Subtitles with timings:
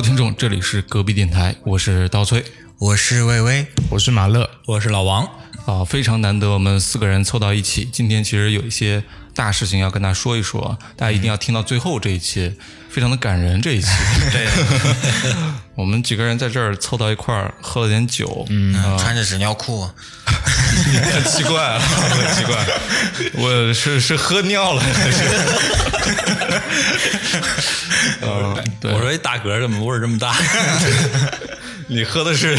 [0.00, 2.42] 位听众，这里是隔壁电台，我是刀崔
[2.78, 5.28] 我是魏巍，我是马乐，我是老王。
[5.66, 7.84] 啊，非常难得我们四个人凑到一起。
[7.92, 9.04] 今天其实有一些
[9.34, 12.50] 大事情要跟大家说一说，大家一定要听到最后这一期，
[12.88, 13.60] 非常的感人。
[13.60, 13.88] 这一期，
[14.32, 14.48] 对，
[15.80, 19.88] 我们几个人在这儿凑到一块儿，喝了点酒，嗯，穿着纸尿裤，
[20.24, 22.54] 很 奇怪啊，很奇怪，
[23.42, 25.24] 我是是喝尿了还是？
[28.22, 30.34] 嗯， 对，我说一大嗝怎么味儿这么大？
[31.90, 32.56] 你喝的是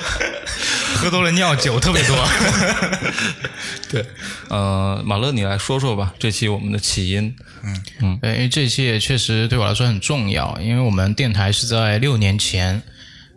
[0.96, 2.16] 喝多了尿酒特别多。
[3.90, 4.04] 对，
[4.48, 7.34] 呃，马乐，你来说说吧，这期我们的起因。
[7.62, 12.82] 嗯嗯，因为这期也确实对我来说很重要，因为我们电台是在六年前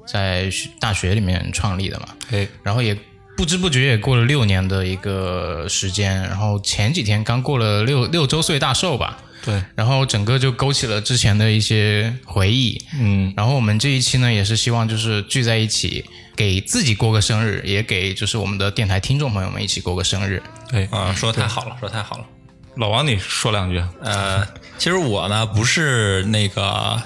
[0.06, 2.98] 在大学里面创立的嘛，哎，然后也
[3.38, 9.18] 不知不觉也过了六年的一个时间，然后前几天刚过了六六周岁大寿吧。
[9.48, 16.04] 对，然后整个就勾起了之前的一些回忆，嗯，然后我们这一期呢，也是希望就是聚在一起，
[16.36, 20.44] 给自己过个生日，也给就是我们的电台听众朋友们一起过个生日。
[20.70, 22.26] 对，啊，说的太好了，说的太好了。
[22.76, 23.82] 老王，你说两句。
[24.02, 24.46] 呃，
[24.78, 27.02] 其实我呢不是那个。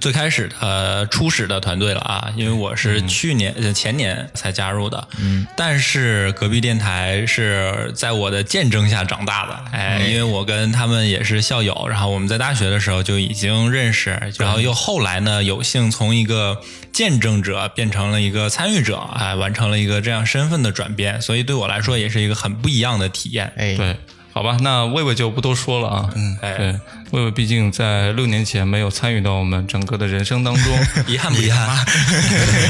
[0.00, 16.60] 最开始呃初始的团队了啊，因为我是去年呃前年才加入的，嗯，但是隔壁电台是在我的见证下长大的，哎，因为我跟他们也是校友，然后我们在大学的时候就已经认识，然后又后来呢有幸从一个
[16.92, 23.96] 见证者变成了一个参与者，哎，完成了一个这样身份的转变，所以对我来说也是一个很不一样的体验，哎，对。
[24.32, 26.10] 好吧，那魏魏就不多说了啊。
[26.14, 26.80] 嗯，对，
[27.10, 31.86] 魏魏毕竟在六年前没有参与到我们整个的人生当中， 遗憾不遗憾？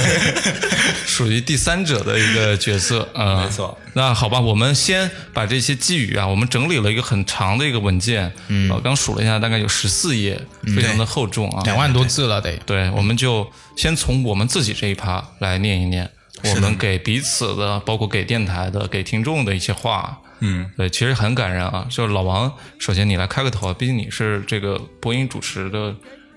[1.06, 3.44] 属于第三者的一个角色啊。
[3.44, 3.78] 没错。
[3.94, 10.41] 那好吧，我们先把这些寄语啊，我们整理了一个很长的一个文件，嗯，我刚数了一下，大概有十四页，
[10.75, 12.56] 非常的厚重啊，两万多字了得。
[12.66, 16.10] 对，我们就先从我们自己这一趴来念一念，
[16.42, 20.19] 我们给彼此的，包括给电台的、给听众的一些话。
[20.44, 21.86] 嗯，对，其实很感人啊。
[21.88, 25.94] 就是老王，首先你来开个头，毕竟你是这个播音主持的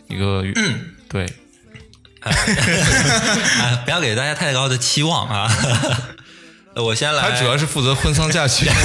[0.07, 1.25] 一个，嗯，对，
[3.83, 5.51] 不要给大家太高的期望啊。
[6.75, 8.69] 我先来，他主要是负责婚丧嫁娶，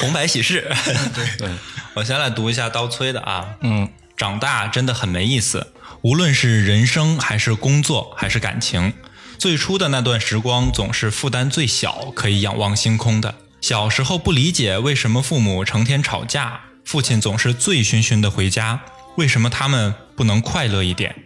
[0.00, 0.66] 红白喜事。
[1.14, 1.50] 对对，
[1.94, 3.56] 我先来读一下刀崔的啊。
[3.60, 8.94] 嗯，长大真的很没意思，无论是人生还是工作还是感情。
[9.40, 13.36] 最初的那段时光总是负担最小，可以仰望星空的。
[13.62, 18.82] 小时候不理解为什么父母成天吵架，父亲总是醉醺醺的回家，
[19.16, 21.24] 为什么他们不能快乐一点？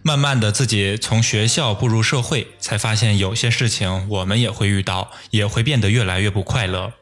[0.00, 6.94] 慢慢的，自己从学校步入社会，才发现有些事情我们也会遇到，也会变得越来越不快乐。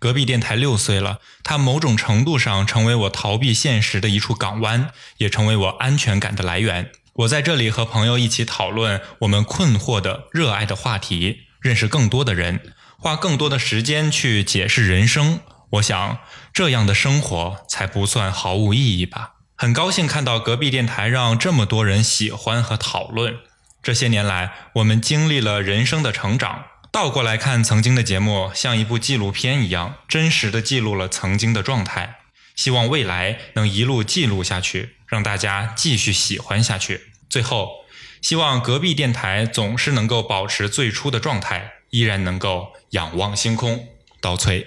[0.00, 6.90] 隔壁电台六岁了，它某种程度上成为我逃避现实的一处港湾，也成为我安全感的来源。
[7.18, 15.40] 我在这里和朋友一起讨论我们困惑的、热爱的话题，认识更多的人，花更多的时间去解释人生。
[15.70, 16.18] 我想，
[16.52, 19.32] 这样的生活才不算毫无意义吧。
[19.56, 23.38] 很高兴看到隔壁电台让这么多人喜欢和讨论。
[23.82, 26.66] 这些年来，我们经历了人生的成长。
[26.92, 32.17] 倒过来看，曾经的节目像一部纪录片一样，真实的记录了曾经的状态。
[32.58, 37.02] 希望未来能一路记录下去，让大家继续喜欢下去。
[37.30, 37.84] 最后，
[38.20, 43.86] 希望隔壁电台总是能够保持最初的状态，依然能够仰望星空。
[44.20, 44.66] 刀崔，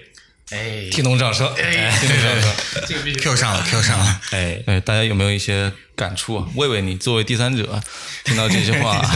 [0.52, 2.54] 哎，听懂掌声，哎，听懂掌声，
[2.88, 6.48] 这个必须 Q 上了，Q 上了，哎哎，大家有没有一些感触啊？
[6.54, 7.78] 魏魏，你作为第三者，
[8.24, 9.06] 听到这句话，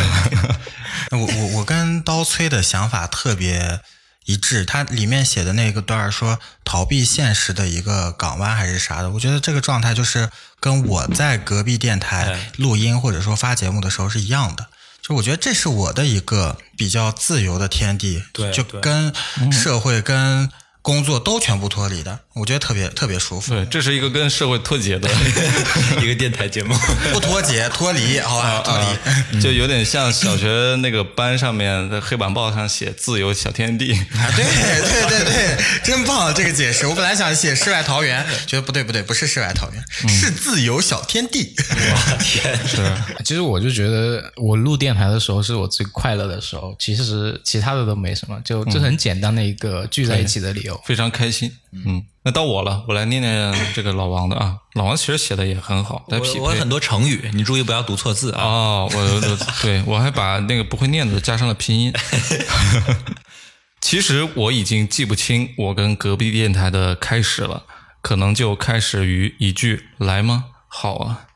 [1.12, 3.80] 我我我跟刀崔的想法特别。
[4.26, 10.28] 一致，它里面写的那个段说逃避现实的一个港湾还是啥的，我觉得这个状态就是
[10.60, 14.66] 跟我在隔壁电台录音或者说发节目的时候是一样的，
[15.00, 19.12] 就我觉得这是我的一个比较自由的天地，就跟
[19.50, 20.50] 社会跟。
[20.86, 23.52] 工作都全部脱离的，我觉得特别特别舒服。
[23.52, 25.10] 对，这是一个跟社会脱节的
[26.00, 26.72] 一个电台节目，
[27.12, 33.94] 不脱节，脱离，好吧，脱离， 就有点像小学那个班上面的黑板报上写“自由小天地”。
[34.14, 36.86] 啊，对对对对，真棒，这个解释。
[36.86, 41.52] 我本来想写世外桃源，觉得不对不对，不是世外桃源，是自由小天地。
[41.58, 42.76] 我天，是。
[43.24, 46.76] 其实我就觉得，我录电台的时候是我最快乐的时候。
[46.78, 50.75] 其实其他的都没什么，就这很简单的一个聚在一起的理由。
[50.76, 50.82] 有。
[50.84, 51.50] 非常开心。
[51.72, 54.56] 嗯，那到我了，我来念念这个老王的啊。
[54.74, 56.68] 老王其实写的也很好，在匹配我我有很。
[56.68, 58.42] 多成语，你注意不要读错字啊。
[58.42, 61.92] 哦，我我 对我还把那个不会念的加上了拼音。
[63.80, 67.62] 其实我已经记不清我跟隔壁电台的开始了，
[68.02, 70.46] 可能就开始于一句“来吗？
[70.66, 71.26] 好啊。”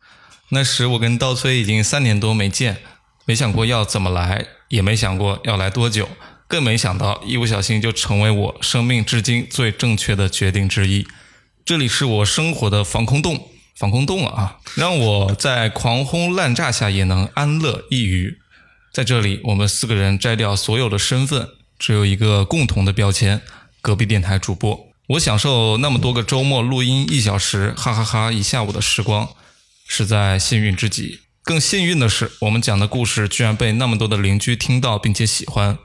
[0.50, 2.78] 那时我跟刀崔已经三年多没见，
[3.24, 6.08] 没想过要怎么来，也没想过要来多久，
[6.50, 11.06] 更没想到一不小心就成为我生命至今最正确的决定之一。
[11.64, 18.38] 这里是我生活的防空洞，防空洞了啊，让我在狂轰滥炸下也能安乐一隅。
[18.92, 23.40] 在这里，我们四个人摘掉所有的身份，只有一个共同的标签——
[23.80, 24.88] 隔壁电台主播。
[25.10, 29.28] 我享受那么多个周末录音一小时，哈哈哈一下午的时光，
[29.86, 31.20] 实在幸运之极。
[31.44, 35.78] 更幸运的是，我们讲的故事居然被那么多的邻居听到并且喜欢。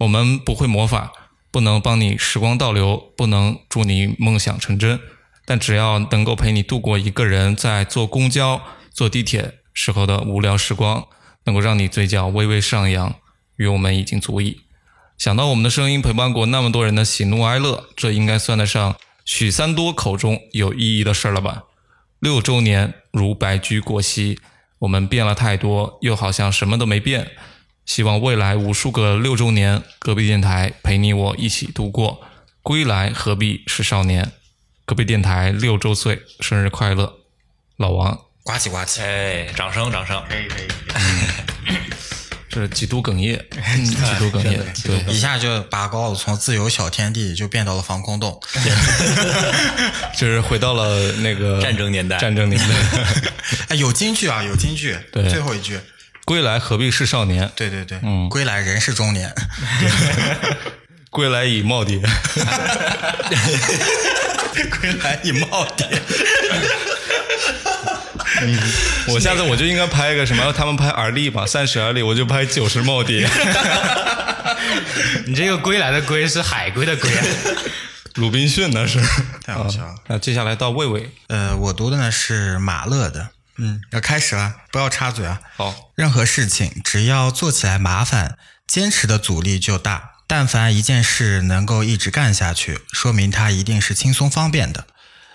[0.00, 1.12] 我们不会魔法，
[1.50, 4.98] 不能帮你时光倒流，不能祝你梦想成真，
[5.44, 11.06] 但只要能够陪你度过一个人在坐公交、坐地铁时候的无聊时光，
[11.44, 13.14] 能够让你嘴角微微上扬，
[13.56, 14.62] 与我们已经足矣。
[15.18, 21.64] 想到我们的声音陪伴过那么多人的喜怒哀乐，这应该算得上许三多口中有意义的事儿了吧？
[22.20, 24.38] 六周年如白驹过隙，
[24.78, 27.32] 我们变了太多，又好像什么都没变。
[27.90, 32.20] 希望未来无数个六周年，隔壁电台陪你我一起度过。
[32.62, 34.30] 归来何必是少年？
[34.84, 37.12] 隔壁电台六周岁，生日快乐，
[37.78, 38.16] 老王！
[38.44, 40.22] 呱唧呱唧，哎，掌声掌声！
[40.28, 40.68] 可以可以。
[42.48, 43.44] 这是几度哽咽，
[43.84, 48.40] 几度哽咽，对，一下就拔高了，从自由小天地就变到了防空洞。
[50.16, 52.76] 就是回到了那个战争年代战争年代。
[53.70, 54.96] 哎，有金句啊，有金句。
[55.10, 55.76] 对最后一句，
[56.24, 57.50] 归来何必是少年？
[57.56, 59.34] 对对对，嗯归来人是中年。
[61.10, 62.00] 归来已耄耋。
[64.80, 65.86] 归来已耄耋。
[69.08, 70.52] 我下次我就应该拍一个什么？
[70.52, 73.26] 他们拍而立吧，三十而立，我就拍九十耄耋。
[75.26, 77.24] 你这个归来的归是海归的归啊。
[78.14, 79.00] 鲁滨逊那是。
[79.44, 79.94] 太好笑了。
[80.06, 83.30] 那接下来到魏魏，呃，我读的呢是马勒的。
[83.60, 85.40] 嗯，要开始了，不要插嘴啊。
[85.56, 90.12] 好，任何事情只要做起来麻烦，坚持的阻力就大。
[90.26, 94.86] 但凡一件事能够一直干下去，说明它一定是轻松方便的，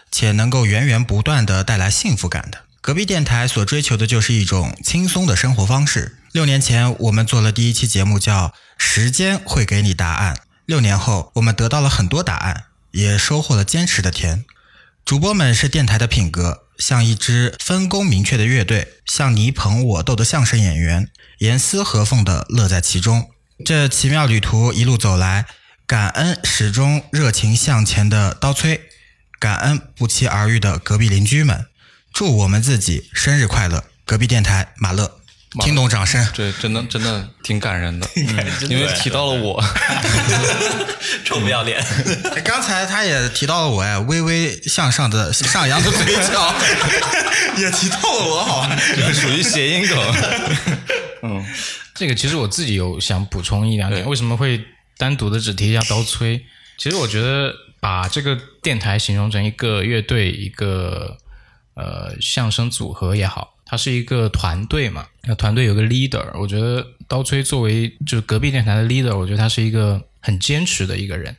[0.10, 2.63] 且能够源源不断的带来幸福感的。
[2.81, 6.18] 隔壁电台所追求的就是一种轻松的生活方式。
[6.31, 10.36] 六年前，我们做了第一期节目，叫《时间会给你答案》。
[10.66, 14.45] 六年后，我们得到了很多答案，也收获了坚持的甜。
[15.04, 23.30] 主播们是电台的品格，像一支分工明确的乐队，像你捧我逗的相声演员，严丝合缝的乐在其中。
[23.63, 25.45] 这奇妙旅途一路走来，
[25.88, 28.81] 感恩始终热情向前的刀崔，
[29.39, 31.66] 感恩不期而遇的隔壁邻居们，
[32.13, 33.86] 祝我们自己生日快乐！
[34.06, 35.19] 隔壁电台马乐，
[35.61, 36.25] 听懂掌声。
[36.33, 38.07] 对真的真的挺感人 的，
[38.69, 39.63] 因为提到了我。
[41.23, 41.79] 臭不要脸！
[42.35, 46.53] 哎 刚才他也提到了我哎，微微向上的上扬的嘴角，
[47.57, 48.75] 也提到了我，好吧？
[48.95, 49.97] 这属于谐音梗。
[51.23, 51.45] 嗯
[51.93, 54.63] 这个其实我自己有想补充一两点，为什么会
[54.97, 56.43] 单独的只提一下刀崔？
[56.77, 61.17] 其实我觉得把这个电台形容成一个乐队，一个
[61.75, 65.05] 呃相声组合也好，它是一个团队嘛。
[65.27, 71.36] 那团队有个 leader，我觉得刀崔作为就是隔壁电台的 leader，我觉得他是一个很坚持的一个人。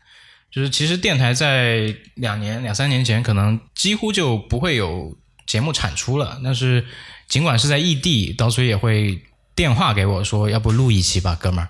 [0.50, 5.16] 就是其实电台在两年两三年前可能几乎就不会有
[5.46, 6.86] 节目产出了，但是
[7.28, 9.22] 尽管是在异地，刀崔也会
[9.54, 11.68] 电话给我说，要不录一期吧，哥们儿。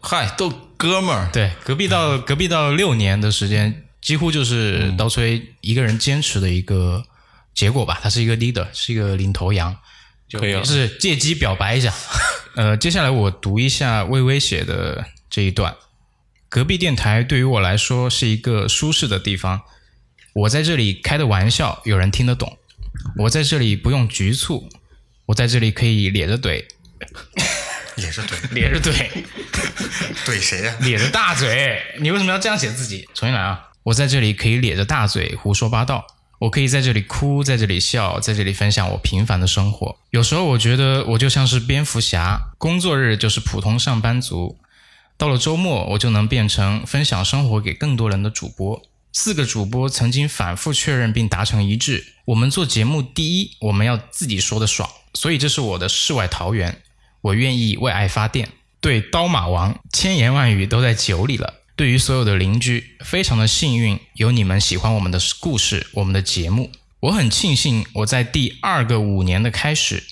[0.00, 7.04] 嗨，都哥们儿，对，隔壁到隔壁到六年的时间，几乎就是刀崔一个人坚持的一个
[7.54, 8.00] 结果吧。
[8.02, 9.74] 他是一个 leader，是一个领头羊，
[10.34, 11.92] 就可以了是借机表白一下。
[12.56, 15.74] 呃，接下来我读一下微微写的这一段。
[16.48, 19.62] 隔壁电台对于我来说是一个舒适的地方，
[20.34, 22.58] 我在这里开的玩笑有人听得懂，
[23.18, 24.68] 我在这里不用局促，
[25.26, 26.64] 我在这里可以咧着怼，
[27.96, 29.08] 也是对，咧着怼。
[30.24, 33.08] 怼谁呀、咧着大嘴，你为什么要这样写自己？
[33.14, 33.70] 重新来啊！
[33.82, 36.06] 我在这里可以咧着大嘴胡说八道，
[36.44, 39.96] 我可以在这里哭，在这里笑，在这里分享我平凡的生活。
[40.10, 44.58] 有时候我觉得我就像是蝙蝠侠，工作日就是普通上班族，
[45.16, 48.82] 到了周末我就能变成分享生活给更多人的主播。
[49.10, 56.82] 四个主播曾经反复确认并达成一致：我们做节目，第一，我们要自己说的爽，所以这是我的世外桃源，
[57.22, 58.50] 我愿意为爱发电。
[58.82, 61.54] 对刀马王，千言万语都在酒里了。
[61.76, 66.70] 对于所有的邻居，非常的幸运有你们喜欢我们的故事，我们的节目。
[67.00, 70.04] 我很庆幸我在第二个五年的开始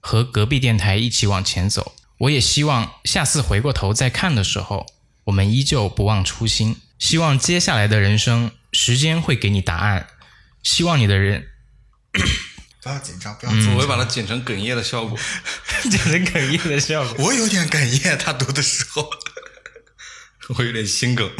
[0.00, 1.94] 和隔壁电台一起往前走。
[2.18, 4.86] 我也希望下次回过头再看的时候，
[5.24, 6.76] 我们依旧不忘初心。
[6.98, 10.06] 希望接下来的人生，时间会给你答案。
[10.62, 11.48] 希望你的人
[12.82, 13.74] 不要紧张，不要紧张。
[13.74, 15.18] 我会把它剪成哽咽的效果。
[15.84, 17.24] 剪成哽咽的效果。
[17.28, 19.10] 我有点哽咽，他读的时候。
[20.56, 21.30] 我有点心梗。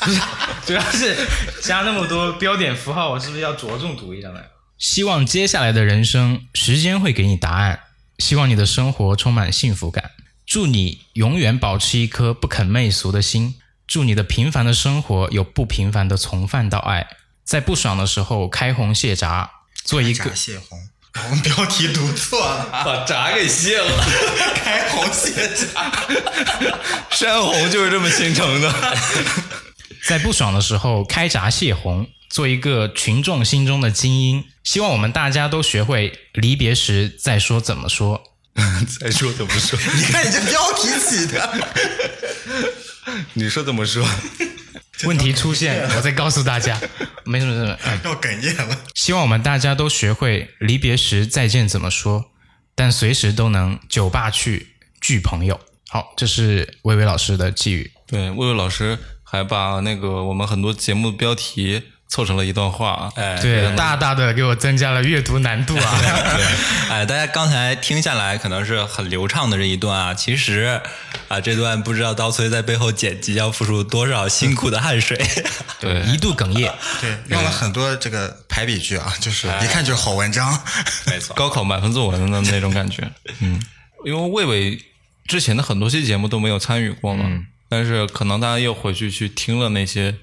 [0.66, 1.16] 主要是
[1.62, 4.40] 加那么多标点符号，我是不是要着重读一下呢？
[4.78, 7.80] 希望接下来的人生，时间会给你答案。
[8.18, 10.12] 希望你的生活充满幸福感。
[10.46, 13.56] 祝你永远保持一颗不肯媚俗的心。
[13.86, 17.08] 祝你的平凡的生活有不平凡的从泛到爱。
[17.44, 19.50] 在不爽的时候开红卸闸，
[19.84, 20.78] 做一个闸泄洪，
[21.14, 24.04] 我们标题读错了， 把闸给卸了，
[24.54, 25.92] 开红卸闸。
[27.10, 28.72] 山洪就是这么形成的。
[30.06, 34.44] 在不爽的时候开闸泄洪，做一个群众心中的精英。
[34.62, 38.22] 希望我们大家都学会离别时再说怎么说。
[39.00, 39.78] 再说怎么说？
[39.94, 41.66] 你看你这标题起的，
[43.34, 44.06] 你说怎么说？
[45.08, 46.80] 问题出现，我再告诉大家。
[47.24, 47.78] 没什么，没什么。
[47.84, 48.76] 哎要哽咽了。
[48.94, 52.32] 希望我们大家都学会离别时再见怎么说，
[52.74, 55.60] 但随时都能酒吧去聚朋友。
[55.88, 57.92] 好，这是薇薇老师的寄语。
[58.06, 63.10] 对，魏魏老师还把那个我们很多节目标题凑成了一段话。
[63.14, 65.98] 哎，对，大大的给我增加了阅读难度啊！
[66.90, 70.80] 哎，大家刚才听下来可能是很流畅的这一段啊，其实
[71.28, 75.16] 啊，这段不知道刀崔在背后剪辑要付出多少辛苦的汗水。
[75.80, 76.70] 对，一度哽咽。
[77.00, 80.52] 对，用了很多这个排比句啊，就是一看就是好文章。
[81.06, 83.08] 没错，高考满分作文的那种感觉。
[83.38, 83.62] 嗯，
[84.04, 84.84] 因为魏伟
[85.26, 87.24] 之前的很多期节目都没有参与过嘛，
[87.68, 90.16] 但是可能大家又回去去听了那些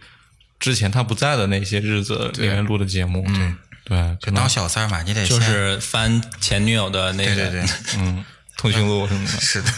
[0.60, 3.24] 之前他不在的那些日子里面录的节目。
[3.28, 8.26] 嗯，对，就当小三嘛，你得就是翻前女友的那个，对对对，嗯，
[8.58, 9.32] 通讯录什么的。
[9.40, 9.72] 是的，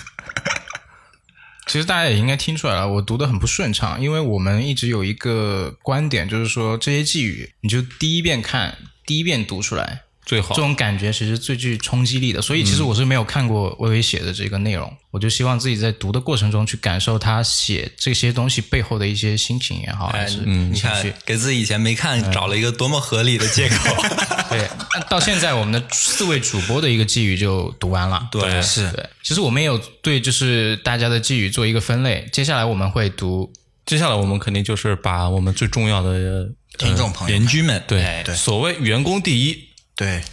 [1.67, 12.41] 其实大家也应该听出来了，我读的很不顺畅，因为我们一直有一个观点，就是说这些寄语，你就第一遍看，第一遍读出来，最好这种感觉其实最具冲击力的。
[12.41, 24.03] 所以其实我是没有看过微微写的这个内容，我就希望自己在读的过程中去感受他写这些东西背后的一些心情也好，还哎是，你看情绪。，给自己以前没看找了一个多么合理的借口。
[24.49, 28.27] 对，那到现在我们的四位主播的一个寄语就读完了。
[28.31, 33.51] 对是对，其实我们也有对就是大家的寄语做一个分类，接下来我们会读
[33.85, 36.47] 接下来我们肯定就是把我们最重要的
[36.77, 39.68] 听众朋友们，邻居们，对对所谓员工第一
[39.99, 40.23] 对，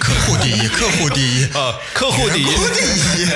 [0.00, 2.80] 客户第一， 客户第一，啊，客户第一，客户第
[3.22, 3.26] 一。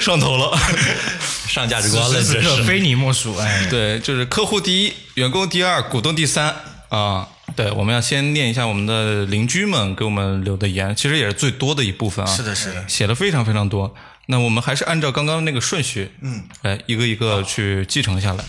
[0.00, 0.58] 上头了。
[1.46, 2.64] 上价值观了，这是。
[2.64, 3.36] 非你莫属。
[3.36, 6.56] 哎，对，就是客户第一，员工第二，股东第三
[6.88, 7.28] 啊。
[7.54, 12.34] 对，我们要先念一下我们的邻居们给我们留的言，其实也是最多的一部分啊。
[12.34, 13.94] 是的，是的，写的非常非常多。
[14.28, 18.42] 那我们还是按照刚刚那个顺序，嗯，来一个一个去继承下来。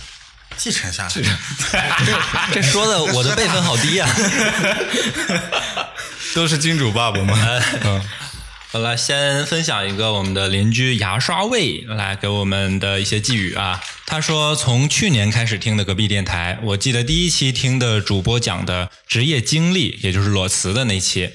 [0.58, 1.10] 继承下来。
[2.52, 4.10] 这说的我的辈分好低啊！
[6.34, 7.38] 都是金主爸爸嘛。
[7.84, 8.02] 嗯，
[8.72, 13.82] 好了，先分享一个我们的邻居牙刷味来给我们的一些寄语啊。
[14.06, 21.32] 他说，从去年开始听的隔壁电台，我记得第一期听的主播讲的职业经历，也就是裸辞的那期。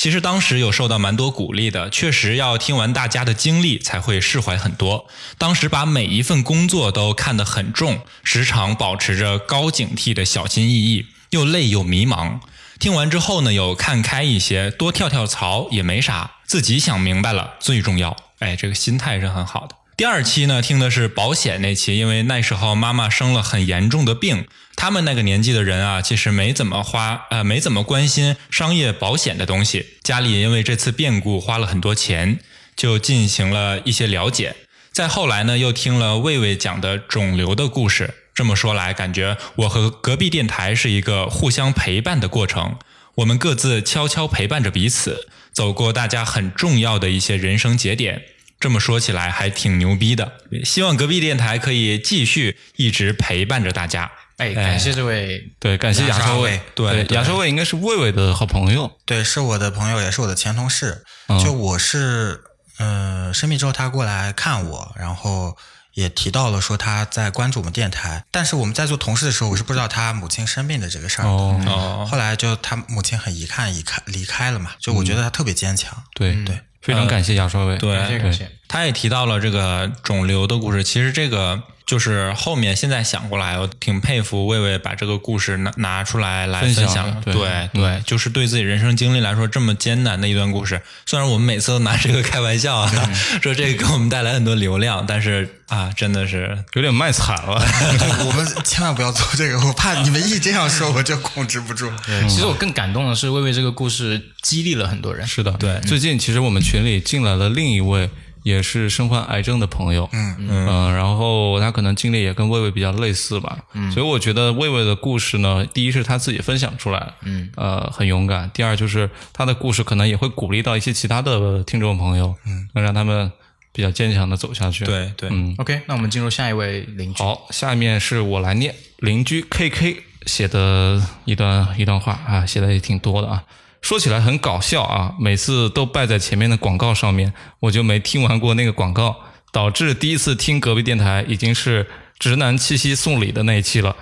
[0.00, 5.06] 其实当时有受到蛮多鼓励的，确实要听完大家的经历才会释怀很多。
[5.36, 12.40] 当时把每一份工作都看得很重，时常保持着高警惕的小心翼翼，又累又迷茫。
[12.78, 18.16] 听完之后呢，有看开一些，多跳跳槽也没啥，自己想明白了最重要。
[18.38, 19.76] 哎，这个心态是很好的。
[19.98, 24.46] 第二期呢，听的是保险那期，因为那时候妈妈生了很严重的病，
[24.80, 29.84] 他们那个年纪的人啊，其实没怎么花，呃，没怎么关心商业保险的东西。
[30.02, 32.38] 家里因为这次变故花了很多钱，
[32.74, 34.56] 就进行了一些了解。
[34.90, 38.14] 再后来呢，又听了魏魏讲的肿瘤的故事。
[38.32, 42.78] 这么说来，感觉我和隔壁电台是一个互相陪伴的过程。
[43.16, 48.22] 我们各自悄悄陪伴着彼此，走过大家很重要的一些人生节点。
[48.58, 50.32] 这么说起来还挺牛逼的。
[50.64, 54.10] 希望隔壁电台可以继续一直陪伴着大家。
[54.40, 56.60] 哎，感谢这位对，感谢牙刷味牙刷味。
[56.74, 58.90] 对对牙刷味应该是魏魏的好朋友。
[59.04, 61.04] 对，是我的朋友，也是我的前同事。
[61.44, 62.40] 就我是，
[62.78, 65.56] 呃，生病之后他过来看我，然后
[65.94, 68.24] 也提到了说他在关注我们电台。
[68.30, 71.30] 但是我们在做同事的时候，我是不知道他母亲生病的这个事儿的。
[71.30, 74.70] 哦，哦，后来就他母亲很遗憾，离开离开了嘛。
[74.80, 76.02] 就我觉得他特别坚强。
[76.14, 77.76] 对对，非常感谢牙刷味。
[77.76, 78.50] 对感谢感谢。
[78.66, 80.82] 他也提到了这个肿瘤的故事。
[80.82, 87.20] 其实这个就是后面现在想过来，我挺佩服魏魏把这个故事拿拿出来来分享分享。
[87.22, 90.80] 对对对，就是对自己人生经历来说这么艰难的一段故事。
[91.04, 92.88] 虽然我们每次都拿这个开玩笑啊，
[93.42, 97.60] 说这个给我们带来很多流量，但是啊，真的是有点卖惨了。
[98.24, 101.90] 我们千万不要做这个，我怕你们一这样说，我就控制不住。
[102.28, 105.26] 其实我更感动的是，魏魏这个故事激励了很多人。
[105.26, 105.80] 是的，对。
[105.80, 108.08] 最近其实我们群里进来了另一位
[108.42, 123.30] 也是身患癌症的朋友，嗯嗯、然后他可能经历也跟魏魏比较类似吧，嗯，所以我觉得魏魏的故事呢，第一是他自己分享出来，嗯，呃，很勇敢；第二就是他的故事可能也会鼓励到一些其他的听众朋友，嗯，能让他们
[123.72, 127.22] 比较坚强的走下去。，对对，嗯，OK，那我们进入下一位邻居。
[127.22, 133.42] 好，下面是我来念邻居 KK 写的一段一段话啊，写的也挺多的啊。
[133.82, 139.16] 说起来很搞笑啊，每次都败在前面的广告上面，我就没听完过那个广告，
[139.52, 141.86] 导致第一次听隔壁电台已经是
[142.18, 143.96] 直男七夕送礼的那一期了。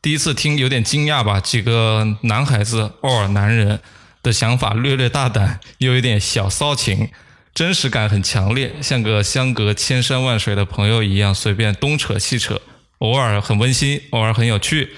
[0.00, 3.80] 第一次听有点惊讶吧，几个男孩子偶尔男人
[4.22, 7.08] 的想法略略大胆，又有点小骚情，
[7.54, 12.60] 真实感很强烈，像个相隔千山万水的朋友一样，随便东扯西扯，
[12.98, 14.90] 偶尔很温馨，偶尔很有趣，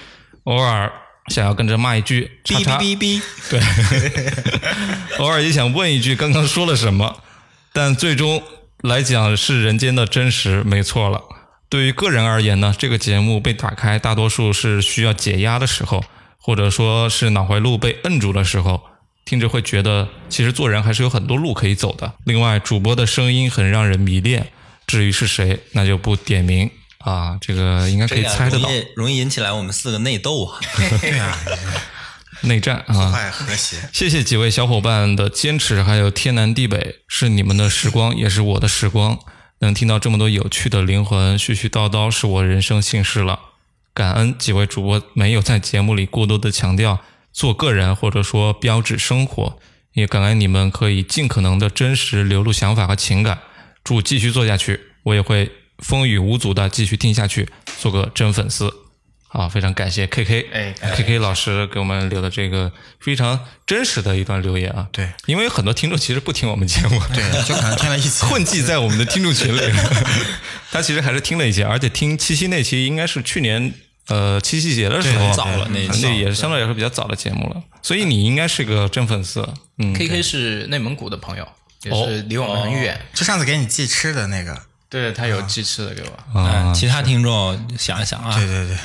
[0.43, 0.91] 偶尔
[1.27, 3.59] 想要跟着骂一句“哔”，哔哔哔， 对，
[5.19, 7.21] 偶尔也想问一句刚刚说了什么，
[7.73, 8.41] 但最终
[8.81, 11.21] 来讲是人间的真实，没错了。
[11.69, 16.03] 对于个人而言呢，这个节目被打开，大多数是需要解压的时候，
[16.39, 18.81] 或者说是脑回路被摁住的时候，
[19.25, 22.13] 听着会觉得其实做人还是有很多路可以走的。
[22.23, 24.47] 另外，主播的声音很让人迷恋，
[24.87, 26.71] 至于是谁，那就不点名
[27.07, 28.73] 啊，这个应该可以猜得到容。
[28.73, 30.59] 易容易引起来我们四个内斗啊。
[30.99, 31.39] 对啊，
[32.41, 33.77] 内战啊，破坏和谐。
[33.93, 39.17] 谢谢几位小伙伴的坚持，还有天南地北，是你们的时光，也是我的时光。
[39.59, 43.39] 能听到这么多有趣的灵魂絮絮叨叨，是我人生幸事了。
[43.93, 46.99] 感恩几位主播没有在节目里过多的强调
[47.31, 49.57] 做个人或者说标志生活，
[49.93, 53.39] 也感恩你们可以尽可能的真实流露想法和情感。
[53.83, 57.47] 祝继续做下去，我也会风雨无阻的继续听下去，
[57.79, 58.73] 做个真粉丝。
[59.29, 64.87] 啊，非常感谢 KK，哎 k k 老师给我们留的这个非常真实的一段留言啊。
[64.91, 68.25] 对，因为很多听众其实不听我们节目，对，就可能听了一次。
[68.25, 69.59] 混迹在我们的听众群里。
[70.71, 73.73] 他其实还是听了一些，而且听七夕那期应该是去年
[74.07, 79.47] 呃七夕节的时候对早了那期那也是相对来说比较早的节目了，所以你应该是个真粉丝。
[79.77, 81.47] 嗯，K K 是内蒙古的朋友，
[81.83, 82.99] 也是离我们很远。
[83.13, 84.57] 就上次给你寄吃的那个，
[84.89, 86.39] 对他有鸡翅的给我。
[86.39, 88.77] 啊嗯，其他听众想一想啊，对对对，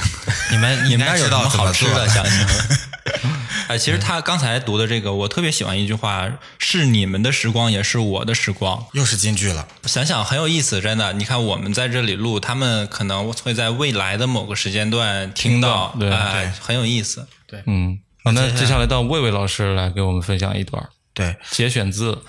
[0.51, 2.09] 你们 你们那儿有什么好吃的？
[2.09, 2.49] 想想。
[3.69, 8.85] 哎，其实他刚才读的这个，我特别喜欢一句话：是你们的时光，也是我的时光。
[8.93, 9.67] 又是金句了。
[9.85, 11.13] 想想很有意思，真的。
[11.13, 17.27] 你看我们在这里录，他们可能会在未来的某个时间段听到，听对哎，很有意思。
[17.47, 20.85] 对嗯，好，那接下来到魏魏老师来给我们分享一段
[21.15, 22.23] 对，节选自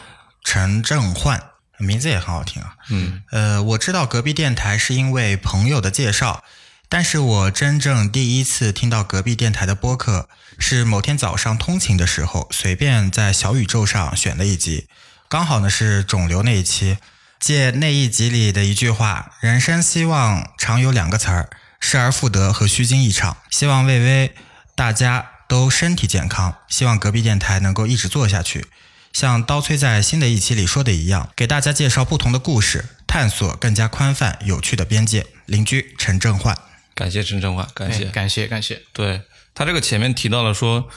[0.43, 1.41] 陈正焕，
[1.83, 2.75] 名字也很好听啊。
[2.89, 6.43] 嗯，呃，我知道隔壁电台是因为朋友的介绍，
[6.89, 14.87] 但是我真正第一次听到隔壁电台的播客是某天早上通勤的时候，随便在小宇宙上选的一集，
[15.27, 16.97] 刚好呢是肿瘤那一期，
[17.39, 24.35] 借那一集里的一句话：“人生希望常有两个词儿，失而复得和虚惊一场。”希望魏巍
[24.75, 28.67] 大家都身体健康，希望隔壁电台能够一直做下去。
[29.13, 35.27] 像刀崔在新的一期里说的一样，给大家介绍不同的故事，探索更加宽泛有趣的边界。
[35.45, 36.57] 邻居陈正焕，
[36.95, 38.81] 感谢陈正焕，感谢哎感谢感谢。
[38.91, 39.21] 对
[39.53, 40.89] 他这个前面提到了说，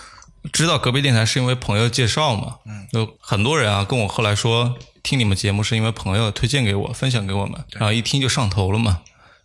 [0.50, 9.02] 知道隔壁电台是因为朋友介绍嘛，嗯，有很多人啊跟我后来说，听你们节目是因为朋友推荐给我，分享给我们，然后一听就上头了嘛，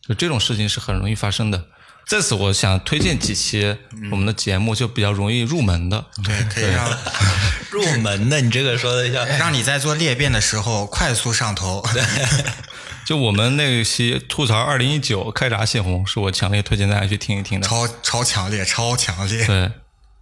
[0.07, 1.65] 就这种事情是很容易发生的。
[2.07, 3.77] 在此，我想推荐几期
[4.11, 6.05] 我们的节目，就比较容易入门的。
[6.23, 6.85] 对，可以让
[7.71, 11.81] 入门的，你这个说的像 让你在做裂变的时候快速上头。
[11.93, 12.03] 对
[13.05, 17.67] 就我们那期吐槽二零一九开闸泄洪，是我强烈推荐大家去听一听的。
[17.67, 19.45] 超超强烈，超强烈。
[19.45, 19.71] 对，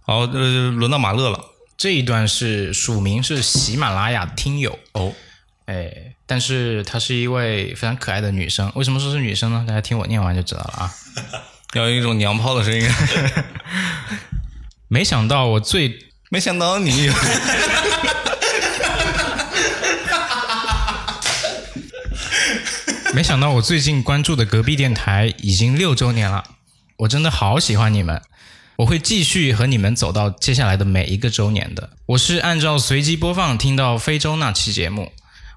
[0.02, 1.44] 好，呃，轮到马乐了。
[1.76, 5.12] 这一段是署名是喜马拉雅听友哦，
[5.66, 8.70] 哎，但是她是一位非常可爱的女生。
[8.74, 9.64] 为什么说是女生呢？
[9.66, 10.94] 大家听我念完就知道了啊。
[11.74, 12.88] 要有一种娘炮的声音。
[14.88, 15.98] 没想到我最
[16.30, 17.08] 没想到你
[23.14, 26.44] 没想到我最近关注的隔壁电台已经六周年了，
[26.98, 28.22] 我真的好喜欢你们，
[28.76, 31.90] 我会继续和你们走到接下来的每一个周年的。
[32.06, 35.12] 我是按照随机播放听到非洲那期节目，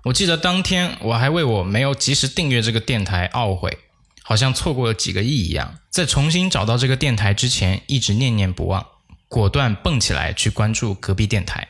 [0.05, 3.77] 我记得当天我还为我没有及时订阅这个电台懊悔。
[4.23, 5.75] 好像错过了几个亿一样。
[5.91, 8.83] 在重新找到这个电台之前，一直念念不忘，
[9.27, 11.67] 果断蹦起来去关注隔壁电台。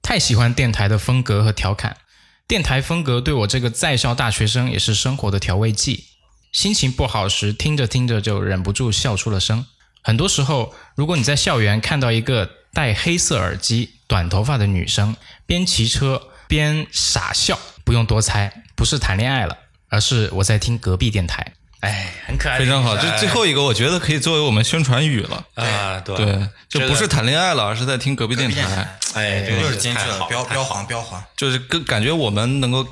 [0.00, 1.98] 太喜欢电台的风格和调侃，
[2.46, 6.04] 电台风格对我这个在校大学生也是生活的调味剂。
[6.50, 9.66] 心情不好时，听着听着就忍不住笑出了声。
[10.02, 19.58] 很多时候，如果你在校园看到一个戴黑色耳机、短头发的女生，边骑车边傻笑，不用多猜，不是谈恋爱了，
[19.90, 21.52] 而是我在听隔壁电台。
[21.80, 22.96] 哎，很可爱，非常好。
[22.96, 25.44] 这最后一个，我觉得可以作为我们宣传语了。
[25.54, 28.98] 啊，对对，就不是谈恋爱了，而是在听隔壁电电台。
[29.14, 31.22] 哎，这就是精致了，太好标标黄标黄。
[31.36, 32.84] 就是跟感觉我们能够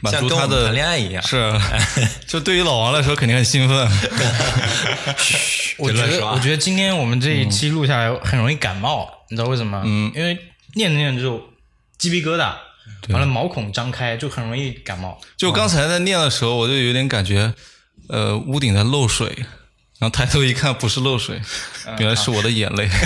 [0.00, 1.22] 满像足他的谈恋爱一样。
[1.22, 1.52] 是，
[2.26, 3.76] 就对于老王来说肯定很兴奋。
[5.76, 9.82] 我觉得，我觉得今天我们这一期录下来很容易感冒，你知道为什么？
[9.84, 10.36] 嗯，因为
[10.74, 11.42] 念着念着就
[11.98, 12.54] 鸡皮疙瘩，
[13.10, 15.20] 完了毛孔张开，就很容易感冒。
[15.36, 17.52] 就刚才在念的时候，我就有点感觉，
[18.10, 19.28] 呃，屋顶在漏水，
[19.98, 21.40] 然后抬头一看，不是漏水，
[21.98, 22.88] 原来是我的眼泪。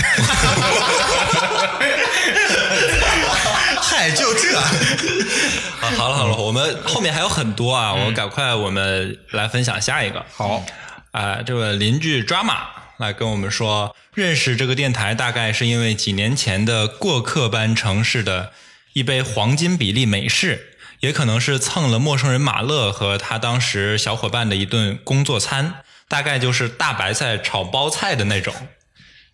[3.81, 10.25] 嗨，就这， 啊，好了好了，我们后面还有很多啊，我赶快我们来分享下一个。
[10.35, 10.65] 好，
[11.11, 12.57] 啊、这位邻居 drama
[12.97, 18.51] 来跟我们说，认识这个电台大概是因为几年前的过客般城市的
[18.93, 20.74] 一杯黄金比例美式，
[21.05, 25.75] 也可能是蹭了陌生人马乐和他当时小伙伴的一顿工作餐，
[26.07, 28.51] 大概就是大白菜炒包菜的那种。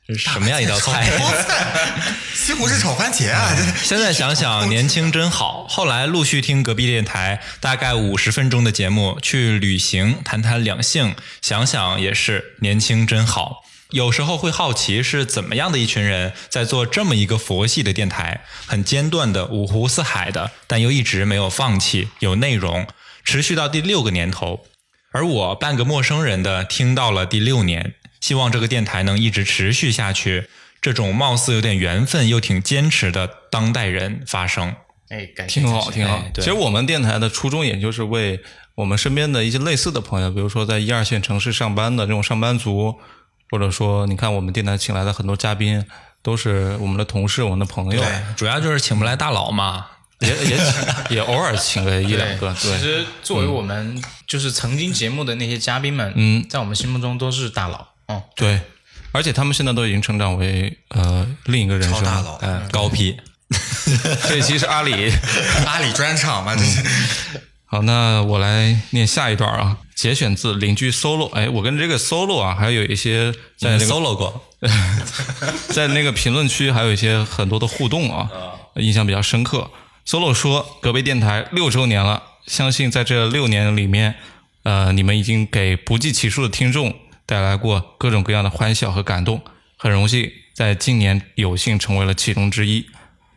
[0.05, 1.17] 这是什么样一道菜？
[1.17, 1.65] 包菜，
[2.35, 3.55] 西红柿炒番茄啊！
[3.81, 5.65] 现在想想， 年轻真好。
[5.69, 13.63] 后来陆续听隔壁电台，大概五十分钟的节目，去旅行，谈谈两性，想想也是年轻真好。
[13.91, 22.87] 有时候会好奇是怎么样的一群人在做这么一个佛系的电台，很间断的、五湖四海的，但又一直没有放弃，有内容，
[23.23, 24.65] 持续到第六个年头。
[25.11, 30.47] 而我半个陌生人的听到了第六年，希望这个电台能一直持续下去。
[30.81, 34.73] 这种貌似有点缘分又挺坚持的当代人发声，
[35.09, 36.31] 哎，感谢挺好，挺好哎。
[36.35, 38.39] 其实我们电台的初衷，也就是为
[38.73, 42.95] 我们身边的一些类似的朋友，比如说在一二线城市上班的这种上班族，
[43.51, 45.85] 或者说你看我们电台请来的很多嘉宾，
[46.23, 48.03] 都是我们的同事、我们的朋友，
[48.35, 49.85] 主要就是请不来大佬嘛。
[50.21, 52.77] 也也请也偶尔请个一两个，对。
[52.77, 57.87] 其实作为我们就是曾经节目的那些嘉宾们，嗯，在我们心目中都是大佬。
[58.05, 58.61] 哦，对，
[59.13, 63.17] 而且他们现在都已经成长为呃另一个人生大佬，嗯，高 P，
[64.29, 65.11] 这一期是阿里。
[65.65, 66.83] 阿里专场嘛，这是。
[67.71, 71.31] 好，那我来念下一段啊，节选自邻居 solo。
[71.31, 74.45] 哎，我跟这个 solo 啊，还有一些在那个 solo 过，
[75.71, 78.29] 在那个评论区还有一些很多的互动啊，
[78.75, 79.71] 印象比较深刻。
[80.05, 84.15] solo 说，隔壁电台六周年了，相信在这六年里面，
[84.63, 86.93] 呃，你们已经给不计其数的听众
[87.25, 89.41] 带来过各种各样的欢笑和感动，
[89.77, 92.85] 很荣幸在今年有幸成为了其中之一。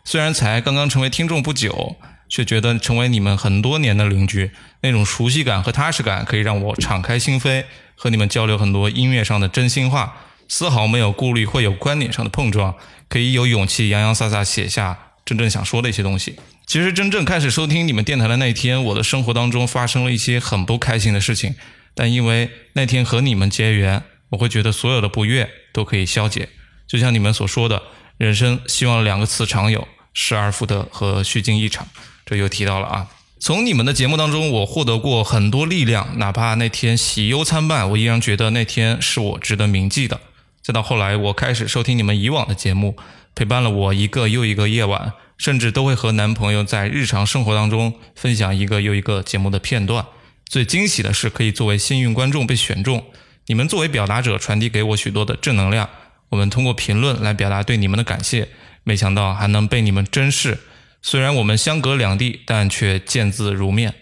[0.05, 1.95] 虽然才刚刚成为听众不久，
[2.35, 7.63] 却觉得成为你们很多年的邻居，那种熟悉感和踏实感，可以让我敞开心扉，
[7.95, 10.17] 和你们交流很多音乐上的真心话，
[10.49, 12.75] 丝毫没有顾虑会有观点上的碰撞，
[13.09, 16.35] 可以有勇气洋洋洒洒写下真正想说的一些东西。
[16.67, 21.55] 其实真正开始收听你们电台的那一天，我的生活当中发生了一些很不开心的事情，
[21.95, 26.49] 但因为那天和你们结缘，我会觉得所有的不悦都可以消解。
[26.89, 27.81] 就像你们所说的，
[28.19, 31.87] 人生希望两个词常有：失而复得和虚惊一场。
[32.25, 33.09] 这又提到了啊。
[33.39, 40.19] 从你们的节目当中，我获得过很多力量，哪怕那天喜忧参半，我依然觉得那天是我值得铭记的。
[40.63, 42.97] 再到后来，我开始收听你们以往的节目，
[43.35, 50.07] 陪伴了我一个又一个夜晚，甚至都会和男朋友在日常生活当中分享一个又一个节目的片段。
[50.47, 53.05] 最惊喜的是，可以作为幸运观众被选中。
[53.47, 55.91] 你们作为表达者，传递给我许多的正能量。
[56.31, 58.49] 我们通过评论来表达对你们的感谢，
[58.85, 60.61] 没想到还能被你们珍视。
[61.07, 63.95] 虽然我们相隔两地，但却见字如面。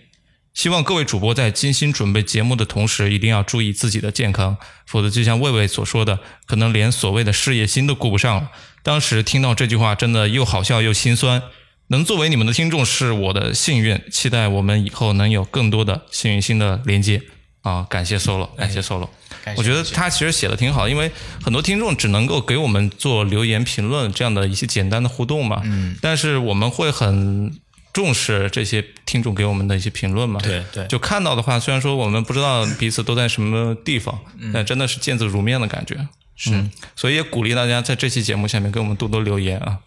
[0.54, 8.52] 希望各位主播在精心准备节目的同时，一定要注意自己的健康，否则就像魏魏所说的，可能连所谓的事业心都顾不上了。
[8.84, 11.42] 当时听到这句话，真的又好笑又心酸。
[11.88, 17.20] 能作为你们的听众是我的幸运，期待我们以后能有更多的幸运星的连接
[17.62, 17.84] 啊！
[17.90, 19.08] 感谢 solo，感谢 solo。
[19.56, 21.10] 我觉得他其实写的挺好，因为
[21.42, 25.62] 很多听众只能够给我们做留言评论这样的一些简单的互动嘛。
[25.64, 25.96] 嗯。
[26.00, 27.52] 但是我们会很
[27.92, 30.40] 重视这些听众给我们的一些评论嘛。
[30.42, 34.18] 对对就看到的话，虽然说我们不知道彼此都在什么地方，
[34.52, 36.08] 但真的是见字如面的感觉。
[36.34, 39.78] 是、所以也鼓励大家在这期节目下面给我们多多留言啊。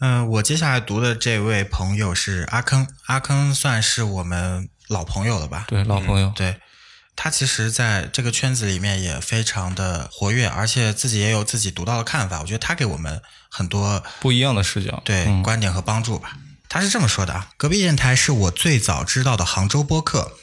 [0.00, 5.66] 嗯，我接下来读的这位朋友是阿坑，阿坑算是我们老朋友了吧？
[5.68, 6.56] 对，老朋友，对，
[7.14, 12.40] 他其实在这个圈子里面也非常的活跃，而且自己也有自己独到的看法。
[12.40, 15.00] 我觉得他给我们很多不一样的视角。
[15.04, 16.36] 对、嗯观点和帮助吧。
[16.68, 20.38] 他是这么说的啊，隔壁电台是我最早知道的杭州播客，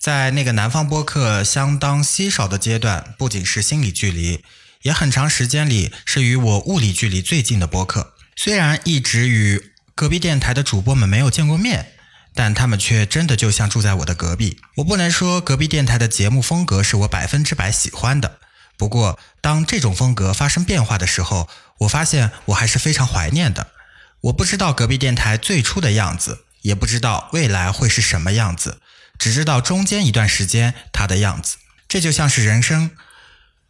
[0.00, 4.42] 在那个南方播客相当稀少的阶段，不仅是心理距离，
[4.82, 8.14] 也很长时间里是与我物理距离最近的播客。
[8.34, 11.92] 虽然一直与隔壁电台的主播们没有见过面，
[12.36, 14.60] 但他们却真的就像住在我的隔壁。
[14.76, 18.38] 我不能说隔壁电台的节目风格是我百分之百喜欢的，
[18.76, 23.68] 不过当这种风格发生变化的时候，我发现我还是非常怀念的。
[24.20, 28.80] 我不知道隔壁电台最初的样子，也不知道未来会是什么样子，
[29.18, 31.56] 只知道中间一段时间它的样子。
[31.88, 32.90] 这就像是人生，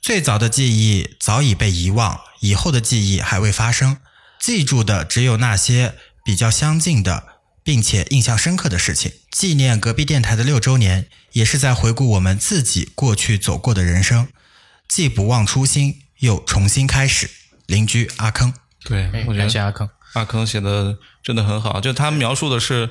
[0.01, 3.99] 最早的记忆早已被遗忘，以后的记忆还未发生，
[4.41, 7.36] 记住的只有那些比较相近的，
[7.67, 9.11] 并且印象深刻的事情。
[9.29, 14.29] 纪念隔壁电台的六周年，也是在回顾我们自己过去走过的人生，
[14.87, 17.29] 既不忘初心，又重新开始。
[17.67, 18.55] 邻居阿坑。
[18.85, 19.91] 对哎，我觉得阿坑。
[20.13, 22.89] 阿坑写的真的很好，就他描述的是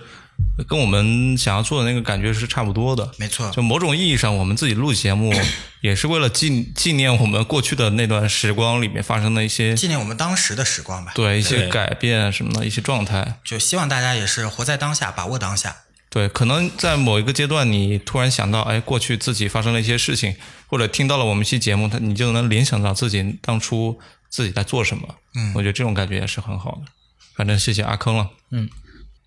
[0.67, 3.11] 跟我们想要做的那个感觉是差不多的。
[3.17, 5.33] 没错就某种意义上，我们自己录节目
[5.81, 11.11] 也是为了纪纪念我们过去的那段时光里面发生的一些纪念我们当时的时光吧。
[11.13, 13.39] 对一些改变什么的一些状态。
[13.43, 15.75] 就希望大家也是活在当下，把握当下。
[16.09, 20.33] 对，可能在某一个阶段，你突然想到，哎，过去自己发生了一些事情，
[20.67, 25.15] 或者听到了我们一期节目，他你就能联想到自己当初自己在做什么。
[25.35, 26.91] 嗯，我觉得这种感觉也是很好的。
[27.35, 28.29] 反正谢谢阿坑了。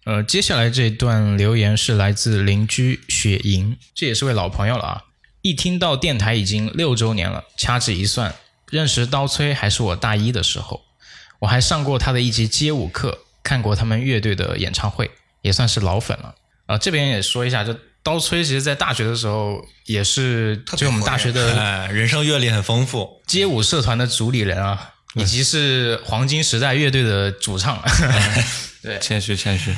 [0.08, 5.02] 呃，接下来这一段留言是来自邻居雪莹，这也是位老朋友了啊。
[5.42, 8.34] 一听到电台已经六周年了，掐指一算，
[8.70, 10.80] 认识刀崔还是我大一的时候，
[11.40, 15.10] 我还上过他的一节街舞课，看过他们乐队的演唱会，
[15.42, 16.34] 也算是老粉了。
[16.64, 23.20] 啊、这边也说一下，就刀崔其实在大学的时候也是就我们大学的哎，人生阅历很丰富。
[23.26, 27.78] 街舞社团的主理人啊，以及是黄金时代乐队的主唱。
[28.80, 29.74] 对谦虚谦虚。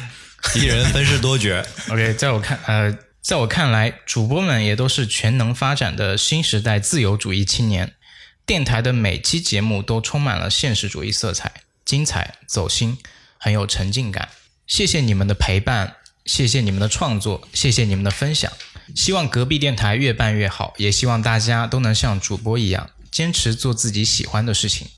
[0.55, 7.95] 一人分饰多角，OK，在我看，呃，在我看来，主播们也都是全能发展的新时代自由主义青年。
[8.47, 11.53] 电台的每期节目都充满了现实主义色彩，
[11.85, 12.99] 精彩走心，
[13.39, 14.29] 很有沉浸感。
[14.67, 18.51] 谢谢你们的陪伴，谢谢你们的创作，谢谢你们的分享。
[18.97, 24.89] 希望隔壁电台越办越好，也希望大家都能像主播一样，坚持做自己喜欢的事情。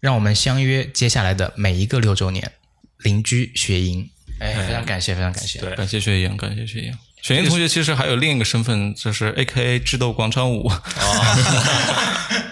[0.00, 2.52] 让我们相约接下来的每一个六周年。
[2.98, 4.08] 邻居雪莹，
[4.42, 5.60] 哎，非常感谢，非常感谢。
[5.60, 6.92] 对感谢雪莹，感谢雪莹。
[7.22, 10.68] 雪莹同学其实还有另一个身份，就是 A K A 智斗广场舞。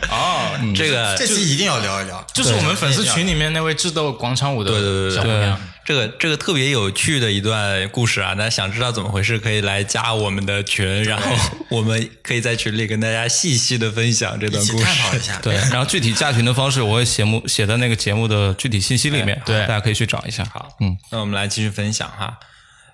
[0.08, 2.24] 哦， 这个这期一定要聊一聊。
[2.32, 5.60] 就是我们粉丝群里面那位智斗广场舞的对对对对小姑娘。
[5.90, 8.32] 这个这个特别有趣的一段故事啊！
[8.32, 11.36] 大家想知道怎么回事，可以来加我们的群，然后
[11.68, 14.84] 我们可以在群里跟大家细细的分享这段故事。
[14.84, 15.40] 探讨一下。
[15.42, 20.44] 对，然后具体加群的方式我会写目写在那个节目的具体信息里面，对大家可以去找一下。
[20.44, 22.38] 好，嗯，那我们来继续分享哈。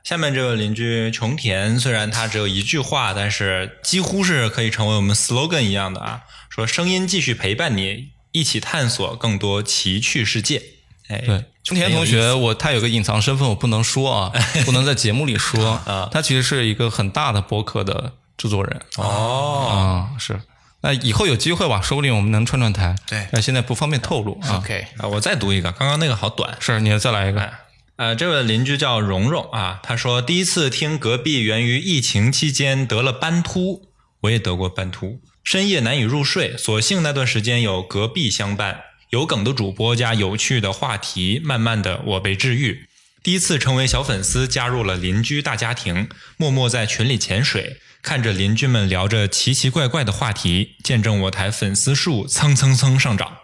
[0.02, 10.62] 下面这位邻居琼田，虽然他只有一句话，但是几乎是可以成为我们 slogan 一样的啊，说声音继续陪伴你，一起探索更多奇趣世界。
[11.08, 14.32] 哎，对，秋田同学，我他有个隐藏身份，我不能说啊，
[14.66, 16.08] 不能在节目里说啊。
[16.10, 20.40] 他其实是一个很大的播客的制作人哦，啊，是。
[20.82, 22.94] 那以后有机会吧，说不定我们能串串台。
[23.08, 24.56] 对但现在不方便透露啊。
[24.56, 26.56] OK，啊，我再读一个，刚刚那个好短。
[26.60, 27.50] 是，你再来一个。
[27.96, 33.88] 呃，这位邻居叫蓉蓉啊，他说第一次听隔壁源于疫情期间得了斑秃，
[34.20, 38.80] 我也得过斑秃，深夜难以入睡，所幸那段时间有隔壁相伴，
[39.16, 42.86] 有梗的主播加有趣的话题，慢慢的我被治愈。
[43.22, 53.38] 第一次成为小粉丝，加入了邻居大家庭，默默在群里潜水，看着邻居们聊着奇奇怪怪的话题，见证我台粉丝数蹭蹭蹭上涨。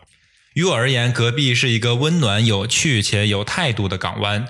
[0.52, 4.46] 于我而言，隔壁是一个温暖、有趣且有态度的港湾，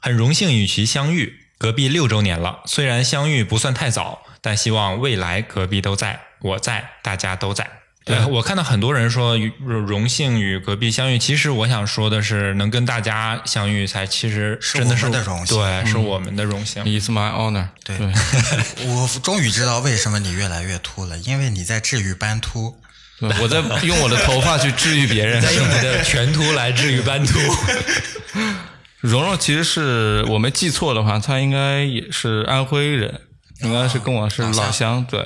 [0.00, 1.40] 很荣幸与其相遇。
[1.58, 7.81] 隔壁六周年了，虽然相遇不算太早，但希望未来隔壁都在，我在，大家都在。
[8.04, 16.82] 对我看到很多人说与荣幸与隔壁相遇，其实我想说的是，能跟大家相遇才其实是真的是我们的荣幸对，是我们的荣幸。
[16.84, 17.68] It's my honor。
[17.84, 18.12] 对对，
[18.88, 22.76] 我终于知道为什么你越来越秃了，因为你在治愈斑秃。
[23.40, 25.38] 我在用我的头发去治愈别人。
[25.42, 27.38] 再用你的全秃来治愈斑秃。
[28.98, 33.20] 蓉蓉其实是我没记错的话，她应该也是安徽人，
[33.60, 35.06] 应该是跟我是老乡。
[35.08, 35.24] 对，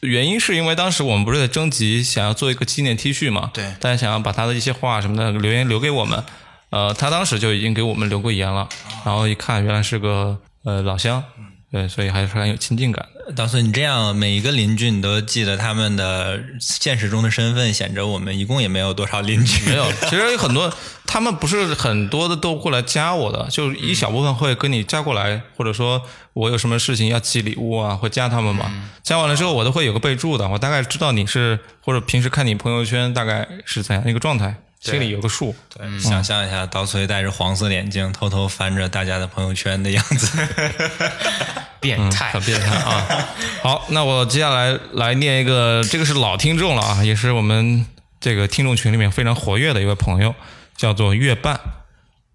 [0.00, 3.74] 原因是因为当时我们不是在征集想要做一个纪念 T 恤嘛，对。
[3.80, 6.22] 大家想要把他的一些话什么的留言留给我们，
[6.70, 8.68] 呃，他当时就已经给我们留过言了，
[9.04, 11.24] 然后一看原来是个呃老乡，
[11.70, 13.32] 对，所以还是很有亲近感的。
[13.32, 19.68] 当时你这样每一个邻居你都记得他们的现实中的身份，显着我们一共也没有多少邻居。
[19.68, 20.72] 没有，其实有很多，
[21.06, 26.00] 他们不是很多的都过来加我的，就一小部分会跟你加过来，或者说
[26.34, 28.70] 我有什么事情要寄礼物啊，会加他们嘛。
[29.02, 35.54] 加完了之后，我都会有个备注的，我大概知道你是或者平时看你朋友圈大概是怎样一个状态，心里有个数。
[35.76, 40.38] 对，想象一下，刀崔戴着黄色眼镜，偷偷翻着大家的朋友圈的样子。
[41.78, 43.28] 变态很变态啊！
[43.62, 47.86] 好，那我接下来来念一个，这个是老听众了啊，也是我们
[48.18, 50.34] 这个听众群里面非常活跃的一位朋友，
[50.76, 51.60] 叫做月半。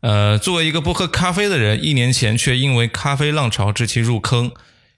[0.01, 4.51] 呃，作为一个不喝咖啡的人，一年前却因为咖啡浪潮之其入坑，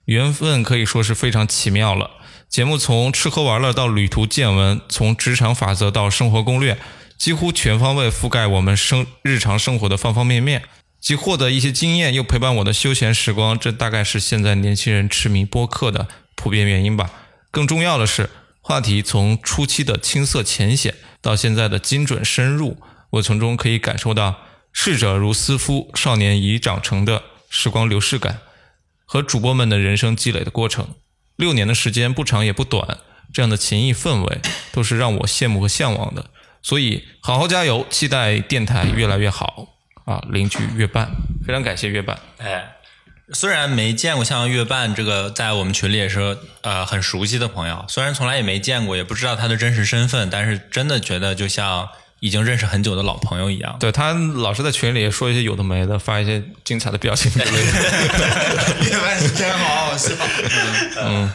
[0.04, 2.10] 缘分可以说是非常奇妙了。
[2.48, 6.78] 节目从吃喝玩乐到旅途见闻，从职场法则到生活攻略，
[7.18, 10.62] 几乎全方位覆盖我们生日常生活的方方面面。
[11.00, 17.10] 既获得一些经验，又陪伴我的休闲时光，这大概是现在年轻人痴迷播客的普遍原因吧。
[17.50, 18.30] 更重要的是，
[18.62, 22.78] 话题从初期的青涩浅显，到现在的精准深入，
[23.10, 24.40] 我从中可以感受到
[24.72, 28.38] “逝者如斯夫，少年已长成”的时光流逝感
[29.04, 30.88] 和主播们的人生积累的过程。
[31.36, 32.96] 六年的时间不长也不短，
[33.30, 34.40] 这样的情谊氛围
[34.72, 36.30] 都是让我羡慕和向往的。
[36.64, 39.68] 所以，好好加油，期待电台越来越好。
[40.06, 41.08] 啊，邻居月半，
[41.46, 42.18] 非常感谢月半。
[42.36, 42.76] 哎，
[43.32, 51.88] 虽然没见过像月半这个在我们群里也是呃很熟悉的朋友，虽然从来也没见过，也不知道他的真实身份，但是真的觉得就像
[52.20, 53.78] 已经认识很久的老朋友一样。
[53.80, 58.90] 对他老是在群里说一些有的没的，发一些精彩的表情之类的。
[58.90, 60.10] 月半是真好好笑。
[61.00, 61.32] 嗯，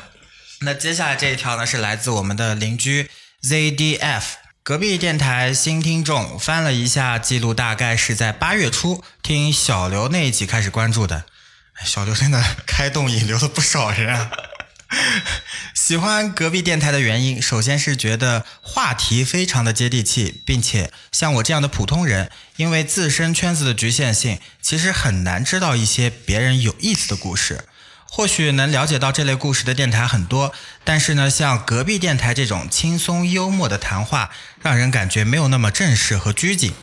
[0.61, 3.09] 那接下来这一条呢，是来自我们的邻居
[3.41, 4.23] ZDF。
[4.61, 11.25] 隔壁电台新听众翻了一下记录，大概是在八月初听小刘那一集开始关注的。
[11.83, 14.29] 小刘真的开动引流了不少人啊！
[15.73, 27.65] 喜欢隔壁电台的原因，首先是觉得话题非常的接地气，并且像我这样的普通人，因为自身圈子的局限性，其实很难知道一些别人有意思的故事。
[28.11, 30.51] 或许能了解到这类故事的电台很多，
[30.83, 36.73] 但是呢，像隔壁电台这种轻松幽默的谈话，让人感觉没有那么正式和拘谨。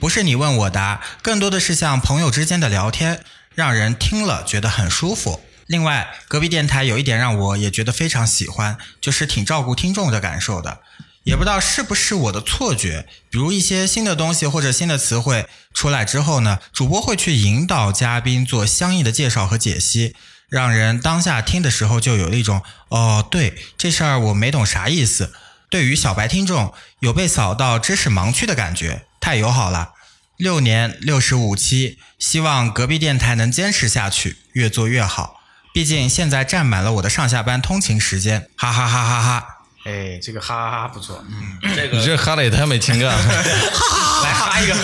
[0.00, 3.22] 不是你问我答，更多的是像朋友之间的聊天，
[3.54, 5.42] 让人听了觉得很舒服。
[5.66, 10.80] 另外，隔壁电台有一点让我也觉得非常喜欢，就是挺照顾听众的感受的。
[11.24, 20.16] 也不知道是不是我的错觉，比如一些新的东西或者新的词汇出来之后呢，主播会去引导嘉宾做相应的介绍和解析。
[20.50, 25.32] 让人当下听的时候就有一种哦，对这事儿我没懂啥意思。
[25.70, 29.92] 对于小白听众，有被扫到知识盲区的感觉，太友好了。
[30.36, 35.40] 六年六十五期，希望隔壁电台能坚持下去，越做越好。
[35.72, 39.59] 毕竟现在占满了我的上下班通勤时间，哈哈哈哈哈。
[39.90, 43.18] 哎，这个哈哈哈不错，嗯，这个你这哈的也太没情感了。
[44.22, 44.76] 来哈一个，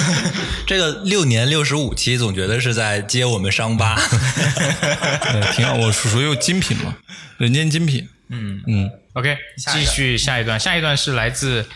[0.66, 3.95] 这个六年六十五期，总觉得是在揭我们伤疤。
[5.33, 6.97] 对挺好，我属属于精品嘛，
[7.38, 8.09] 人间精品。
[8.31, 11.69] 嗯嗯，OK，继续下一段，下一段是来自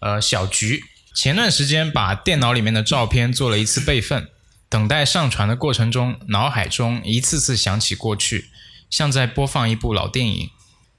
[0.00, 0.82] 呃小菊。
[1.14, 4.28] 前段时间把电脑里面的照片做了一次备份，
[4.70, 8.46] 等待上传的过程中，脑海中一次次想起过去，
[8.88, 10.50] 像在播放一部老电影。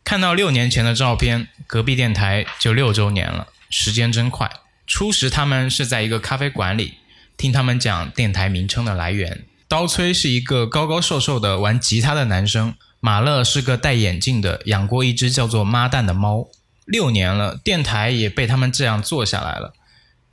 [0.09, 4.49] 看到六年前的照片，隔壁电台就六周年了，时间真快。
[4.87, 6.95] 初时他们是在一个咖啡馆里，
[7.37, 9.45] 听他们讲电台名称的来源。
[9.67, 16.47] 刀崔是一个高高瘦瘦的玩吉他的男生，马乐是个戴眼镜的，养过一只叫做妈蛋的猫。
[16.85, 19.75] 六年了，电台也被他们这样做下来了。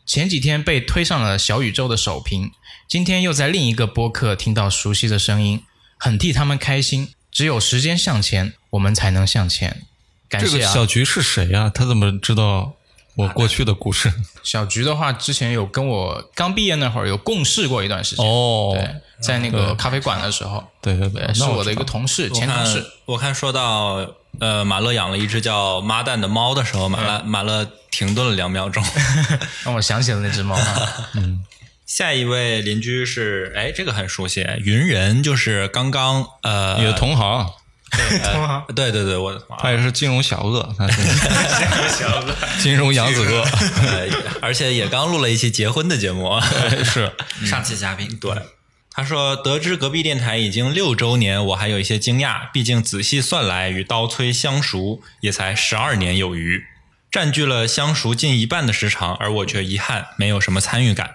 [0.07, 2.51] 前几天被推上了小宇宙的首屏，
[2.89, 5.63] 今天又在另一个播客听到熟悉的声音，
[5.99, 7.11] 很替他们开心。
[7.37, 9.83] 只有时间向前，我们才能向前。
[10.27, 10.73] 感这个谢啊！
[10.73, 12.73] 小菊是谁呀、他怎么知道
[13.15, 14.11] 我过去的故事？
[14.43, 18.25] 小菊的话，之前有跟我刚毕业那会儿有共事过一段时间。
[18.25, 18.89] 哦，对，
[19.21, 22.83] 在那个咖啡馆的时候，对对对对，是我的一个同事，前同事。
[23.05, 24.09] 我看说到
[24.41, 28.83] 呃马乐养了一只叫妈蛋的猫的时候，马乐马乐停顿了两秒钟。
[29.63, 31.11] 让我想起了那只猫啊。
[31.87, 37.49] 下一位邻居是哎，这个很熟悉，云人就是刚刚呃你的同行，
[38.25, 41.01] 呃对对对，我的同行他也是金融小鳄，他是。
[42.61, 44.09] 金融杨子鳄，呃
[44.43, 46.29] 而且也刚录了一期结婚的节目。
[46.85, 47.13] 是。
[47.45, 48.19] 上期嘉宾。
[48.21, 48.35] 对，
[48.91, 56.65] 他说得知隔壁电台已经六周年，我还有一些惊讶，毕竟仔细算来，与刀崔相熟也才十二年有余，
[57.13, 61.15] 占据了相熟近一半的时长，而我却遗憾没有什么参与感。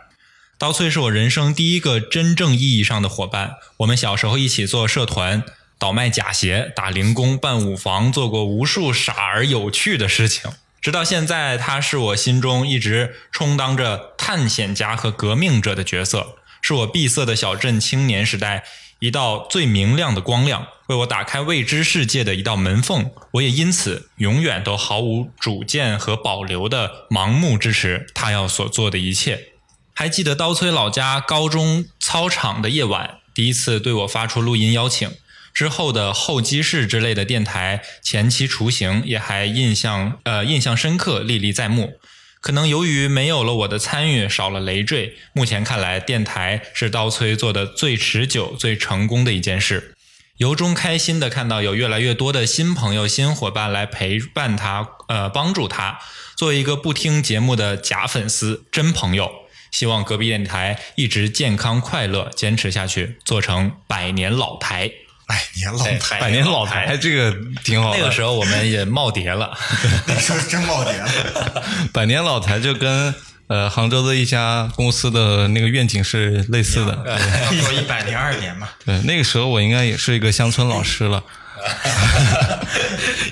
[0.61, 5.43] 刀崔是我人生第一个真正意义上的伙伴，我们小时候一起做社团，
[5.79, 10.51] 倒卖假鞋、打零工、办舞房，做过无数傻而有趣的事情。
[10.79, 18.63] 直到现在，他是我心中一直充当着探险家和革命者的角色，是我闭塞的小镇青年时代
[18.99, 23.09] 一道最明亮的光亮，为我打开未知世界的一道门缝。
[23.31, 29.47] 我也因此永远都毫无主见和保留的盲目支持他要所做的一切。
[29.93, 35.11] 还记得刀崔老家高中操场的夜晚，第一次对我发出录音邀请。
[35.53, 41.99] 之后的候机室之类的电台前期雏形也还印象呃印象深刻，历历在目。
[42.39, 49.93] 可能由于没有了我的参与，少了累赘，目前看来，电台是刀崔做的最持久、最成功的一件事。
[50.37, 55.99] 由衷开心的看到有越来越多的新朋友、新伙伴来陪伴他，呃，帮助他。
[56.35, 59.31] 作为一个不听节目的假粉丝、真朋友，
[59.71, 64.91] 希望隔壁电台一直健康快乐，坚持下去，做成百年老台。
[65.27, 67.97] 百年老台，百年老台，这个挺好的。
[67.97, 69.57] 那个时候我们也耄耋了，
[70.05, 71.63] 那时候真耄耋了。
[71.93, 73.15] 百年老台就跟
[73.47, 76.91] 呃杭州的一家公司的那个愿景是类似的。
[77.55, 78.67] 要过一百零二年嘛。
[78.85, 81.23] 对，那个时候我应该也是一个乡村老师了，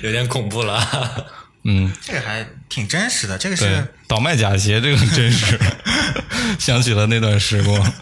[0.02, 1.26] 有点恐怖了。
[1.64, 3.36] 嗯，这个还挺真实的。
[3.36, 5.60] 这个是，倒卖假鞋这个很真实，
[6.58, 7.92] 想起了那段时光，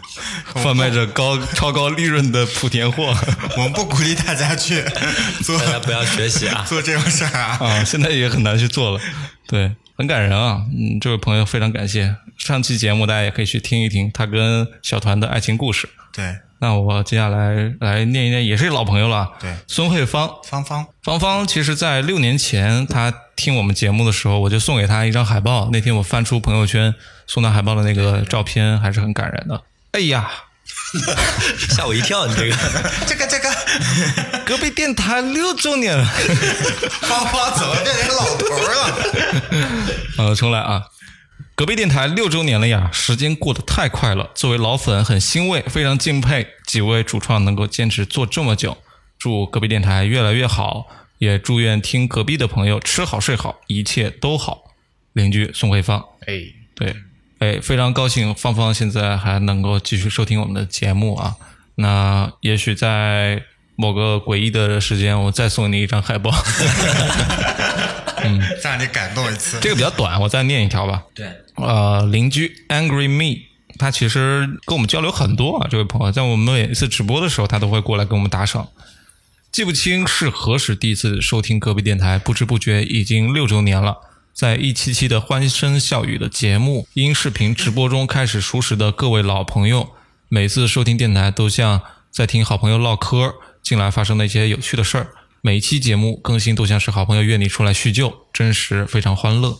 [0.55, 3.15] 贩卖着高超高利润的莆田货
[3.57, 4.83] 我们不鼓励大家去
[5.43, 6.65] 做大家不要学习啊！
[6.67, 7.57] 做这种事儿啊。
[7.59, 9.01] 啊，现在也很难去做了。
[9.47, 10.61] 对，很感人啊。
[10.71, 12.15] 嗯，这位朋友非常感谢。
[12.37, 15.89] 上期节目大家也可以去听一听他跟小团的爱情故事。
[16.13, 19.29] 对，那我接下来来念一念，也是老朋友了。
[19.39, 25.69] 对孙慧芳，芳芳，芳芳，其实，在六年前她听我们节目的时候，我就送给她一张海报。
[25.71, 26.93] 那天我翻出朋友圈
[27.27, 29.61] 送他海报的那个照片，还是很感人的。
[29.93, 30.29] 哎呀，
[31.69, 32.27] 吓我一跳！
[32.27, 32.55] 你这个
[33.07, 33.49] 这个这个，
[34.45, 36.05] 隔壁电台六周年了。
[37.07, 38.97] 芳芳怎么变成老头儿了？
[40.17, 40.83] 呃，重来啊！
[41.59, 44.31] 隔壁电台六周年了呀，时间过得太快了。
[44.33, 48.77] 作为老粉，很欣慰，非常敬佩几位主创能够坚持做这么久。
[49.17, 50.87] 祝隔壁电台越来越好，
[51.17, 54.71] 也祝愿听隔壁的朋友吃好睡好，一切都好。
[55.11, 56.39] 邻居宋慧芳，哎，
[56.75, 56.95] 对，
[57.39, 61.35] 哎，非常高兴芳芳现在还能够继续收听我们的节目啊。
[61.75, 63.43] 那也许在
[63.75, 66.31] 某个诡异的时间，我再送你一张海报。
[68.61, 69.59] 再让你感动一次。
[69.61, 71.01] 这个比较短，我再念一条吧。
[71.15, 71.25] 对，
[71.61, 73.41] 呃，邻居 Angry Me，
[73.77, 78.69] 他其实跟我们交流很多啊，这位朋友，在我们每一次直播的时候，他都会过来跟我们打赏。
[79.51, 83.97] 记不清是何时第一次收听隔壁电台，不知不觉已经六周年了。
[84.31, 89.89] 在一期期的欢声笑语的节目、音视频直播中开始熟识的各位老朋友，
[90.29, 91.81] 每次收听电台都像
[92.11, 95.07] 在听好朋友唠嗑，近来发生的一些有趣的事儿。
[95.41, 99.57] 每一期节目更新都像是好朋友约你出来叙旧，真实非常欢乐。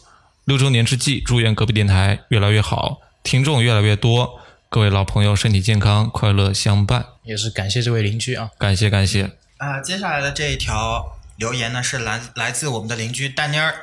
[0.50, 7.06] 六周年之际，祝愿隔壁电台越来越好，听众越来越多，各位老朋友身体健康，快乐相伴。
[7.24, 8.50] 也是感谢这位邻居啊。
[8.58, 13.76] 感谢感谢，啊、接下来的这一条留言呢，是来来自我们的邻居大妮儿。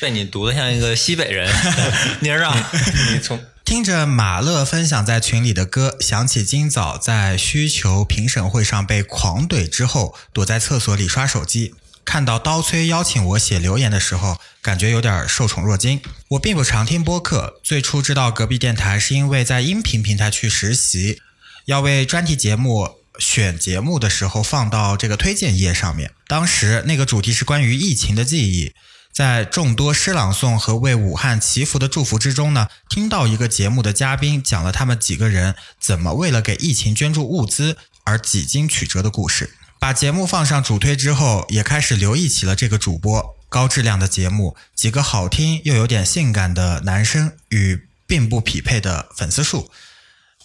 [0.00, 1.54] 被你读的像一个西北人，
[2.20, 2.70] 妮儿啊，
[3.12, 11.74] 你从听着马乐分享在群里的歌，想起今早在需求评审会上被狂怼之后，躲在厕所里刷手机，
[12.06, 16.00] 看到刀崔邀请我写留言的时候，感觉有点受宠若惊。
[16.28, 21.20] 我并不常听播客，最初知道隔壁电台是因为在音频平台去实习，
[21.66, 26.12] 要为专题节目选节目的时候放到这个推荐页上面。
[26.28, 28.72] 当时那个主题是关于疫情的记忆，
[29.12, 39.50] 在众多诗朗诵和为武汉祈福的祝福之中呢，听到一个节目的嘉宾讲了他们几个人怎么为了给疫情捐助物资而几经曲折的故事。
[39.78, 43.36] 把节目放上主推之后，也开始留意起了这个主播。
[43.48, 49.70] 高质量的节目，几个好听又有点性感的男生与并不匹配的粉丝数。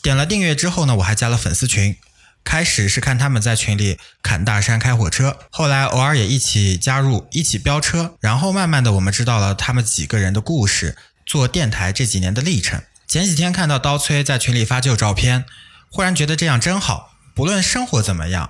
[0.02, 1.98] 点了订阅之后呢，我还加了粉丝群。
[2.44, 12.82] 开始是看他们在群里砍大山、开火车，后来偶尔也一起加入，一起飙车，然后慢慢的我们知道了他们几个人的故事，做电台这几年的历程。
[13.08, 15.46] 前几天看到刀崔在群里发旧照片，
[15.92, 18.50] 忽然觉得这样真好，不论生活怎么样，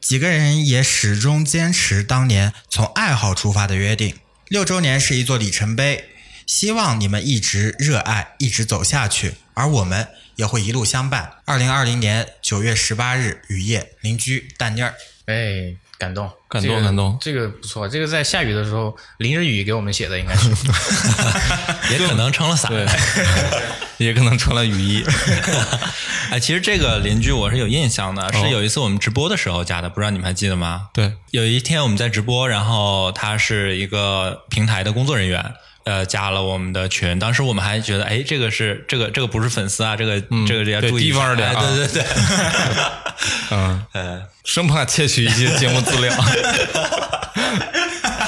[0.00, 4.16] 几个人也始终坚持当年从爱好出发的约定。
[4.46, 6.08] 六周年是一座里程碑，
[6.46, 11.32] 希望你们一直热爱，一直走下去，而我们也会一路相伴。
[11.44, 14.94] 二零二零年九月十八日雨夜，邻居蛋妮儿。
[15.26, 20.48] 哎，感动，感动这个感动这个不错，这个在下雨的时候淋着雨给我们写的，应该是。
[21.92, 22.72] 也可能撑了伞。
[23.98, 25.04] 对，也可能穿了雨衣。
[26.30, 30.88] 哎，其实这个邻居我是有印象的，是有一次我们直播的时候加的，不知道你们还记得吗？
[30.92, 37.18] 对，有一天我们在直播，然后他是一个平台的工作人员，呃，加了我们的群。
[37.18, 42.06] 当时我们还觉得，哎，这个是这个这个不是粉丝啊，这个、这个要注意地方点啊哎对对对，
[43.52, 46.14] 嗯， 呃，生怕窃取一些节目资料。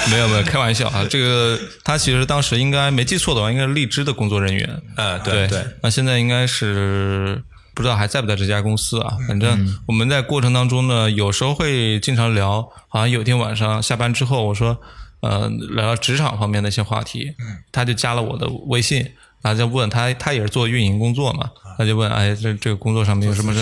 [0.09, 1.05] 没有没有，开玩笑啊！
[1.09, 4.81] 这个他其实当时应该没记错的话，应该是荔枝的工作人员。
[4.95, 7.41] 呃，对对，那现在应该是
[7.73, 9.15] 不知道还在不在这家公司啊？
[9.27, 12.67] 反正我们在过程当中呢，有时候会经常聊。
[12.89, 14.77] 好像有一天晚上下班之后，我说
[15.21, 17.33] 呃聊聊职场方面的一些话题，
[17.71, 18.99] 他就加了我的微信，
[19.41, 23.53] 然后就问他，他也是做运营工作嘛，他就问哎这这个工作上面有什么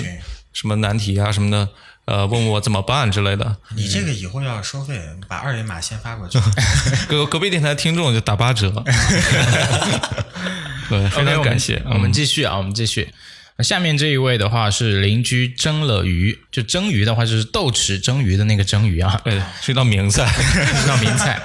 [0.51, 1.69] 什么难题啊什么的，
[2.09, 3.55] 呃问我怎么办之类的。
[3.75, 6.39] 你这个以后要收费，把二维码先发过去。
[7.07, 8.71] 隔隔壁电台听众就打八折。
[10.89, 11.81] 对，非 OK，我们常感谢。
[11.85, 13.13] 我们嗯继续啊，我们继续。
[13.57, 20.25] 那下面这一位的话是邻居蒸了鱼，就蒸鱼的话就是豆豉蒸鱼的那个蒸鱼啊，对，是一道名菜。
[20.81, 21.39] 是道名菜。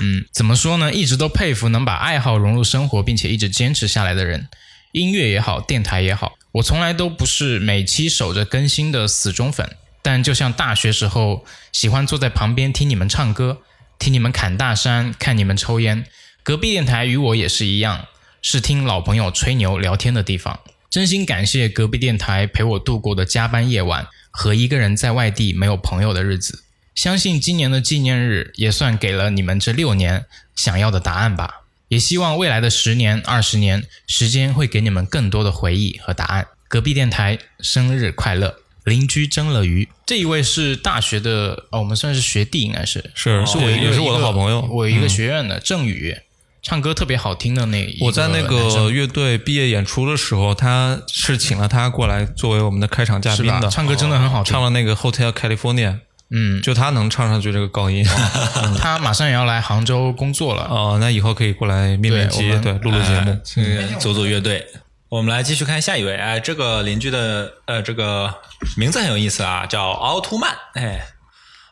[0.00, 0.90] 嗯，怎么说呢？
[0.90, 4.48] 一直都佩服能把爱好融入生活，并且一直坚持下来的人。
[4.92, 9.76] 音乐也好，电台也好，我从来都不是每期守着更新的死忠粉。
[10.02, 13.62] 但就像大学时候喜欢坐在旁边听你们唱歌，
[13.98, 16.04] 听你们侃大山，看你们抽烟，
[16.42, 18.06] 隔壁电台与我也是一样，
[18.42, 20.60] 是听老朋友吹牛聊天的地方。
[20.90, 26.64] 真心感谢隔壁电台陪我度过的加班夜晚和一个人在外地没有朋友的日子。
[26.94, 31.62] 相信今年的纪念日也算给了你们这六年想要的答案吧。
[31.88, 36.46] 也希望未来的十年、二十年，时间会给你们更多的回忆和答案。
[36.66, 38.61] 隔壁电台生日快乐！
[38.84, 43.12] 邻居蒸了鱼，这一位是大学的，哦，我们算是学弟，应该是。
[43.14, 44.60] 是是我一个也是我的好朋友。
[44.70, 46.16] 我一个学院的郑宇，
[46.62, 53.36] 唱歌特别好听的那一我在那个乐队毕业演出的时候，他是请了他过来作为我们的开场嘉？
[53.36, 54.52] 宾的，唱歌真的很好听。
[54.52, 58.04] 唱，了那个 Hotel California，嗯，就他能唱上去这个高音。
[58.80, 63.38] 他马上也要来杭州工作了，哦，那以后可以过来面面基，对录录节目。
[63.44, 64.66] 这个组组乐队。
[65.12, 68.40] 我们来继续看下一位，哎，这个邻居的呃，这个
[68.78, 70.56] 名字很有意思啊，叫奥特曼。
[70.72, 71.06] 哎，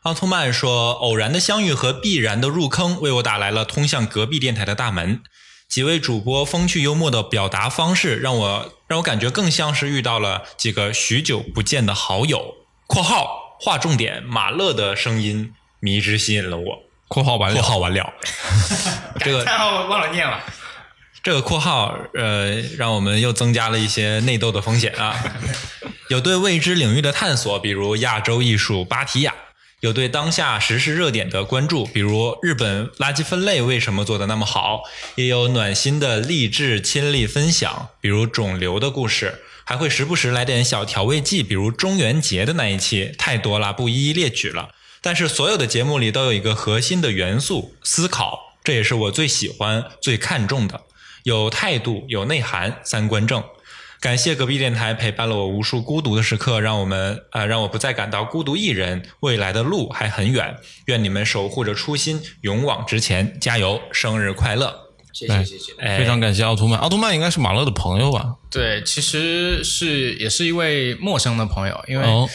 [0.03, 5.23] 奥特曼说，偶然的相遇和必然的入坑，为我打来了通向隔壁电台的大门。
[5.71, 12.57] 几位主播风趣幽默的表达方式，让我让我感觉更像是遇到了几个许久不见的好友。
[12.87, 16.83] （括号划重点，马勒的声音迷之吸引了我。
[17.09, 18.13] ）（括号完了，括号完了。
[19.21, 20.39] 这个太好，我忘了念了。
[21.23, 25.15] 这个括号，呃，让我们又增加了一些内斗的风险啊。
[26.09, 29.33] 有对未知领域的探索，比如亚洲艺术芭提雅；
[29.81, 34.81] 有对当下时事热点的关注，比如日本垃圾分类为什么做得那么好；
[35.17, 39.43] 也有暖心的励志亲历分享，比如肿瘤的故事。
[39.63, 44.71] 还会时不时来点小调味剂，比如中元节的那一期，太多了，不一一列举了。
[45.01, 50.81] 但是所有的节目里都有一个核心的元素——思考，这也是我最喜欢、最看重的。
[51.23, 53.43] 有态度，有内涵，三观正。
[54.01, 59.03] 感谢隔壁电台陪伴了我无数孤独的时刻，让我们呃让我不再感到孤独一人。
[59.21, 60.57] 未来的路还很远，
[60.87, 63.79] 愿你们守护着初心，勇往直前，加油！
[63.93, 64.75] 生日快乐！
[65.13, 65.73] 谢谢谢谢。
[65.79, 66.79] 哎非常感谢奥特曼。
[66.79, 68.37] 奥特曼应该是马勒的朋友吧？
[68.51, 72.27] 对，其实是也是一位陌生的朋友，因为、哦，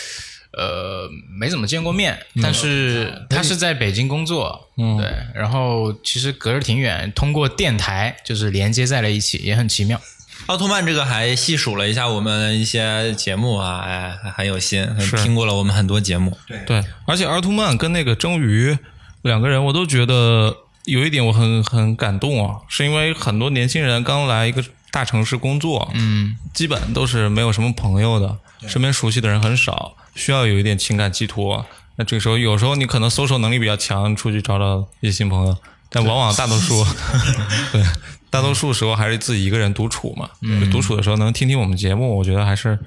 [0.57, 9.99] 呃没怎么见过面，但是他是在北京工作，嗯对，然后其实隔着挺远，通过电台就是连接在了一起，也很奇妙。
[10.47, 14.87] 奥特曼这个还细数了一下我们一些节目啊，哎，还很有心，
[15.23, 16.37] 听过了我们很多节目。
[16.67, 18.77] 对，而且奥特曼跟那个蒸鱼
[19.23, 28.37] 两个人，我都觉得有一点我很很感动啊，是因为很多年轻人刚来一个大城市工作，嗯，基本都是没有什么朋友的，
[28.67, 31.65] 身边熟悉的人很少，需要有一点情感寄托。
[31.97, 35.55] 那这个时候，有时候你可能搜索能力比较强，出去找找一些新朋友，
[35.89, 36.83] 但往往大多数，
[37.71, 37.83] 对，
[38.29, 40.29] 大多数时候还是自己一个人独处嘛。
[40.59, 42.77] 就独处的时候能听听我们节目，我觉得还是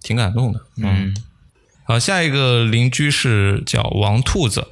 [0.00, 0.60] 挺感动的。
[0.82, 1.14] 嗯，
[1.84, 4.68] 好，下一个邻居是叫王兔子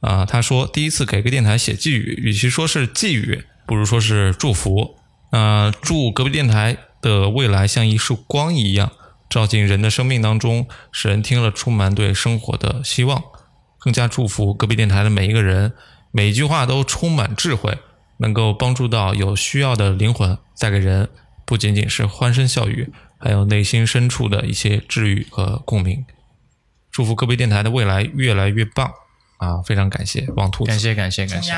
[0.00, 4.98] 啊、他说第一次给个电台写寄语，与其说是寄语，不如说是祝福。
[5.30, 8.92] 呃，祝隔壁电台的未来像一束光一样，
[9.34, 13.20] 照进人的生命当中，使人听了充满对生活的希望。
[13.80, 15.72] 更加祝福隔壁电台的每一个人，
[16.12, 17.76] 每一句话都充满智慧，
[18.18, 21.10] 能够帮助到有需要的灵魂，带给人
[21.44, 26.06] 不仅仅是欢声笑语，还有内心深处的一些治愈和共鸣。
[26.92, 28.88] 祝福隔壁电台的未来越来越棒
[29.38, 29.60] 啊！
[29.66, 30.68] 非常感谢王兔子。
[30.68, 31.52] 感谢感谢感谢。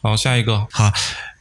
[0.00, 0.90] 好，下一个好，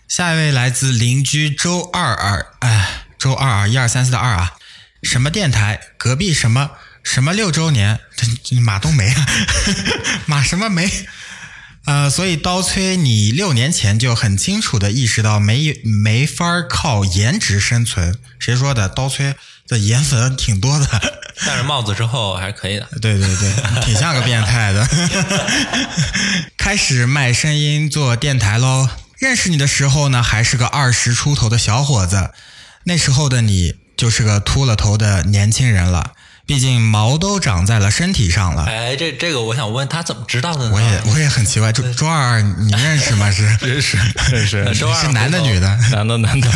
[0.09, 4.57] 下一位来自邻居周二二，哎，周二二一二三四的二啊，
[5.03, 5.79] 什么电台？
[5.97, 6.71] 隔壁什么
[7.03, 7.99] 什么六周年？
[8.15, 9.27] 这这马冬梅啊，
[10.25, 10.89] 马什么梅？
[11.85, 18.17] 呃，所以刀崔，你六年前就很清楚的意识到没没法靠颜值生存。
[18.39, 18.87] 谁说的？
[18.87, 19.35] 刀崔
[19.67, 20.87] 的颜粉挺多的。
[21.45, 22.87] 戴上帽子之后还是可以的。
[23.01, 24.87] 对对对，挺像个变态的。
[26.57, 28.87] 开始卖声音做电台喽。
[29.19, 32.31] 认识你的时候呢，还是个二十出头的小伙子，
[32.85, 36.11] 那时候的你就是个秃了头的年轻人了。
[36.45, 38.65] 毕竟毛都长在了身体上了。
[38.65, 40.75] 哎，这这个我想问他怎么知道的呢？
[40.75, 43.31] 我也我也很奇怪，周周二你认识吗？
[43.31, 43.97] 是认识
[44.29, 45.77] 认识， 周二是男的女的？
[45.93, 46.49] 男的男的，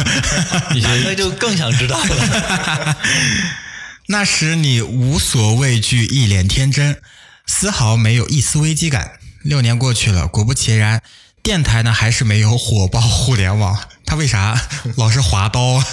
[0.76, 2.98] 一男的就更想知道了。
[4.08, 7.00] 那时你无所畏惧，一脸天真，
[7.46, 9.14] 丝毫没有一丝危机感。
[9.42, 11.02] 六年过去了，果不其然，
[11.42, 13.80] 电台呢还是没有火爆互联网。
[14.08, 14.60] 他为啥
[14.96, 15.84] 老是划刀？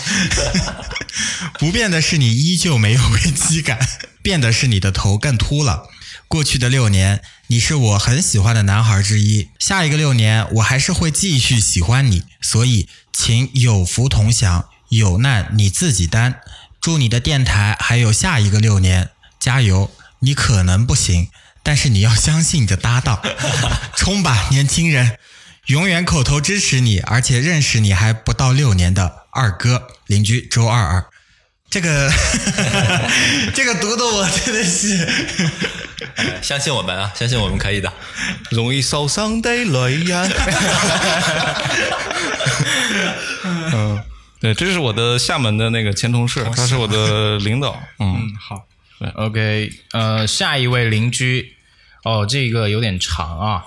[1.58, 3.78] 不变的是你依旧没有危机感，
[4.22, 5.88] 变的是你的头更秃了。
[6.28, 9.50] 过去的六年，你是我很喜欢的男孩之一。
[9.58, 16.40] 下一个六年，我还是会继续喜欢你，所以请有福同享，有难你自己担。
[16.80, 19.10] 祝你的电台还有下一个六年，
[19.40, 19.90] 加油！
[20.20, 21.28] 你可能不行，
[21.62, 23.20] 但是你要相信你的搭档，
[23.96, 25.18] 冲吧，年轻人！
[25.66, 31.06] 永远口头支持你，而且认识你还不到六年的二哥邻居周二二，
[31.70, 32.12] 这个
[33.54, 35.08] 这个读的我真的是，
[36.42, 37.90] 相信我们啊，相信我们可以的。
[38.50, 40.30] 容易受伤的女人。
[43.72, 44.04] 嗯，
[44.40, 47.80] 对，这是我的厦门的那个前同事，他是我的领导。
[47.98, 48.66] 嗯，好
[49.14, 51.54] ，OK，呃，下一位邻居，
[52.02, 53.64] 哦，这个有点长啊。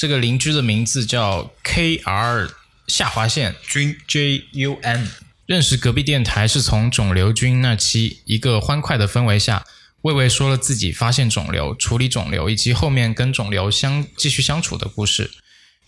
[0.00, 2.48] 这个邻居的名字叫 K R
[2.86, 5.06] 下划线君 J U N。
[5.44, 9.66] 认识隔壁电台是从肿瘤君那期一个欢快的氛围下，
[10.00, 15.30] 魏魏说了自己发现肿瘤、处理肿瘤以及后面跟肿瘤相继续相处的故事。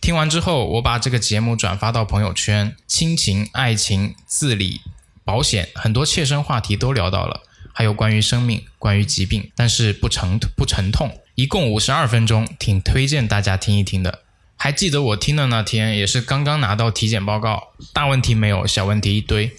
[0.03, 4.83] 听完之后，我把这个节目转发到朋友圈，亲情、爱情、自理、
[5.25, 7.41] 保险，很多切身话题都聊到了，
[7.73, 11.19] 还有关于生命、关于疾病，但是不沉不沉痛。
[11.35, 14.21] 一共五十二分钟，挺推荐大家听一听的。
[14.57, 19.51] 还记得我听的那天，也是刚刚拿到体检报告，大问题没有，小问题一堆。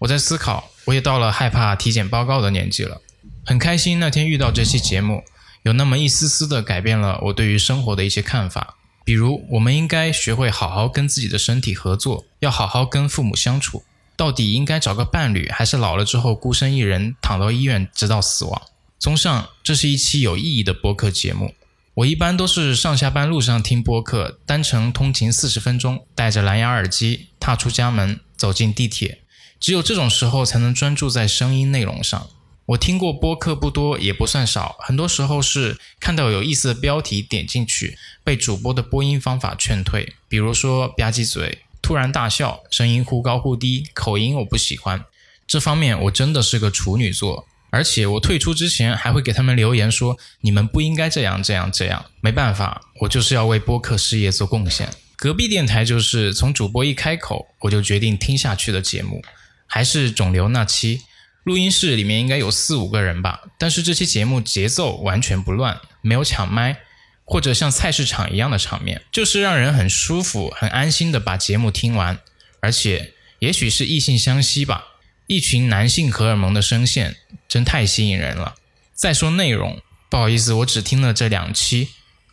[0.00, 3.00] 我在思考，我也到了害怕体检报告的年纪了。
[3.46, 5.22] 很开心那天遇到这期节目，
[5.62, 8.76] 有那么一丝丝的改变了我对于生活的一些看法。
[9.04, 13.84] 比如，我们应该学会好好跟自己的身体合作，要好好跟父母相处。
[14.22, 18.62] 到底应该找个伴侣，还是老了之后孤身一人躺到医院直到死亡？
[18.96, 21.56] 综上，这是一期有意义的播客节目。
[21.94, 29.22] 我一般都是上下班路上听播客，单程通勤四十分钟，戴着蓝牙耳机踏出家门，走进地铁。
[29.58, 32.28] 只有这种时候才能专注在声音内容上。
[32.66, 40.14] 我听过播客不多，也不算少，很多时候是看到有意思的标题点进去，被主播的播音方法劝退。
[40.28, 45.04] 比如说吧唧嘴、突然大笑、声音忽高忽低、口音我不喜欢。
[45.46, 47.46] 这方面我真的是个处女座。
[47.74, 54.90] 而且我退出之前还会给他们留言说：“你们不应该这样这样这样。”没办法，我就是要为播客事业做贡献。
[55.16, 59.22] 隔壁电台就是从主播一开口我就决定听下去的节目，
[59.66, 61.00] 还是肿瘤那期，
[61.44, 63.40] 录音室里面应该有四五个人吧。
[63.56, 66.78] 但是这期节目节奏完全不乱，没有抢麦
[67.24, 72.20] 或者像菜市场一样的场面，就是让人很舒服、很安心的把节目听完。
[72.60, 74.88] 而且也许是异性相吸吧。
[75.26, 77.16] 一群男性荷尔蒙的声线
[77.48, 78.56] 真太吸引人了。
[78.92, 81.88] 再说内容，不好意思，我只听了这两期，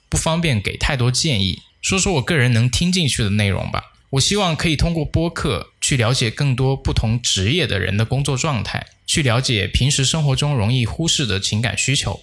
[0.10, 1.62] 不方便给太多建议。
[1.82, 3.94] 说说我个人能听进去的内容吧。
[4.12, 12.22] 我希望可以通过播客去了解更多不同职业的人的工作状态，去了解平时生活中容易忽视的情感需求，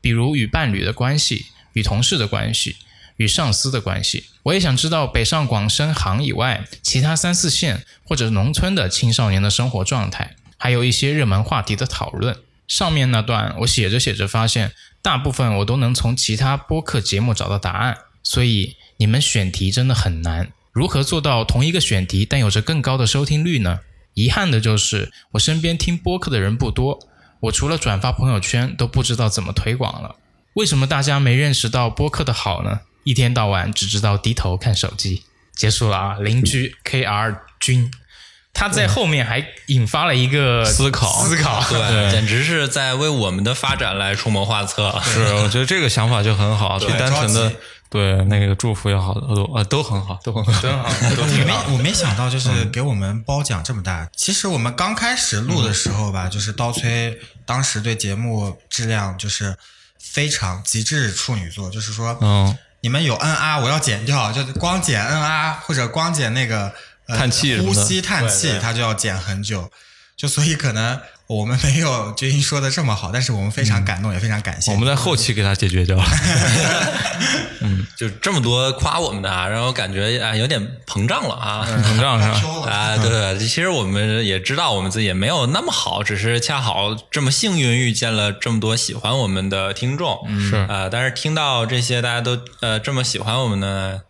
[0.00, 1.46] 比如与伴侣的关系、
[1.76, 2.74] 与同事的关系。
[3.18, 12.36] 与上司的关系，我也想知道北上广深杭以外其他三四线或者农村的青少年的生活状态，还有一些热门话题的讨论。
[12.68, 17.96] 上面那段我写着写着发现，大部分我都能从其他播客节目找到答案。
[18.22, 23.80] 所以你们选题真的很难，如何做到同一个选题但有着更高的收听率呢？
[24.12, 26.98] 遗憾的就是我身边听播客的人不多，
[27.40, 30.16] 我除了转发朋友圈都不知道怎么推广了。
[30.56, 32.80] 为什么大家没认识到播客的好呢？
[33.04, 35.22] 一天到晚只知道低头看手机，
[35.54, 36.16] 结束了啊！
[36.18, 37.90] 邻居 K R 君，
[38.54, 44.98] 他在后面还引发了一个思考，思考，对，简直是在为我们的发展来出谋划策。
[45.04, 47.52] 是，我觉得这个想法就很好，比单纯的
[47.90, 51.74] 对那个祝福要好都啊都很好，都很好，真好，都我没。
[51.74, 54.08] 我没想到，就是给我们褒奖这么大。
[54.16, 59.54] 其实我们刚开始录的时候吧，就是刀崔当时对节目质量就是
[60.10, 66.72] 非常极致处女座，就是说，嗯，你们有 N R，，我要减掉，就光减 N R，或者光减那个、
[67.06, 69.70] 呃、叹气呼吸叹气，他就要减很久。
[70.16, 74.70] 就所以可能我们没有军英说的这么好，但是我们非常感动，也非常感谢。
[74.72, 76.04] 我们在后期给他解决掉了。
[77.60, 77.86] 嗯。
[77.96, 81.66] 就这么多夸我们的啊，让我感觉啊有点膨胀了啊。
[81.82, 82.70] 膨胀是吧？
[82.70, 94.02] 啊，对，其实我们也知道我们自己也没有那么好，只是恰好这么幸运遇见了这么多喜欢我们的听众，是啊、但是听到这些大家都呃这么喜欢我们呢，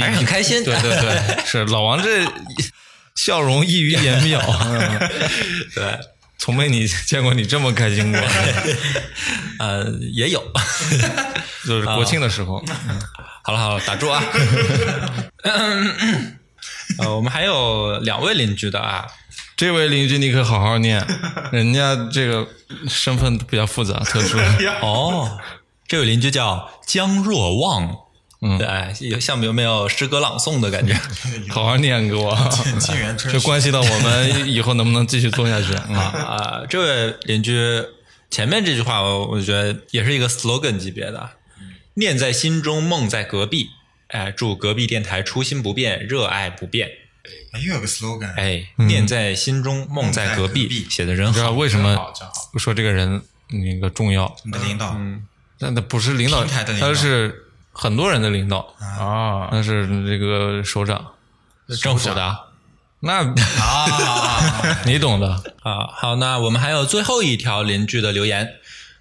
[0.00, 0.64] 还是很开心。
[0.64, 2.26] 对对对，是老王这
[3.14, 4.40] 笑容溢于言表，
[5.76, 6.00] 对，
[6.40, 8.18] 从没你见过你这么开心过，
[9.60, 9.84] 呃，
[10.14, 10.42] 也有。
[11.68, 12.64] 就是国庆的时候。
[13.42, 14.22] 好了好了，打住啊。
[15.42, 19.06] 呃，我们还有两位邻居的啊，
[19.54, 21.06] 这位邻居你可好好念，
[21.52, 22.48] 人家这个
[22.88, 24.38] 身份比较复杂、特殊。
[24.80, 25.38] 哦，
[25.86, 27.94] 这位邻居叫江若望，
[28.42, 30.94] 嗯，对，有像有没有诗歌朗诵的感觉？
[31.48, 32.34] 好好念给我，
[32.80, 35.74] 沁园春这关系到我们以后能不能继续做下去。
[35.88, 37.82] 嗯，啊、这位邻居
[38.30, 41.30] 前面这句话我，我觉得也是一个 slogan 级别的，
[41.94, 43.70] 念在心中，梦在隔壁。
[44.08, 46.90] 哎，祝隔壁电台初心不变，热爱不变。
[47.52, 50.86] 哎又有个 slogan，哎，念在心中，梦在隔壁，隔壁。
[50.88, 51.52] 写的人你知道好。
[51.52, 51.96] 为什么
[52.56, 54.34] 说这个人那个重要？
[54.44, 55.22] 你的领导，嗯。
[55.58, 56.88] 那那不是领导，台的领导。
[56.88, 57.49] 他是
[57.82, 61.02] 很多人的领导，啊，那是这个首长。
[61.80, 62.38] 政府的啊。
[63.00, 65.30] 那啊， 你懂的。
[65.62, 68.50] 啊，好，那我们还有最后一条邻居的留言，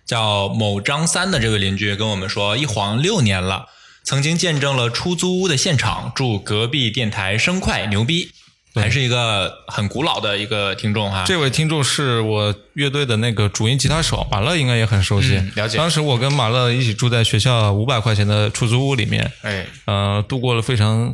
[0.06, 3.66] 叫某张三的这位邻居跟我们说，一晃六年了，
[4.06, 8.32] 曾经见证了出租屋的现场，祝隔壁电台声快牛逼，
[8.76, 11.24] 还是一个很古老的一个听众哈。
[11.26, 15.36] 这位听众是我乐队的那个主音吉他手马乐，应该也很熟悉。
[15.38, 21.14] 嗯了解当时我跟马乐一起住在学校五百块钱的出租屋里面，哎，呃，度过了非常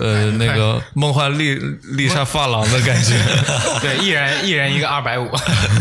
[0.00, 1.54] 呃 那个梦幻丽
[1.96, 3.14] 丽莎发廊的感觉。
[3.80, 5.30] 对，一人一人一个二百五，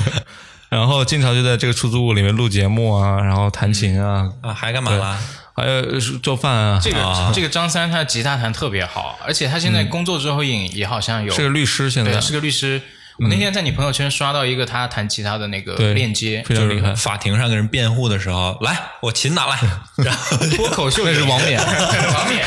[0.70, 5.20] 然后经常就在这个出租屋里面录节目啊，然后弹琴啊，啊，还干嘛啦？
[5.60, 6.80] 还有做饭啊。
[6.82, 12.82] 这个、啊这个张三他吉他弹特别好，而且他现在工作之后也也好像有是个律师，现在对，是个律师。
[13.20, 16.96] 我那天在你朋友圈刷到一个他弹吉他的那个链接，非常厉害。
[16.96, 19.60] 法庭上跟人辩护的时候，来，我琴拿来，
[20.04, 21.60] 然后脱口秀那是王冕
[22.16, 22.46] 王冕。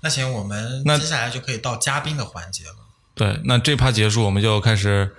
[0.00, 2.70] 那行，我们那接下来就可以到嘉宾的环节了。
[3.14, 5.10] 对，那这趴结束，我们就开始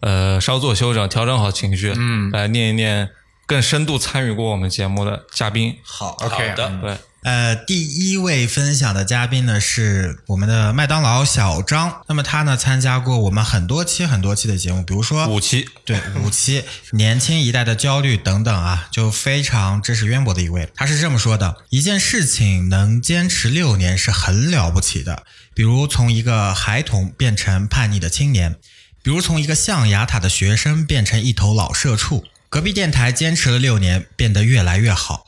[0.00, 3.10] 呃稍作休整，调整好情绪，嗯，来念一念
[3.46, 5.76] 更深度参与过我们节目的嘉宾。
[5.82, 12.02] 好，OK，好的嗯对，呃，第一位分享的嘉宾呢是我们的麦当劳小张。
[12.06, 20.68] 那么他呢参加过我们很多期很多期的节目，比如说五期，对五期 年轻一代的焦虑等等啊，就非常知识渊博的一位。
[20.74, 25.24] 他是这么说的：一件事情能坚持六年是很了不起的，
[25.54, 28.56] 比如从一个孩童变成叛逆的青年，
[29.02, 32.24] 比如从一个象牙塔的学生变成一头老社畜。
[32.54, 35.26] 隔壁电台坚持了六年，变得越来越好。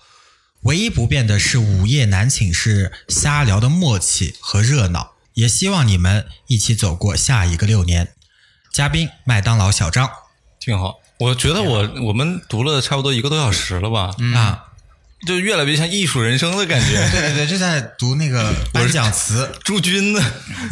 [0.60, 8.12] 唯一不变的是午夜男寝室瞎聊的默契和热闹，也希望你们一起走过下一个六年。
[8.72, 10.08] 嘉宾麦当劳小张
[10.60, 11.00] 挺好。
[11.18, 14.66] 我觉得我我们读了差不多一个多小时了吧，啊，
[15.26, 16.94] 就越来越像艺术人生的感觉。
[17.10, 20.22] 对对对，就在读那个颁奖词， 驻军的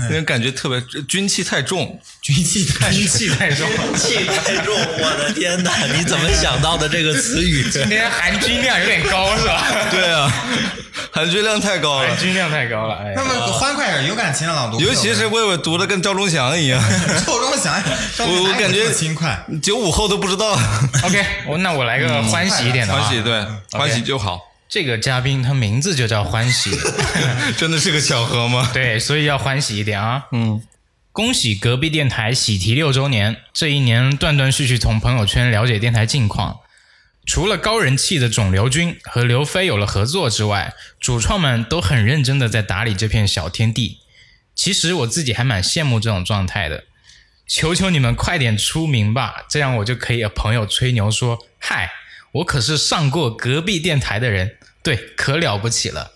[0.09, 2.01] 那种感觉特别，军气太重。
[2.25, 3.68] 军气太军气太重，
[3.99, 5.70] 气太重，我的天哪！
[5.95, 7.68] 你怎么想到的这个词语？
[7.70, 9.62] 今天含金量有点高是吧？
[9.91, 10.33] 对啊，
[11.12, 12.18] 含金量太高了含。
[12.18, 16.83] 金量太高了，哎那，么欢快点、有感情的朗读，尤其是魏魏读的跟赵忠祥一样，
[17.27, 17.75] 赵忠祥，
[18.20, 19.45] 我我感觉轻快。
[19.62, 20.59] 九五后都不知道。
[21.03, 23.03] OK，我那我来个欢喜一点的啊。
[23.03, 24.41] 欢喜对，欢喜就好。
[24.66, 26.70] 这个嘉宾他名字就叫欢喜，
[27.59, 28.70] 真的是个巧合吗？
[28.72, 30.22] 对，所以要欢喜一点啊。
[30.33, 30.62] 嗯，
[31.15, 36.59] 恭喜隔壁电台喜提六周年，这一年断断续续从朋友圈了解电台近况。
[37.25, 44.01] 除了高人气的肿瘤君和刘飞有了合作之外，主创们都很认真的在打理这片小天地。
[44.57, 46.83] 其实我自己还蛮羡慕这种状态的。
[47.47, 51.93] 求求你们快点出名吧，这样我就可以和朋友吹牛说：“嗨，
[52.33, 56.11] 我可是上过隔壁电台的人，对，可了不起了。”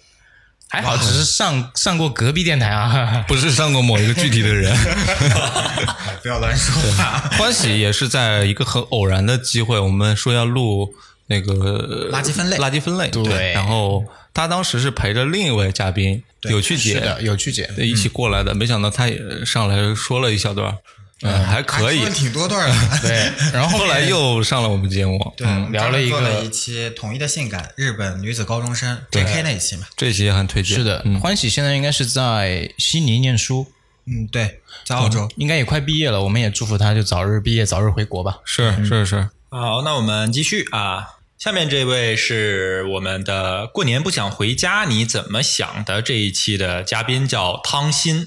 [0.68, 3.24] 还好， 只是上上过隔壁电台啊。
[3.28, 4.74] 不是上过某一个具体的人。
[6.22, 7.18] 不要乱说话。
[7.38, 10.94] 欢喜也是在一个很偶然的机会，我们说要录
[11.26, 13.08] 那个垃圾分类垃圾分类。
[13.08, 14.04] 对然后
[14.34, 20.76] 他当时是陪着另一位嘉宾有趣姐有趣姐，一起过来的，没想到他也上来说了一小段，
[21.22, 22.98] 嗯，还可以挺多段的。
[23.02, 29.86] 对，然后后来又上了我们节目，对，嗯，聊了一个做了一期统一的性感日本女子高中生 JK 那一期嘛。
[29.96, 30.76] 这期也很推荐。
[30.76, 33.66] 是的，欢喜现在应该是在悉尼念书，
[34.06, 35.28] 嗯，对，在澳洲。
[35.36, 38.38] 应该也快毕业了，我们也祝福他就早日毕业，早日回国吧。
[38.44, 41.14] 是是是，好，那我们继续啊。
[41.38, 48.26] 下面这位是我们的过年不想回家，你怎么想的这一期的嘉宾叫汤鑫，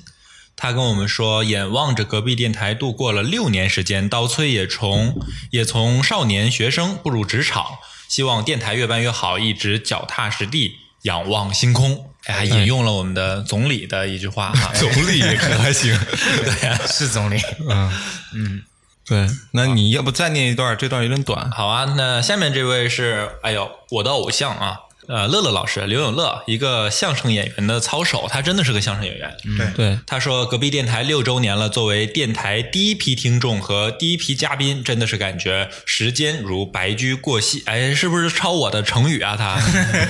[0.61, 12.11] 他跟我们说，眼望着隔壁电台度过了六年时间，刀崔也从也从少年学生步入职场，希望电台越办越好，一直脚踏实地，仰望星空。
[12.25, 15.99] 哎，还引用了我们的总理的一句话哈， 总理可还行。
[16.45, 17.91] 对呀、 是总理，嗯
[18.35, 18.61] 嗯
[19.03, 20.77] 对，那你要不再念一段？
[20.77, 21.49] 这段有点短。
[21.49, 24.77] 好啊，那下面这位是，哎呦，我的偶像啊，
[25.11, 29.35] 呃，乐乐老师刘永乐，一个相声演员的操守，他真的是个相声演员。
[29.57, 37.61] 对，对，他说隔壁电台六周年了，作为电台第一批听众和第一批嘉宾，真的是感觉时间如白驹过隙。
[37.65, 39.35] 哎，是不是抄我的成语啊？
[39.35, 39.59] 他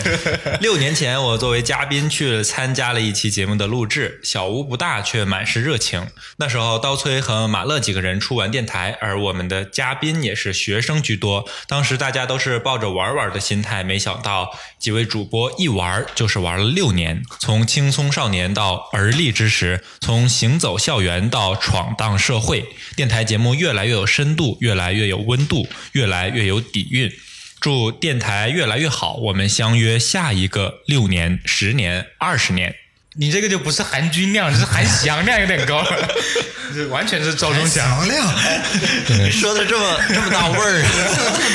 [0.62, 6.06] 六年前，我作为嘉宾去参加了一期节目的录制，小屋不大，却满是热情。
[6.38, 11.50] 那时候，刀崔和马乐几个人出完电台，而我们的嘉宾也是学生居多。
[11.68, 22.66] 当时大家都是抱着玩玩的心态，没想到几位主播一玩就是玩了六年，从青葱少年到而立之时，从行走校园到闯荡社会，
[22.96, 27.12] 电台节目越来越有深度，越来越有温度，越来越有底蕴。
[27.60, 32.76] 祝电台越来越好，我们相约下一个六年、十年、二十年。
[33.16, 36.08] 你这个就不是含金量，是含翔量有点高了，
[36.74, 37.86] 这完全是赵忠祥。
[39.32, 40.82] 说的这么这么大味儿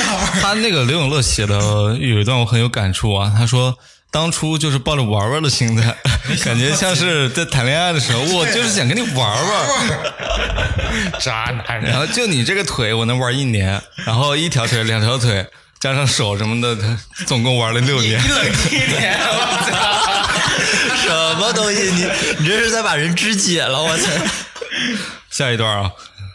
[0.07, 0.29] 啊！
[0.41, 1.55] 他那个刘永乐写的
[1.99, 3.77] 有一段我很有感触啊，他说。
[4.09, 5.93] 当初就是抱着玩玩的心态，
[6.45, 9.67] 感觉像是在谈恋爱的时候，我就是想跟你玩玩。
[11.19, 15.45] 渣男，然后就你这个腿，我能玩一年，然后一条腿、两条腿
[15.77, 18.19] 加上手什么的，他总共玩了六年。
[18.23, 19.35] 你冷静一点，我
[19.69, 20.16] 操！
[21.01, 21.81] 什么东西？
[21.91, 22.05] 你
[22.39, 23.81] 你这是在把人肢解了？
[23.81, 24.11] 我操！
[25.29, 25.91] 下一段啊，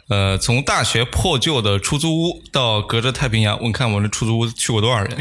[0.08, 5.18] 呃，从大学破旧的出租屋到隔着太平洋，问看我这出租屋去过多少人，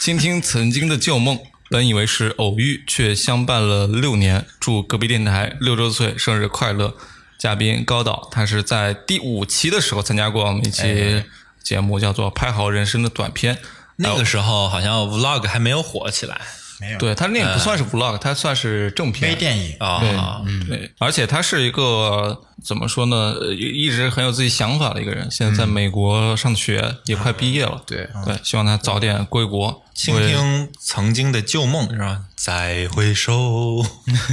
[0.00, 1.38] 倾听曾经的旧梦。
[1.70, 4.44] 本以为是偶遇，却相伴了六年。
[4.60, 6.94] 祝隔壁电台六周岁生日快乐！
[7.38, 11.24] 嘉宾高导，他是在第五期的时候参加过我们一期
[11.62, 13.56] 节目，叫做《拍好人生的短片》。
[13.96, 16.40] 那个时候好像 vlog 还没有火起来
[16.82, 19.76] 没有，对他那个不算是 vlog，他算是正片微电影。
[19.78, 20.42] 啊。
[20.68, 25.30] 对，而且他是一个怎么说呢，呃一直很有自己想法的一个人。
[25.30, 27.80] 现在在美国上学，也快毕业了。
[27.86, 29.80] 对对，希望他早点归国。
[29.94, 32.22] 倾听曾经的旧梦是吧？
[32.34, 33.84] 再回首，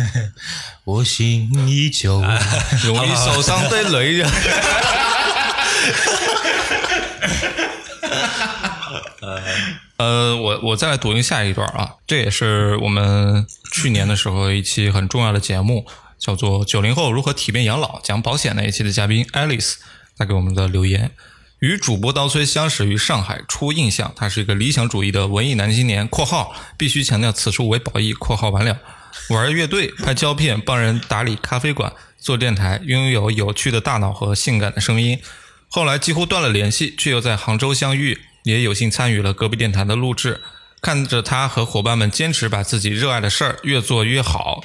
[0.85, 2.23] 我心依旧。
[2.83, 4.29] 容易受伤的雷人。
[9.99, 15.85] 呃，我我再来读一下一段啊，这也是我们去年的时候一期很重要的节目，
[16.17, 19.75] 叫做《九零后如何体面养老》，讲保险那一期的嘉宾 Alice
[20.17, 21.11] 他给我们的留言。
[21.59, 28.79] 与主播刀崔相识于上海，初印象，他是一个理想主义的文艺男青年（括号必须强调此处为褒义）（括号完了）。
[29.29, 35.19] 玩乐队、拍胶片、帮人打理咖啡馆、做电台，拥有有趣的大脑和性感的声音。
[35.67, 40.41] 后来几乎断了联系，却又在杭州相遇，也有幸参与了隔壁电台的录制。
[40.81, 44.63] 看着他和伙伴们坚持把自己热爱的事儿越做越好，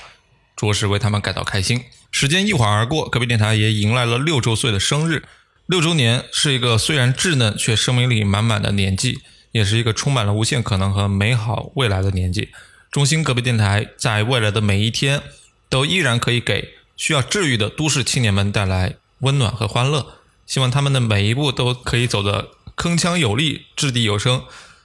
[0.57, 1.83] 着实为他们感到开心。
[2.13, 5.25] 时间一晃而过，隔壁电台也迎来了六周岁的生日。
[5.67, 9.19] 六周年是一个虽然稚嫩却生命力满满的年纪，
[9.51, 12.51] 也是一个充满了无限可能和美好未来的年纪。
[12.93, 15.21] 中心隔壁电台在未来的每一天，
[15.69, 20.19] 都依然可以给需要治愈的都市青年们带来温暖和欢乐。
[20.47, 24.45] 希望他们的每一步都可以走得铿锵有力、掷地有声。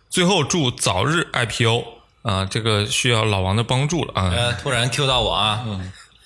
[0.10, 1.86] 最后祝早日 IPO
[2.22, 4.30] 啊、这个需要老王的帮助了啊。
[4.36, 5.66] 呃， 突然 Q 到我啊，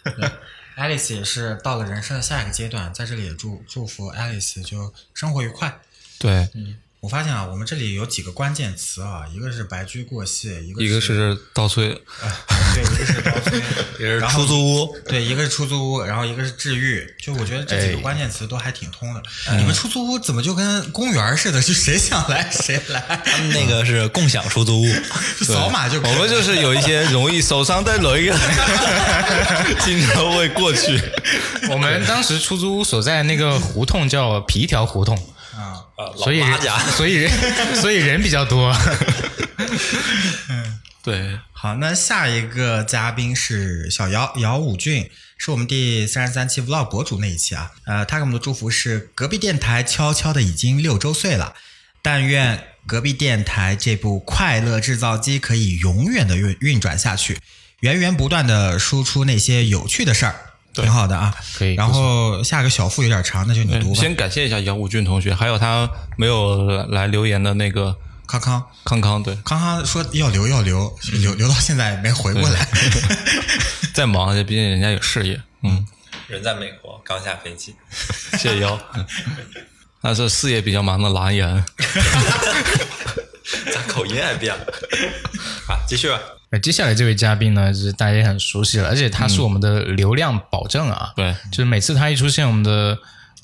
[0.77, 5.79] Alice 也是到了人生的下一个阶段，在这里也祝祝福 Alice 就生活愉快。
[6.19, 6.49] 对，
[7.03, 11.89] 我发现啊，我们这里有几个关键词啊，一个是白驹过隙，一个一个是倒催，
[12.73, 13.61] 对，一个是刀崔，
[13.99, 14.97] 也是出租屋。
[15.05, 19.21] 对，一个是出租屋，然后一个是治愈，就我觉得这几个关键词都还挺通的。
[19.57, 24.85] 你们出租屋怎么就跟公园似的，就谁想来 谁来，他们那个是共享出租屋，
[25.43, 28.39] 扫码就可以我们就是有一些 容易受伤的雷人，
[29.83, 30.97] 经常会过去。
[31.69, 35.21] 我们当时出租屋所在那个胡同叫皮条胡同，
[35.63, 36.43] 啊，呃，所以
[36.91, 37.31] 所以人
[37.81, 38.75] 所以人比较多。
[40.49, 47.71] 嗯对，好，那下一个嘉宾是小姚姚武俊，是我们第三十三期 Vlog 博主那一期啊。
[47.85, 51.55] 呃，他给我们的祝福是：隔壁电台悄悄的已经六周岁了，
[52.01, 57.37] 但愿隔壁电台这部快乐制造机可以永远的运运转下去，
[57.81, 61.33] 源源不断的输出那些有趣的事儿，挺好的啊。
[61.57, 64.01] 可以然后下个小腹有点长，那就你读吧。
[64.01, 67.95] 先感谢一下杨武俊同学，还有他没有来留言的那个
[68.27, 72.67] 康康，康康，对，康康说要留要留，留留到现在没回过来。
[73.93, 75.39] 在忙，毕竟人家有事业。
[75.61, 75.85] 嗯，
[76.27, 77.75] 人在美国，刚下飞机。
[78.31, 78.79] 谢谢姚。
[80.01, 81.63] 那是事业比较忙的蓝颜，
[83.71, 84.65] 咱口音还变了？
[85.65, 86.19] 好，继续吧。
[86.53, 91.11] 呃，接下来这位嘉宾呢，就是大家也很熟悉了，而且他是我们的流量保证啊。
[91.15, 92.95] 对就是每次他一出现，我们的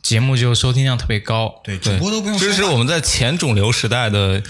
[0.03, 1.51] 节目就收听量特别高。
[1.63, 2.37] 对，主播都不用。
[2.37, 4.37] 这是我们在前肿瘤时代的，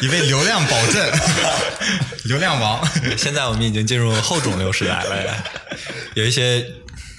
[0.00, 1.04] 一位流量保证，
[2.26, 2.88] 流量王。
[3.16, 5.36] 现在我们已经进入后肿瘤时代了，
[6.14, 6.64] 有一些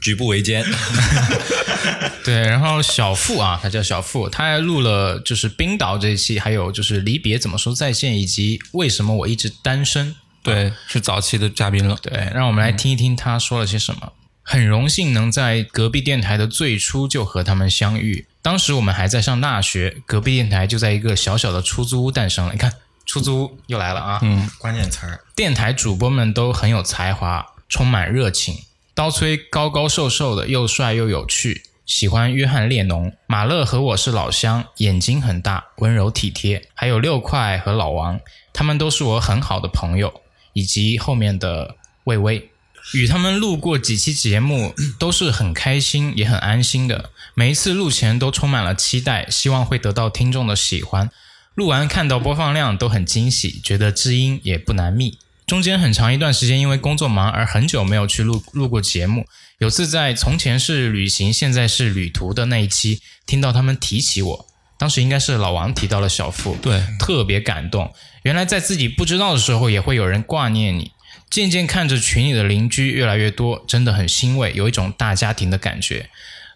[0.03, 0.63] 举步维艰。
[2.23, 10.15] 对，然后小付啊，他叫小付，他还录了就是冰岛这一期，还有就是离别怎么说再见，以及为什么我一直单身。
[10.41, 11.97] 对，是早期的嘉宾了。
[12.01, 14.11] 对，让我们来听一听他说了些什么。
[14.41, 22.51] 很荣幸能在隔壁电台的最初就和他们相遇，当时我们还在上大学，隔壁电台就在一个小小的出租屋诞生了。
[22.51, 22.73] 你看，
[23.05, 24.19] 出租屋又来了啊！
[24.21, 28.55] 嗯，关键词儿，电台主播们都很有才华，充满热情。
[28.95, 33.11] 刀崔高高瘦瘦的，又帅又有趣，喜欢约翰列侬。
[33.25, 36.69] 马勒和我是老乡，眼睛很大，温柔体贴。
[36.75, 38.19] 还有六块和老王，
[38.53, 40.21] 他们都是我很好的朋友，
[40.53, 42.51] 以及后面的魏巍。
[42.93, 47.09] 与他们录过几期节目，都是很开心也很安心的。
[47.33, 51.09] 每一次录前都充满了期待，希望会得到听众的喜欢。
[51.55, 55.17] 录完看到播放量都很惊喜，觉得知音也不难觅。
[55.45, 59.25] 中间很长一段时间因为工作忙而很久没有去录录过节目。
[59.59, 64.45] 有次在从前是旅行，现在是旅途的那一期，听到他们提起我，
[64.77, 67.93] 当时应该是老王提到了小付，对特别感动。
[68.23, 70.91] 原来在自己不知道的时候，也会有人挂念你。
[71.29, 76.09] 渐渐看着群里的邻居越来越多，真的很欣慰，有一种大家庭的感觉。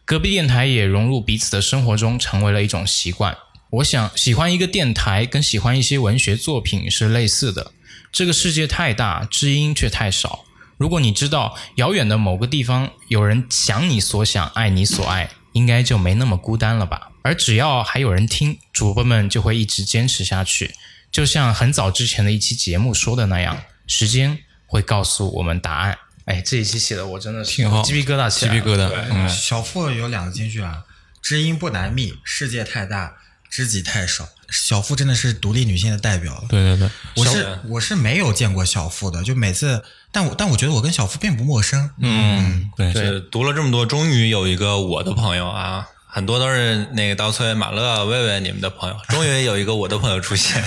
[0.05, 3.35] 隔壁电台也融入彼此的生活中，成为了一种习惯。
[3.69, 7.73] 我想，喜欢一个电台跟喜欢一些文学作品是类似的。
[8.17, 10.43] 这个世界太大，知音却太少。
[10.77, 17.11] 如果你知道遥远的某个地方有人想你所想，爱你所爱，应该就没那么孤单了吧？
[17.21, 20.73] 而只要还有人听，主播们就会一直坚持下去。
[21.11, 25.99] 就像很早之前的一期节目说的那样，时间会告诉我们答案。
[26.25, 28.89] 哎，这一期写的我真的是挺好鸡皮疙瘩起来，鸡皮疙瘩。
[29.11, 30.85] 嗯，小付有两个金句啊，
[31.21, 34.27] 知音不难觅，世界太大，知己太少。
[34.49, 36.45] 小付真的是独立女性的代表了。
[36.49, 41.89] 对对对，我是我是没有见过小付的，就每次，但我但我觉得我跟小付并不陌生。
[41.99, 50.63] 嗯，对是读了这么多，终于有一个我的朋友啊，很多都是那个刀崔、马乐、魏魏你们的朋友，终于有一个我的朋友出现。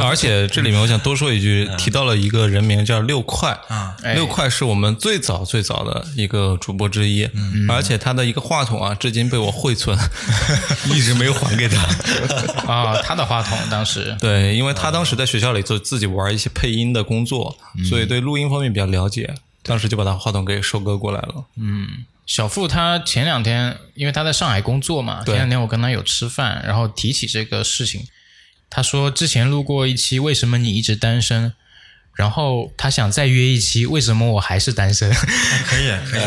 [0.00, 7.28] 而且这里面我想多说一句，提到了一个人名叫六块啊，六块是我们最早最早的一个主播之一，
[7.68, 9.98] 而且他的一个话筒啊，至今被我惠存，
[10.86, 11.82] 一直没有还给他。
[12.72, 17.58] 啊，他的话筒当时对，因为他当时在学校里做自己玩一些配音的工作，
[17.90, 19.34] 所以对录音方面比较了解，
[19.64, 21.44] 当时就把他话筒给收割过来了。
[21.56, 21.88] 嗯
[22.26, 28.06] 小付他前两天，因为他在上海工作嘛，前两天我跟他有吃饭，然后提起这个事情，
[28.70, 31.50] 他说之前录过一期《为什么你一直单身》，
[32.14, 35.12] 然后他想再约一期《为什么我还是单身》。
[35.66, 36.22] 可以可以，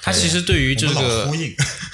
[0.00, 1.30] 他其实对于这个。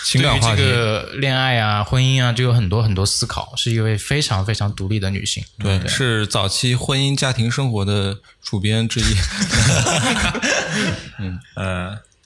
[0.04, 5.44] 情感话题对于这个恋爱啊、婚姻啊，就有很多很多思考，是一位非常非常独立的女性。
[5.58, 9.04] 对，是早期婚姻家庭生活的主编之一。
[11.18, 11.38] 嗯，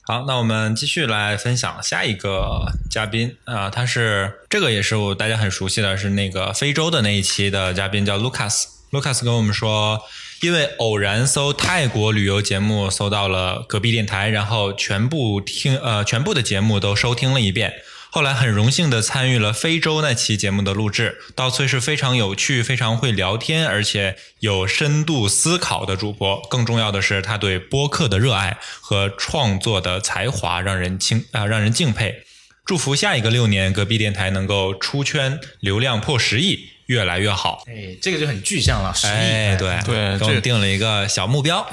[0.04, 8.64] 好，那我们继续来分享下一个嘉宾啊、他是这个也是我大家很熟悉的，是那个非洲的那一期的嘉宾叫 Lucas。
[8.90, 10.02] Lucas 跟我们说，
[10.40, 17.72] 因为偶然搜泰国旅游节目，搜到了隔壁电台，然后全部听呃全部的节目都收听了一遍。
[18.14, 26.46] 后来很荣幸的参与了非洲那期节目的录制，稻穗是非常有趣、非常会聊天，而且有深度思考的主播。
[26.50, 32.24] 更重要的是，他对播客的热爱和创作的才华让人钦啊、让人敬佩。
[32.66, 37.64] 祝福下一个六年，隔壁电台能够出圈，流量破十亿，越来越好。
[37.66, 38.94] 哎，这个就很具象了。
[39.04, 41.66] 哎，对对这给我们定了一个小目标。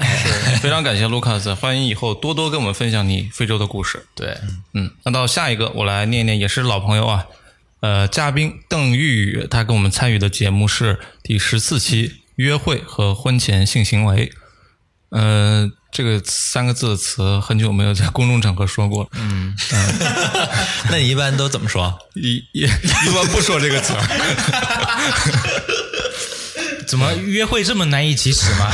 [0.60, 4.06] 非常感谢 Lucas，，欢迎以后多多跟我们分享你非洲的故事。
[4.14, 4.36] 对，
[4.74, 7.26] 嗯，那到下一个，我来念念，也是老朋友啊。
[7.80, 14.28] 呃，嘉宾邓玉宇，他跟我们参与的节目是第十四期《约会和婚前性行为》。
[15.08, 19.10] 呃，这个三个字的词很久没有在公众场合说过了。
[19.14, 19.54] 嗯，
[20.90, 21.98] 那你一般都怎么说？
[22.14, 24.02] 一一一般不说这个词儿。
[26.86, 28.70] 怎么约会这么难以启齿吗？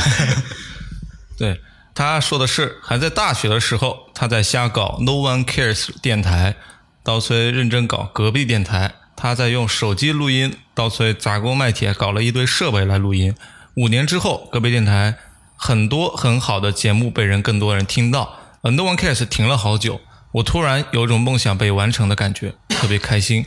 [1.37, 1.61] 对，
[1.93, 6.55] 他说的是还在大学的时候，他在瞎搞 No One Cares 电台，
[7.03, 13.35] 刀崔认真搞隔壁电台，他在用手机录音，刀崔砸锅卖铁搞了一堆设备来录音。
[13.75, 15.15] 五年之后，隔壁电台
[15.57, 19.99] 很多很好的节目被人更多人听到，呃，No One Cares 停了好久，
[20.33, 23.45] 我突然有种梦想被完成的感觉，特别开心，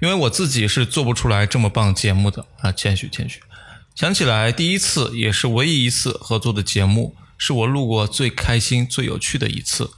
[0.00, 3.40] 因为我自己是做不出来这么棒节目的啊，谦虚谦虚。
[3.94, 9.90] 想起来，第一次也是唯一一次合作的节目，是我录过最开心、最有趣的一次。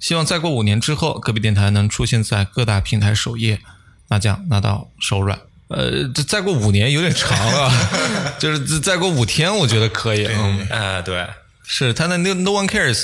[0.00, 3.60] 希望再过五年之后，隔壁电台能出现在各大平台首页，
[4.08, 5.38] 拿奖拿到手软。
[5.72, 7.70] 呃，这再过五年有点长啊，
[8.38, 10.26] 就是再过五天，我觉得可以。
[10.26, 11.26] 嗯，呃，对，
[11.64, 13.02] 是他的那个 No One Cares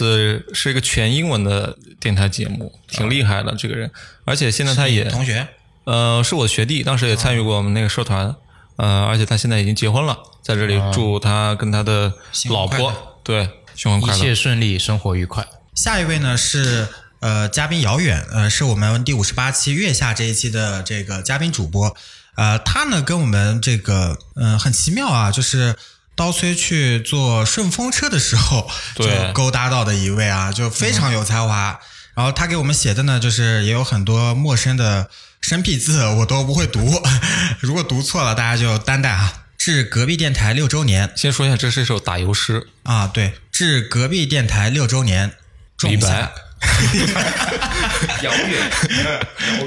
[0.55, 3.91] 是一个全英文的电台节目，挺厉害的这个人，
[4.25, 5.49] 而且现在他也同学？
[5.85, 8.35] 呃，是我的学弟，当时也参与过我们那个社团，
[8.77, 12.13] 呃，而且他现在已经结婚了，在这里祝他跟他的
[12.51, 14.19] 老婆对新婚一快乐。
[14.19, 15.47] 一切顺利，生活愉快。
[15.75, 16.89] 下一位呢是
[17.21, 21.97] 呃嘉宾遥远，呃是我们第五十八期月下这一期的这个嘉宾主播，
[22.39, 25.77] 呃他呢跟我们这个嗯、呃很奇妙啊，就是
[26.15, 31.79] 刀崔去坐顺风车的时候 就勾搭到的一位啊，就非常有才华。
[32.15, 35.09] 然后他给我们写的呢，就是也有很多陌生的
[35.41, 37.03] 生僻字，我都不会读，
[37.61, 39.45] 如果读错了大家就担待啊。
[39.57, 45.33] 致隔壁电台六周年先说一下，这是一首打油诗，啊，对，致隔壁电台六周年，
[45.77, 46.33] 种李白下。
[48.23, 48.71] 遥远。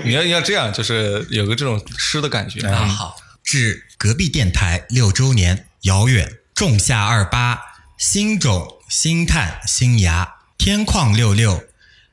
[0.03, 2.65] 你要你要这样，就是有个这种诗的感觉。
[2.67, 7.59] 啊，好，致隔壁电台六周年，遥远，仲夏二八，
[7.97, 11.63] 新种新探新芽，天旷六六，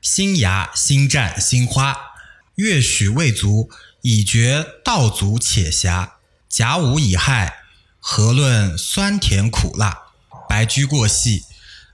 [0.01, 1.95] 新芽新绽新花，
[2.55, 3.69] 月许未足，
[4.01, 6.13] 已觉道阻且狭，
[6.47, 7.63] 甲午乙亥，
[7.99, 10.03] 何论酸甜苦辣，
[10.47, 11.43] 白驹过隙，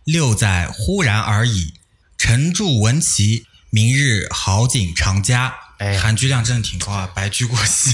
[0.03, 1.73] 六载忽然而已，
[2.25, 5.53] 沉著文奇，明日好景长佳。
[5.77, 7.93] 哎含聚量真的挺高啊，白驹过隙。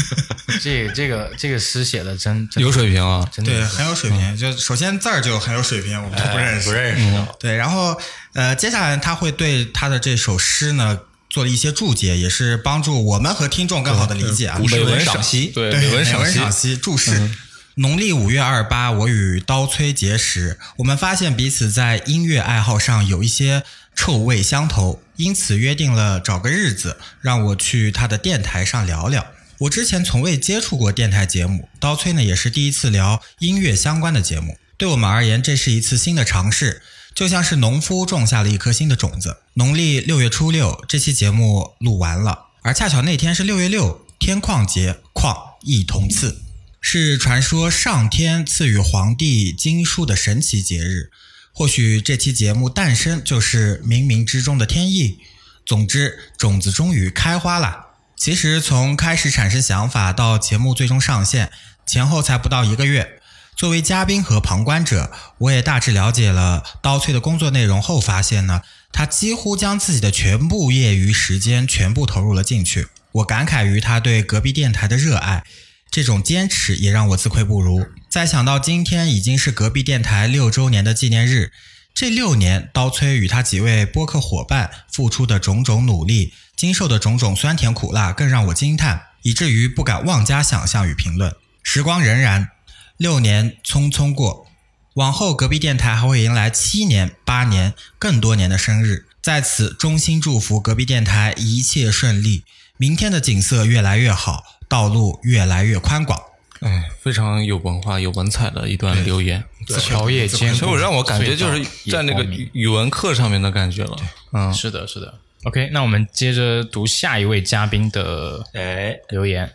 [0.62, 3.28] 这这个这个诗写的真真有水平啊！
[3.30, 4.34] 真的对很有水平。
[4.34, 6.70] 就首先字儿就很有水平，我们都不认识。
[6.70, 7.28] 不认识的。
[7.38, 8.00] 对，然后
[8.32, 10.98] 呃，接下来他会对他的这首诗呢
[11.28, 14.56] 做了一些注解，也是帮助我们和听众更好的理解啊。
[14.56, 17.30] 古诗文美文赏析对对，美美文赏析赏析注释。
[17.78, 23.64] 农历五月二八，我与刀崔结识，我们发现彼此在音乐爱好上有一些
[23.94, 29.26] 臭味相投，因此约定了找个日子，让我去他的电台上聊聊。
[29.58, 34.56] 我之前从未接触过电台节目，刀崔呢也是第一次聊音乐相关的节目。
[34.78, 36.80] 对我们而言，这是一次新的尝试，
[37.14, 39.40] 就像是农夫种下了一颗新的种子。
[39.52, 46.45] 农历六月初六，这期节目录完了，而恰巧那天是六月六，天旷节，旷亦同次。
[46.88, 51.10] 是传说上天赐予皇帝经书的神奇节日。
[51.52, 55.18] 或许这期节目诞生就是冥冥之中的天意。
[55.66, 57.86] 总之，种子终于开花了。
[58.16, 61.50] 其实从开始产生想法到节目最终上线，
[61.84, 63.20] 前后才不到一个月。
[63.56, 68.62] 作为嘉宾和旁观者，我也大致了解了刀崔的工作内容后，发现呢，
[68.92, 72.86] 他几乎将自己的全部业余时间全部投入了进去。
[73.10, 75.42] 我感慨于他对隔壁电台的热爱。
[75.90, 77.86] 这种坚持也让我自愧不如。
[78.08, 81.52] 再想到今天已经是隔壁电台六周年的纪念日，
[81.94, 91.34] 这六年刀崔与他几位播客伙伴付出的种种努力，经受的种种酸甜苦辣，更让我惊叹，以至于不敢妄加想象与评论。
[91.62, 92.48] 时光荏苒，
[92.96, 94.46] 六年匆匆过，
[94.94, 99.06] 往后隔壁电台还会迎来七年、八年、更多年的生日。
[99.22, 102.44] 在此，衷心祝福隔壁电台一切顺利，
[102.76, 106.20] 明天的景色越来越好，道路越来越宽广。
[106.60, 109.44] 哎，非常有文化、有文采的一段留言。
[109.78, 113.96] 桥也坚固，所以我让我感觉就是在那个语文课上面的感觉了。
[114.32, 115.18] 嗯，是的，是的。
[115.44, 119.52] OK，那我们接着读下一位嘉宾的哎，留言。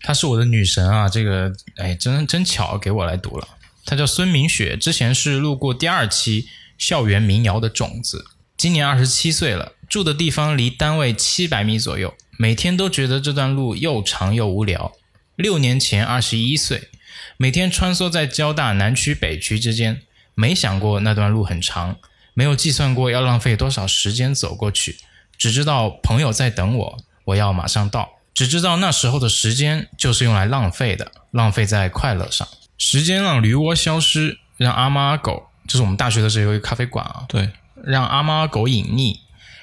[0.00, 3.48] 她是我的女神啊，这个哎，真真巧给我来读了。
[3.84, 6.48] 她叫孙明雪，之前是录过第二期
[6.78, 8.24] 校园民谣的种子，
[8.56, 14.92] 今年二十七岁了，住的地方离单位七百米左右，每天都觉得这段路又长又无聊。
[15.36, 16.88] 六年前二十一岁，
[17.36, 20.02] 每天穿梭在交大南区北区之间，
[20.34, 21.96] 没想过那段路很长，
[22.34, 24.96] 没有计算过要浪费多少时间走过去，
[25.36, 28.10] 只知道朋友在等我，我要马上到。
[28.32, 32.46] 只知道那时候的时间就是用来浪费的，浪费在快乐上。
[32.76, 37.50] 时间让驴窝消失，让阿猫阿狗，这是我们大学的时候有一个咖啡馆啊，对，
[37.84, 39.18] 让阿猫阿狗隐匿，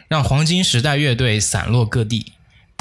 [0.08, 2.32] 让黄金时代乐队散落各地，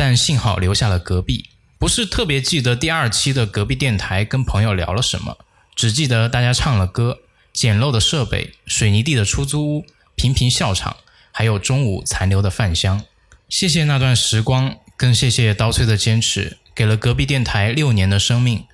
[0.01, 1.51] 但幸好留下了隔壁。
[1.79, 5.37] 不是特别记得第二期的隔壁电台跟朋友聊了什么，
[5.77, 7.19] 只记得大家唱了歌，
[7.53, 10.97] 简陋的设备，水泥地的出租屋，频频笑场，
[11.31, 13.05] 还有中午残留的饭香。
[13.51, 18.65] 谢谢那段时光，更谢谢刀崔的坚持，给了隔壁电台六年的生命，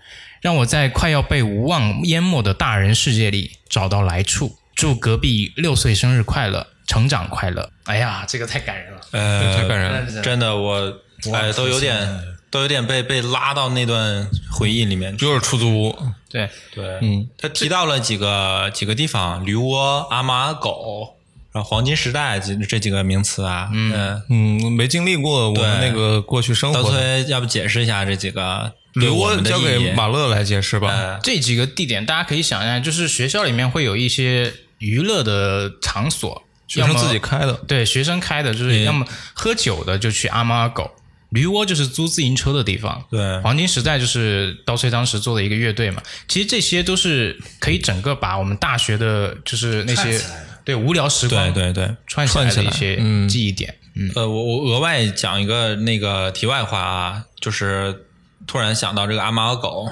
[0.40, 4.56] 让我在快要被无望淹没的大人世界里找到来处。
[4.76, 7.72] 祝隔壁六岁生日快乐，成长快乐！
[7.86, 9.00] 哎呀，这个太感人了。
[9.10, 10.22] 呃，太感人了。
[10.22, 11.00] 真的，我
[11.32, 15.16] 哎都有点都有点被被拉到那段回忆里面。
[15.16, 15.98] 就是出租屋，
[16.30, 21.16] 对，对，嗯，他提到了几个几个地方，驴窝、阿猫阿狗，
[21.52, 26.90] 然后黄金时代这这几个名词啊，嗯，嗯，没经历过我们那个过去生活的。
[26.90, 30.88] 崔要不解释一下这几个对驴窝交给意马乐来解释吧。
[30.88, 40.90] 呃这几个地点大家可以想一下，就是学校里面会有一些娱乐的场所，学生要么自己开的，对学生开的，就是要么喝酒的就去阿猫阿狗，
[41.36, 43.40] 驴窝就是租自行车的地方，对。
[43.42, 46.02] 黄金时代就是刀崔当时做的一个乐队嘛。
[46.26, 50.18] 其实这些都是可以整个把我们大学的，就是那些
[50.64, 53.28] 对无聊时光对对对，串起来的一些嗯。
[53.28, 53.74] 记忆点。
[53.94, 58.04] 嗯，呃，我我额外讲一个那个题外话啊，就是
[58.46, 59.88] 突然想到这个阿猫阿狗，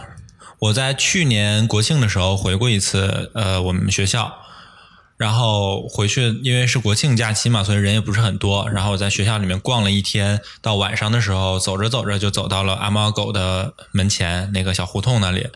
[0.58, 4.34] 我在去年国庆的时候回过一次，呃，我们学校，
[5.16, 15.48] 然后回去因为是国庆假期嘛，所以人也不是很多，然后我在学校里面逛了一天，到晚上的时候走着走着就走到了阿猫阿狗的门前那个小胡同那里，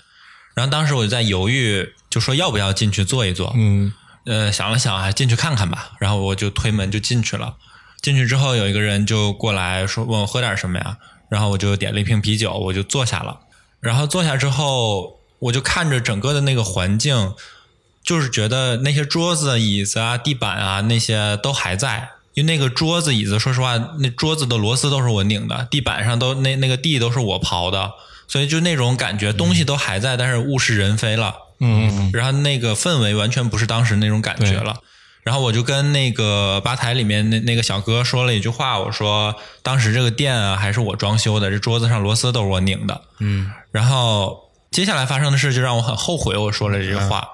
[0.54, 3.92] 然后当时我就在犹豫，就说要不要进去坐一坐，嗯，
[4.26, 5.92] 呃，想了想，还进去看看吧。
[5.98, 7.56] 然后我就推门就进去了。
[8.00, 10.98] 进去之后，有一个人就过来说问我喝点什么呀？
[11.28, 13.40] 然后我就点了一瓶啤酒，我就坐下了。
[13.80, 17.34] 然后坐下之后，我就看着整个的那个环境，
[18.08, 22.12] 就是觉得那些桌子、椅子啊、地板啊那些都还在。
[22.32, 27.90] 因为那个桌子、椅子，说实话，那桌子的螺丝都是我拧的，地板上都那那个地都是我刨的，
[28.28, 31.34] 所以就那种感觉，东西都还在，但是物是人非了。
[31.58, 34.76] 嗯，然后那个氛围完全不是当时那种感觉了。
[35.24, 43.02] 然后我就跟那个吧台里面那那个小哥说了一句话，我说当时这个店啊还是我装修的，这桌子上螺丝都是我拧的。
[43.18, 47.28] 嗯，然后接下来发生的事就让我很后悔，我说了这句话。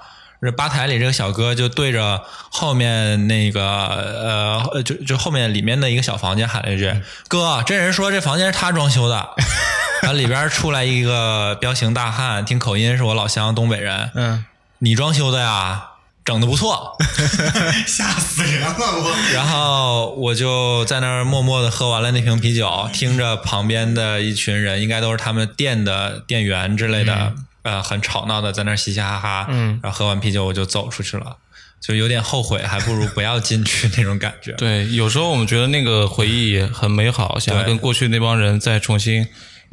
[0.44, 6.94] 这吧台里这个小哥就对着后面那个呃，就就后面里面的一个小房间喊了一句
[7.26, 9.30] ：“哥，这人说这房间是他装修的。
[10.02, 14.10] ”然后里边出来一个彪形大汉，听口音是我老乡东北人。
[14.14, 14.44] 嗯，
[14.80, 15.82] 你装修的呀，
[16.24, 16.96] 整的不错。
[17.86, 19.14] 吓死人了我！
[19.32, 27.32] 然后我就在那儿默默的喝完了那瓶啤酒，听着旁边的一群人，应该都是他们店的店员之类的，
[27.64, 29.46] 呃，很吵闹的在那儿嘻嘻哈哈。
[29.50, 31.38] 嗯，然后喝完啤酒我就走出去了，
[31.80, 34.52] 就有点后悔，还不如不要进去那种感觉。
[34.60, 39.26] 对，有时候我们觉得那个回忆很美好，想要跟过去那帮人再重新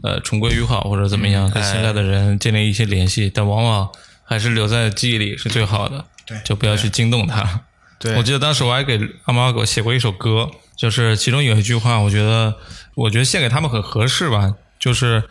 [0.04, 3.90] 呃重归于好，或者怎么样，跟哎现在的人建立一些联系，但往往
[4.24, 6.06] 还是留在记忆里是最好的。
[6.26, 7.62] 对就不要去惊动他。
[8.00, 12.56] 对我记得当时我还给阿猫阿狗写过一首歌，就是其中有一句话，我觉得
[12.96, 15.24] 我觉得献给他们很合适吧，就是。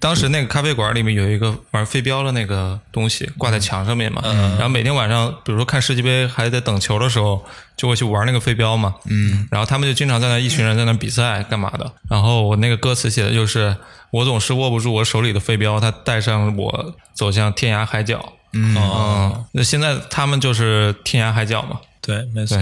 [0.00, 7.44] 当时那个咖啡馆里面有一个玩飞镖的那个东西挂在墙上面嘛，然后每天晚上，比如说看世界杯还在等球的时候，
[7.76, 13.76] 就会去玩那个飞镖嘛，嗯，然后他们就经常在那一群人在那比赛干嘛的，然后我那个歌词写的就是
[14.10, 22.58] 我总是握不住我手里的飞镖，它带上我走向天涯海角，嗯，嗯，那现在他们就是天涯海角嘛，对，没错。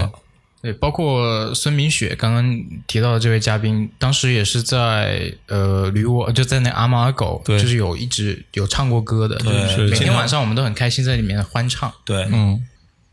[0.61, 11.91] 对，包括孙明雪刚刚提到的这位嘉宾，当时也是在呃驴窝，就在那阿猫阿狗，对就是有一直有唱过歌的，对就是每天晚上我们都很开心在里面欢唱。
[12.05, 12.61] 对，嗯，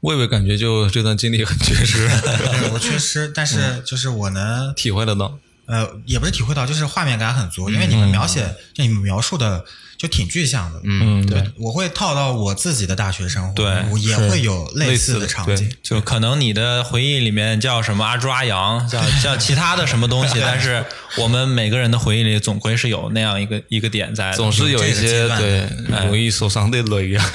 [0.01, 9.65] 魏魏感觉就这段经历很缺失， 对我缺失，但是就是我能体会得到，呃，也不是体会到，就是画面感很足，因为你们描写，就你们描述的
[9.99, 10.81] 就挺具象的。
[10.85, 15.71] 嗯，对，我会套到我自己的大学生活，对我也会有类似的场景。
[15.83, 20.85] 就可能你的回忆里面叫什么阿猪阿羊，叫 叫其他的什么东西，但是
[21.17, 24.33] 我们每个人的回忆里总归是有那样一个一个点在。
[24.33, 25.69] 总是有一些对
[26.07, 27.31] 容易受伤的雷啊。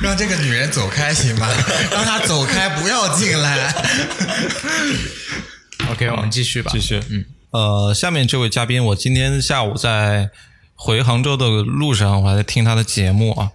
[0.00, 1.48] 让这个女人走开行吗？
[1.92, 3.74] 让她走开，不要进来。
[5.90, 6.70] OK，我们继续吧。
[6.72, 10.30] 继续，嗯，呃，下面这位嘉宾，我今天下午在
[10.74, 13.50] 回杭州的路上，我还在听他的节目啊，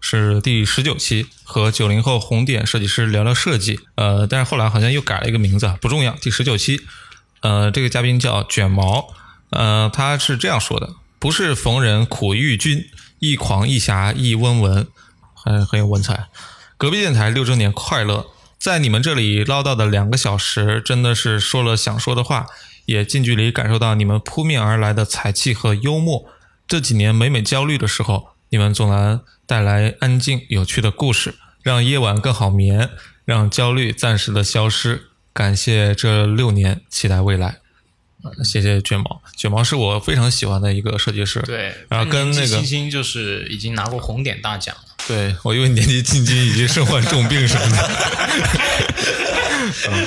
[0.00, 6.80] 是第十九期，和九零后红点设计师聊聊设计，呃，但是后来好像又改了一个名字，不重要，第十九期，
[7.42, 9.08] 呃，这个嘉宾叫卷毛，
[9.50, 12.84] 呃，他是这样说的：不是逢人苦遇君，
[13.20, 14.88] 一狂一侠一温文，
[15.34, 16.28] 很很有文采。
[16.76, 18.26] 隔壁电台六周年快乐！
[18.58, 22.46] 在你们这里唠叨的两个小时，真的是说了想说的话，
[22.86, 26.24] 也近距离感受到你们扑面而来的才气和幽默。
[26.72, 32.88] 这几年每每焦虑的时候，你们总能带来安静有趣的故事，让夜晚更好眠，
[33.26, 35.08] 让焦虑暂时的消失。
[35.34, 37.58] 感谢这六年，期待未来。
[38.22, 41.42] 呃谢谢卷毛，卷毛是我非常喜欢的一个设计师。
[41.42, 44.82] 对，然后跟那个年纪轻轻就是已经拿过红点大奖了。
[45.06, 47.90] 对我以为年纪轻轻已经身患重病什么的。
[49.92, 50.06] 嗯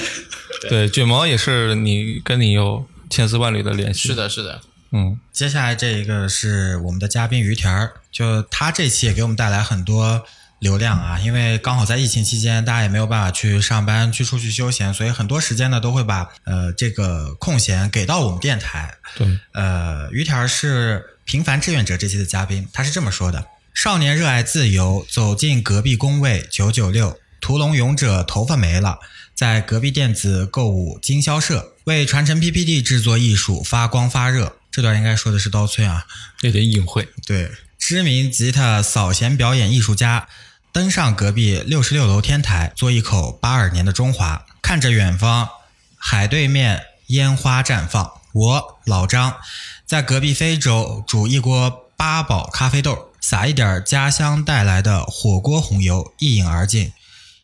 [0.67, 4.07] 对，卷毛也是你跟你有千丝万缕的联系。
[4.07, 4.61] 是，的，是的，
[4.97, 10.23] 嗯，接下来这一个是我们的嘉宾于田儿，就他这期也给我们带来很多
[10.59, 18.95] 流量啊，因为刚好在疫情期间，大家也没有办法去上班、去出去休闲，所以很多时间呢都会把呃这个空闲给到我们电台。
[19.17, 28.99] 对，呃，于田儿是平凡志愿者这期的嘉宾，他是这么说的：少年热爱自由，走进隔壁工位九九六，屠龙勇者头发没了，
[29.35, 34.55] 在隔壁电子购物经销社为传承 PPT 制作艺术发光发热。
[34.75, 36.05] 这段应该说的是刀崔啊，
[36.41, 37.07] 有点隐晦。
[37.25, 37.49] 对，
[37.79, 40.27] 知名吉他扫弦表演艺术家，
[40.73, 45.47] 登上隔壁六十六楼天台，嘬一口八二年的中华，看着远方
[45.95, 48.19] 海对面烟花绽放。
[48.33, 49.37] 我老张
[49.85, 56.91] 在隔壁非洲煮一锅八宝咖啡豆，撒一点家乡带来的火锅红油，一饮而尽。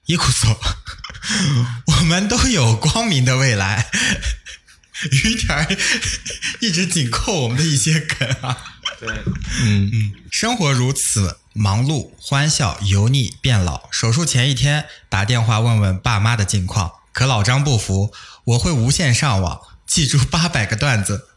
[0.06, 0.60] 一库索，
[1.88, 3.90] 我们都有光明的未来。
[5.12, 5.78] 于田儿
[6.60, 8.58] 一直紧扣我们的一些梗啊。
[9.00, 9.10] 对
[9.64, 13.90] 嗯，生活如此忙碌、欢笑、油腻、变老。
[13.92, 18.14] 手术前一天打电话问问爸妈的近况，可老张不服，
[18.44, 21.28] 我会无限上网，记住八百个段子。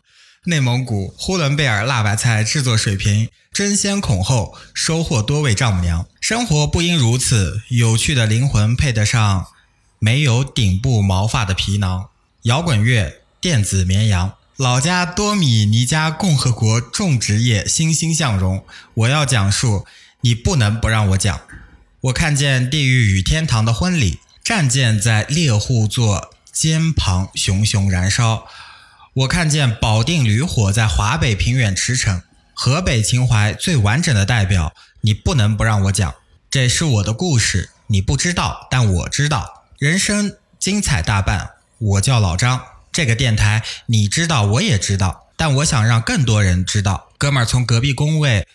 [0.47, 6.07] 内蒙古呼伦贝尔辣白菜制作水平争先恐后，收获多位丈母娘。
[6.21, 9.47] 生活不应如此，有趣的灵魂配得上
[9.99, 12.09] 没有顶部毛发的皮囊。
[12.43, 14.39] 摇滚乐、电子绵羊。
[14.57, 18.65] 老家多米尼加共和国种植业欣欣向荣。
[18.95, 19.85] 我要讲述，
[20.23, 21.43] 你不能不让我讲。
[22.01, 28.47] 我看见地狱与天堂的婚礼，战舰在猎户座肩旁熊熊燃烧。
[29.13, 32.23] 我看见保定驴火在华北平原驰骋，
[32.55, 36.15] 河北情怀最完整的代表，你不能不让我讲。
[36.51, 39.67] 这是我的故事，你不知道，但我知道。
[39.79, 42.63] 人生精彩大半，我叫老张。
[42.95, 47.09] 这个电台你知道，我也知道，但我想让更多人知道。
[47.19, 48.47] 哥们儿从隔壁工位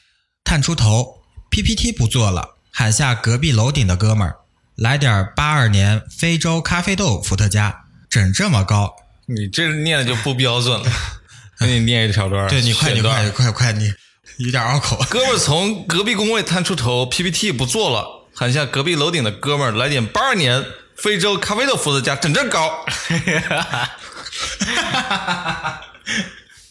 [0.46, 1.22] 探出头
[1.52, 4.38] ，PPT 不做了，喊下隔壁楼顶的哥们儿，
[4.76, 8.96] 来点八二年非洲咖啡豆伏特加，整这么高。
[9.26, 10.90] 你这念的就不标准了。
[11.60, 13.92] 给你念一小段儿，对你快，你快，快快，你
[14.38, 15.06] 有点拗口。
[15.10, 20.64] 哥们儿从隔壁工位探出头，PPT 不做了，喊下隔壁楼顶的哥们儿来点八二年
[20.96, 22.86] 非洲咖啡豆伏特加，整这高。
[24.60, 25.54] 哈哈哈！
[25.54, 25.82] 哈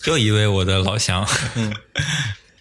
[0.07, 1.29] 又一位我的老乡，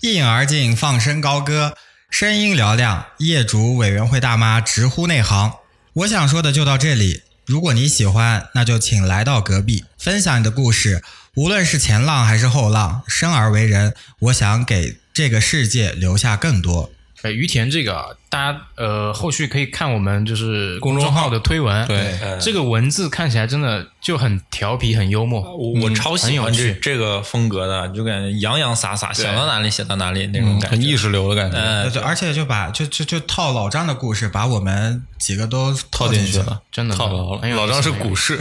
[0.02, 1.78] 一饮而尽，放声高歌，
[2.10, 5.54] 声音嘹亮，业主委员会大妈直呼内行。
[5.94, 7.24] 我想说的就到这里。
[7.46, 11.02] 如果你喜欢，那就请来到隔壁，分享你的故事。
[11.36, 16.92] 无论是前浪还是后浪，生而为人，我想给这个世界留下更多。
[17.28, 25.42] 呃，于田这个啊，大家呃后续可以看我们就是公众号的推文，对这个文字看起来真的就很调皮，很幽默。
[25.42, 30.68] 我我超喜欢这这个风格的，就感觉洋洋洒洒，想到哪里写到哪里那种感觉。
[30.70, 31.58] 很意识流的感觉。
[31.58, 36.28] 嗯，对，而且就把就就就套老张的故事，把我们几个都套进了。
[36.32, 37.50] 去了，真的套牢了。
[37.50, 38.40] 老张是股市，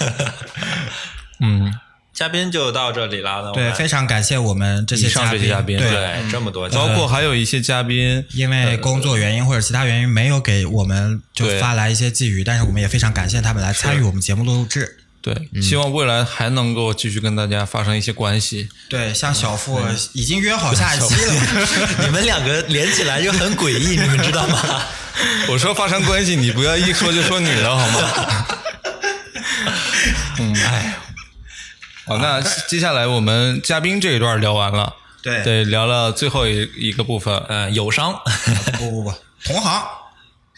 [1.40, 1.74] 嗯，
[2.20, 3.50] 嘉宾就到这里了。
[3.54, 14.98] 对，非常感谢我们这些以上这些嘉宾对，对这么多包括还有一些嘉宾，因为工作原因或者其他原因没有给我们就发来一些寄语，但是我们也非常感谢他们来参与我们节目录制。
[15.22, 18.68] 对，希望未来还能够继续跟大家发生一些关系。
[18.90, 19.80] 对，像小付
[20.12, 21.34] 已经约好下一期了。
[22.04, 24.82] 你们两个连起来就很诡异，你们知道吗？
[25.48, 28.46] 我说发生关系，你不要一说就说你了好吗？
[30.38, 30.94] 嗯，哎，
[32.06, 38.18] 好，那接下来我们嘉宾这一段聊完了，对对，聊了最后一一个部分，呃，友商，
[38.78, 39.14] 不不不，
[39.44, 39.82] 同行。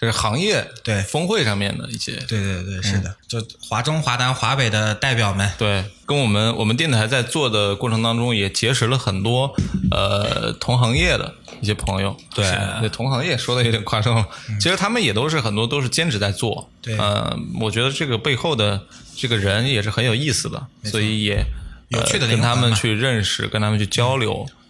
[0.03, 5.49] 这是行业对峰会上面的一些对对对，是的，就华中、华南、华北的代表们。
[5.57, 9.55] 对，跟我们我们电台在做的过程当中，也结识了很多
[9.93, 12.17] 呃同行业的一些朋友。
[12.35, 12.45] 对
[12.89, 14.27] 同行业说的有点夸张了，
[14.61, 16.69] 其实他们也都是很多都是兼职在做。
[16.81, 18.81] 对呃，我觉得这个背后的
[19.17, 21.45] 这个人也是很有意思的，所以也
[21.91, 24.45] 有趣的呃跟他们去认识，跟他们去交流。
[24.49, 24.62] 对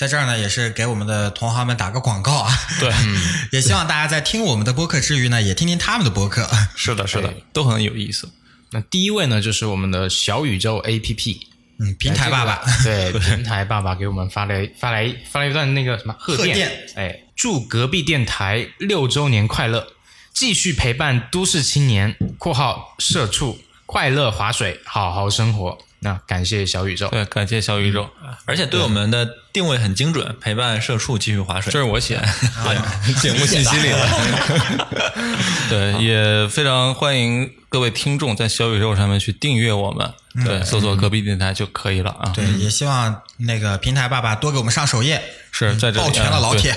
[0.00, 2.50] 在这儿呢，也是给我们的同行们打个广告啊。
[2.80, 2.90] 对，
[3.52, 6.48] 也希望大家在听我们的播客之余呢，也听听他们的播客。
[6.74, 8.26] 是的，是的，都很有意思。
[8.70, 11.36] 那第一位呢，就是我们的小宇宙 APP
[11.80, 19.86] 嗯，平台爸爸，对平台爸爸给我们发来发来发来一段那个什么贺电，贺电哎，祝隔壁电台六周年快乐，
[20.32, 25.76] 继续陪伴都市青年（括号社畜）快乐划水，好好生活。
[26.02, 28.08] 那感谢小宇宙，对，感谢小宇宙，
[28.46, 31.70] 而且对我们的定位很精准，陪伴社畜继续划水。
[31.70, 32.26] 这是我写的，
[33.20, 33.90] 节目信息里。
[33.92, 34.08] 的。
[35.68, 40.12] 对，也非常欢迎各位听众在小宇宙上面去订阅我们，
[40.44, 42.32] 对，搜索隔壁电台就可以了啊。
[42.34, 45.22] 对，也希望那个平台爸爸多给我们上首页，
[45.52, 46.06] 是在这里。
[46.06, 46.74] 抱拳了老铁。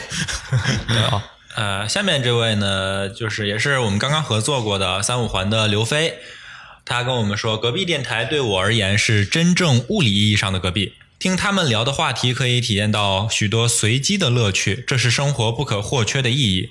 [1.09, 1.21] 好，
[1.55, 6.19] 呃，下面这位呢，就是也是我们刚刚合作过的三五环的刘飞，
[6.85, 10.93] 他跟我们说，隔壁电台对我而言是真正物理意义上的隔壁。
[11.17, 16.69] 听他们聊的话题，可以体验到许多随机的乐趣，这是生活不可或缺的意义。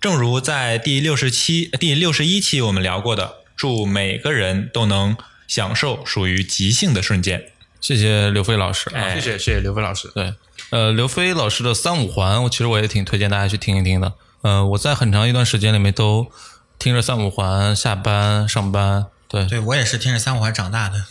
[0.00, 5.16] 正如在第六十七、第六十一期我们聊过的，祝每个人都能
[5.48, 7.46] 享受属于即兴的瞬间。
[7.80, 9.14] 谢谢刘飞老师啊。
[9.14, 10.08] 谢谢谢谢刘飞老师。
[10.14, 10.34] 对，
[10.70, 14.12] 呃，刘飞老师的三五环，我其实我也挺推荐大家去听一听的。
[14.42, 16.30] 呃，我在很长一段时间里面都
[16.78, 19.06] 听着三五环下班、上班。
[19.34, 21.04] 对，对我也是听着三五环长大的。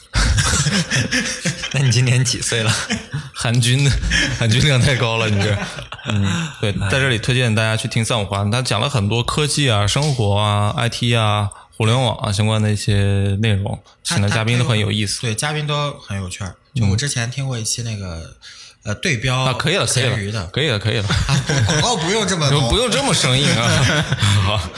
[1.74, 2.74] 那你今年几岁了？
[3.36, 3.92] 韩军
[4.40, 5.58] 韩军量太高了，你这。
[6.06, 15.22] 嗯，对，在这里推荐大家去听三五环，他讲了很多科技啊、生活啊、IT 啊、互联网啊相关的一些内容，请的嘉宾都很有意思。
[15.22, 16.56] 对，嘉宾都很有趣儿。
[16.74, 18.36] 就我之前听过一期那个
[18.84, 21.08] 呃对标啊，可以了，可以了，可以了，可以了。
[21.08, 24.06] 啊广告不用这么 不用这么生硬啊。
[24.46, 24.70] 好，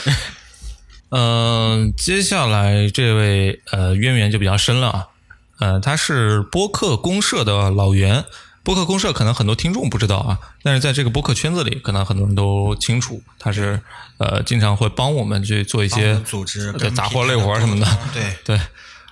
[1.09, 5.07] 嗯、接下来这位呃渊源就比较深了啊。
[5.59, 8.25] 呃，他是播客公社的老袁。
[8.63, 13.79] 播客公社可能很多听众不知道啊，但是在这个播客圈子里，可能很多人都清楚，他是
[14.17, 17.85] 呃经常会帮我们去做一些组织对杂活累活什么的。
[18.11, 18.59] 对对，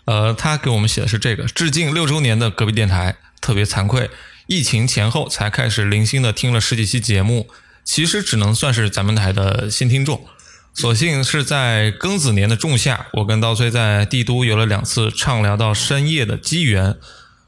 [0.06, 4.10] 呃，他给我们写的是这个：致敬六周年的隔壁电台，特别惭愧，
[4.48, 7.48] 疫情前后才开始零星的听了十几期节目，
[7.86, 10.26] 其实只能算是咱们台的新听众。
[10.74, 16.98] 所幸是在庚子年的仲夏，我跟刀崔在帝都有了两次畅聊到深夜的机缘，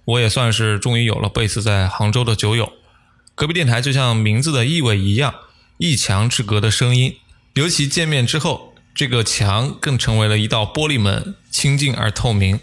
[0.06, 2.72] 我也算是终于有了贝斯在杭州的酒友。
[3.34, 5.34] 隔壁电台就像名字的意味一样，
[5.78, 7.16] 一墙之隔的声音，
[7.56, 12.60] 尤其见面之后，这个墙更成为了一道玻璃门，清净而透明。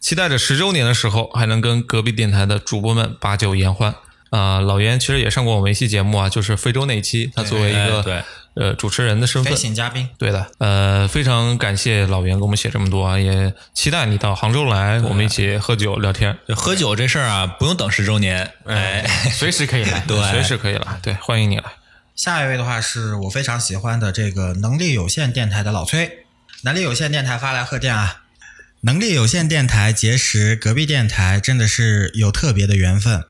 [0.00, 3.94] 期待着十周年的时候，还能跟隔壁电台的主播们把酒言欢。
[4.30, 8.22] 啊、老袁其实也上过我们一期节目啊，就是非洲那一期，他作为一个对
[8.60, 10.06] 呃主持人的身份飞，行嘉宾。
[10.18, 20.00] 对的，呃，非常感谢老袁给我们写这么多啊，也期待你到杭州来，我们一起喝酒聊天，就喝酒这事儿啊，不用等十周年，哎，随时可以来。
[20.06, 21.64] 对，随时可以来，对，欢迎你来。
[22.14, 26.26] 下一位的话是我非常喜欢的这个能力有限电台的老崔，
[26.64, 28.24] 能力有限电台发来贺电啊！
[28.82, 33.24] 能力有限电台结识隔壁电台真的是有特别的缘分，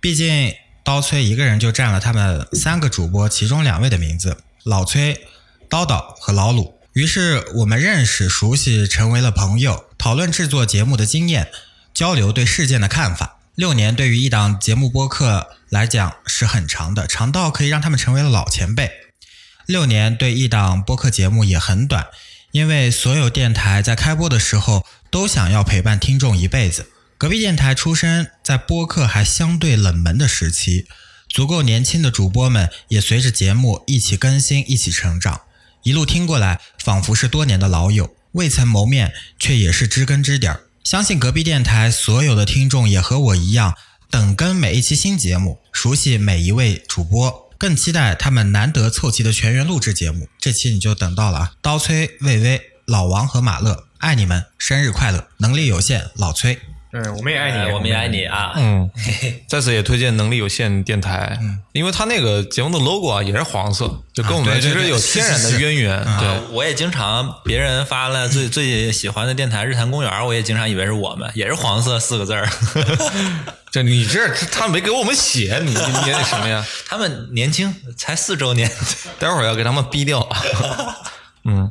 [0.00, 5.26] 毕竟刀崔一个人就占了他们三个主播其中两位的名字，老崔、
[5.68, 6.78] 叨叨和老鲁。
[6.92, 11.48] 于是我们认识、熟悉，成为了朋友，讨论制作节目的经验，
[11.94, 13.38] 交流对事件的看法。
[13.54, 18.90] 六年对于一档节目播客来讲是很长的，长到可以让他们成为了老前辈。
[19.66, 22.06] 六年对一档播客节目也很短，
[22.52, 26.90] 因为所有电台在开播的时候都想要陪伴听众一辈子。
[27.18, 30.86] 隔壁电台出身在播客还相对冷门的时期，
[31.28, 35.42] 足够年轻的主播们也随着节目一起更新、一起成长。
[35.82, 40.64] 一路听过来，仿佛是多年的老友，未曾谋面，却也是知根知底儿。
[40.82, 43.74] 相信隔壁电台所有的听众也和我一样，
[44.10, 50.28] 等跟每一期新节目，熟悉每一位主播，更期待他们难得凑齐的全员录制节目。
[50.38, 51.52] 这期你就等到了啊！
[51.60, 55.28] 刀崔、魏巍、老王和马乐爱你们，生日快乐！
[55.38, 56.58] 能力有限，老崔。
[56.90, 58.54] 嗯，我们也爱你，哎我们也爱你啊！
[58.56, 58.90] 嗯，
[59.46, 61.38] 在此也推荐能力有限电台，
[61.72, 66.02] 因为他那个节目的 logo 啊也是黄色，就跟我们其实有天然的渊源。
[66.18, 72.48] 对，啊我也经常别人发了最 最喜欢的电台日坛公园，我也经常以为是我们，也是黄色四个字儿。
[73.70, 76.64] 就你这他没给我们写，你你那什么呀？
[76.86, 78.70] 他们年轻，才四周年。
[79.18, 80.26] 待会儿要给他们逼掉。
[81.44, 81.70] 嗯，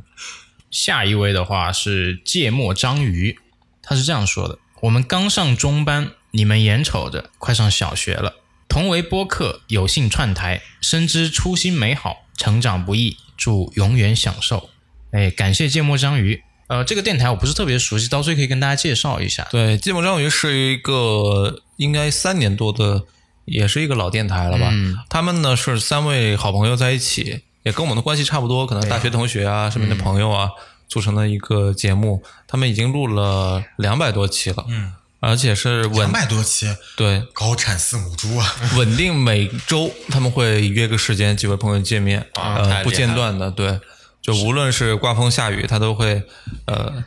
[0.70, 3.40] 下一位的话是芥末章鱼，
[3.82, 8.36] 他是这样说的：我们刚上中班，你们眼瞅着快上小学了。
[8.68, 14.70] 同为播客，有幸串台，深知初心美好，成长不易，祝永远享受。
[15.12, 16.44] 哎，感谢芥末章鱼。
[16.68, 19.48] 呃，这个电台我不是特别熟悉，到时候可以跟大家介绍一下。
[19.50, 23.06] 对，芥末章鱼是一个应该三年多的，
[23.46, 24.70] 也是一个老电台了吧？
[24.72, 30.52] 嗯他们呢是三位好朋友在一起，也跟我们的关系差不多，可能大学同学啊、身边的朋友啊，
[30.88, 32.24] 组成的一个节目。
[32.48, 38.56] 他们已经录了两百多期了，嗯，而且是稳两百多期，对高产四母猪啊！
[38.78, 43.80] 稳定每周他们会约个时间，几位朋友见面，啊呃，不间断的，对，
[44.22, 46.24] 就无论是刮风下雨，他都会，
[46.66, 47.04] 呃，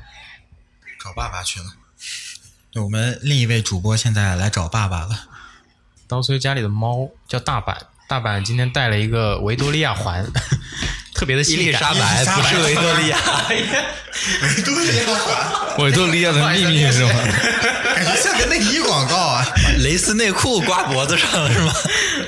[1.03, 1.67] 找爸爸去了。
[2.73, 5.29] 对，我们另一位主播现在来找爸爸了。
[6.07, 7.77] 刀崔家里的猫叫大阪，
[8.11, 10.27] 大阪今天带了一个维多利亚环，
[11.15, 13.17] 特别的伊性感丽莎白不是维多利亚，
[13.49, 17.11] 维多利亚环，维多利亚的秘密是吗？
[17.95, 19.47] 感觉像个内衣广告啊！
[19.85, 21.73] 蕾丝内裤挂脖子上了是吗？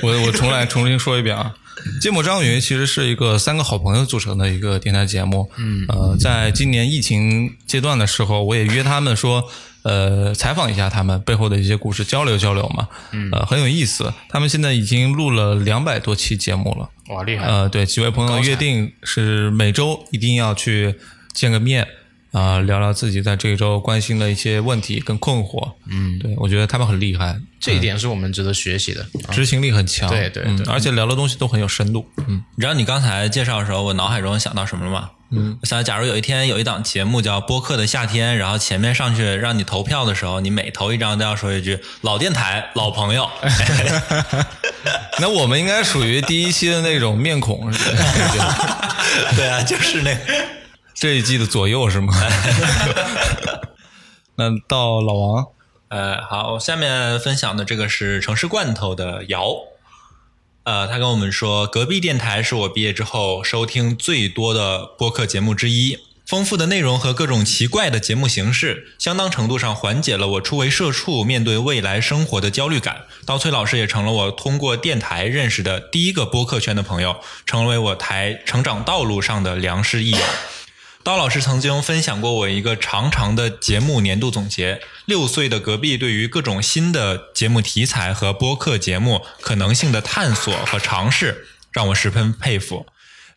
[0.01, 1.51] 我我重来重新说一遍啊，
[1.99, 5.51] 芥末章鱼其实是一个三个好朋友组成的一个电台节目。
[5.57, 9.51] 嗯，呃，在今年疫情阶段的时候，我也约他们说，
[9.83, 12.87] 呃，采访一下他们背后的一些故事，交流交流嘛。
[13.11, 14.13] 嗯，呃，很有意思。
[14.29, 16.89] 他们现在已经录了两百多期节目了。
[17.13, 17.45] 哇，厉害！
[17.45, 20.95] 呃，对，几位朋友约定是每周一定要去
[21.33, 21.87] 见个面。
[22.33, 29.05] 啊、聊聊自己在这一周关心的一些问题跟困惑，嗯，对我觉得他们很厉害，这一点是我们值得学习的。
[29.29, 35.11] 执行力很强，对对对嗯而且聊的东西都很有深度，嗯，你知道你刚才介绍的时候，我脑海中想到什么了吗？
[35.35, 43.27] 嗯，我想，假如有一天有一档节目叫《播客的夏天》，然后前面上去让你投票的时候，你每投一张都要说一句“老电台，老朋友”
[45.19, 47.91] 那我们应该属于第一期的那种面孔，是
[48.37, 48.95] 吧
[49.35, 50.19] 对啊，就是那个。
[50.93, 52.13] 这一季的左右是吗？
[54.35, 55.47] 那到老王，
[55.89, 59.53] 呃，好，下面分享的这个是城市罐头的瑶，
[60.63, 65.97] 呃，他跟我们说，隔壁电台是我毕业之后收听最多的播客节目之一。
[66.25, 73.01] 丰富的内容和各种奇怪的节目形式，相当程度上缓解了我初为社畜面对未来生活的焦虑感。
[73.25, 80.17] 刀崔老师也成了我通过电台认识的第一个播客圈的朋友，成为我台成长道路上的良师益友。
[81.03, 84.79] 刀老师曾经分享过我一个长长的节目年度总结。
[85.03, 92.85] 六岁的隔壁对于各种新的节目题材和播客节目可能性的探索和尝试，让我十分佩服。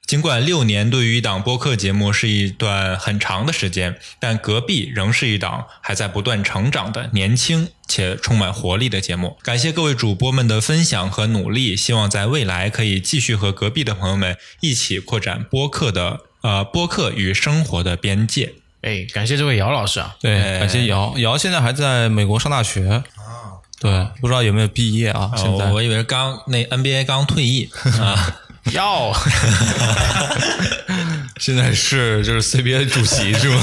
[0.06, 9.36] 尽管六年对于一档播客节目是一段很长的时间，但隔壁仍是一档还在不断成长的年轻且充满活力的节目。
[9.42, 18.54] 感谢各位主播们的分享和努力，希望在未来可以继续和隔壁的朋友们一起扩展播客的呃播客与生活的边界。
[18.82, 20.60] 哎，感谢这位姚老师啊，对，哎。
[20.60, 22.88] 感谢姚，姚现在还在美国上大学。
[22.88, 23.02] 啊，
[23.80, 25.32] 对，不知道有没有毕业啊？
[25.36, 25.64] 现在。
[25.66, 27.68] 哦、我以为刚那 NBA 刚退役。
[28.00, 28.36] 啊，
[28.72, 29.12] 要。
[31.40, 33.60] 现在是就是 CBA 主席是吗？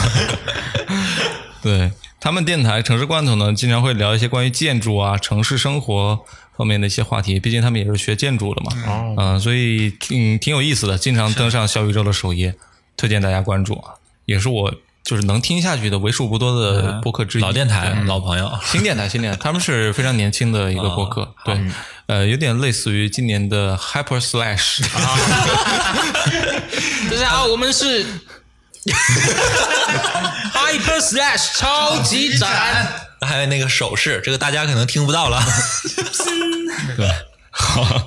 [1.64, 6.20] 对他们电台城市罐头呢，经常会聊一些关于建筑啊、城市生活
[6.58, 7.40] 方面的一些话题。
[7.40, 12.54] 毕竟他们也是学建筑的嘛，哦嗯、所以挺挺有意思的，经常登上小宇宙的首页，
[12.98, 13.94] 推荐大家关注啊。
[14.26, 17.42] 也是我就是能听下去的为数不多的播客之一。
[17.42, 18.52] 老电台、老朋友。
[18.66, 21.60] 新电台，新电台，他们是非常年轻的一个播客，对，
[22.08, 24.84] 呃，有点类似于今年的 Hyper Slash，、
[27.12, 28.06] 大家好，我们是
[30.54, 33.02] Hyper Slash 超级展。
[33.22, 35.42] 还有那个手势，这个大家可能听不到了。
[36.98, 37.10] 对，
[37.52, 38.06] 好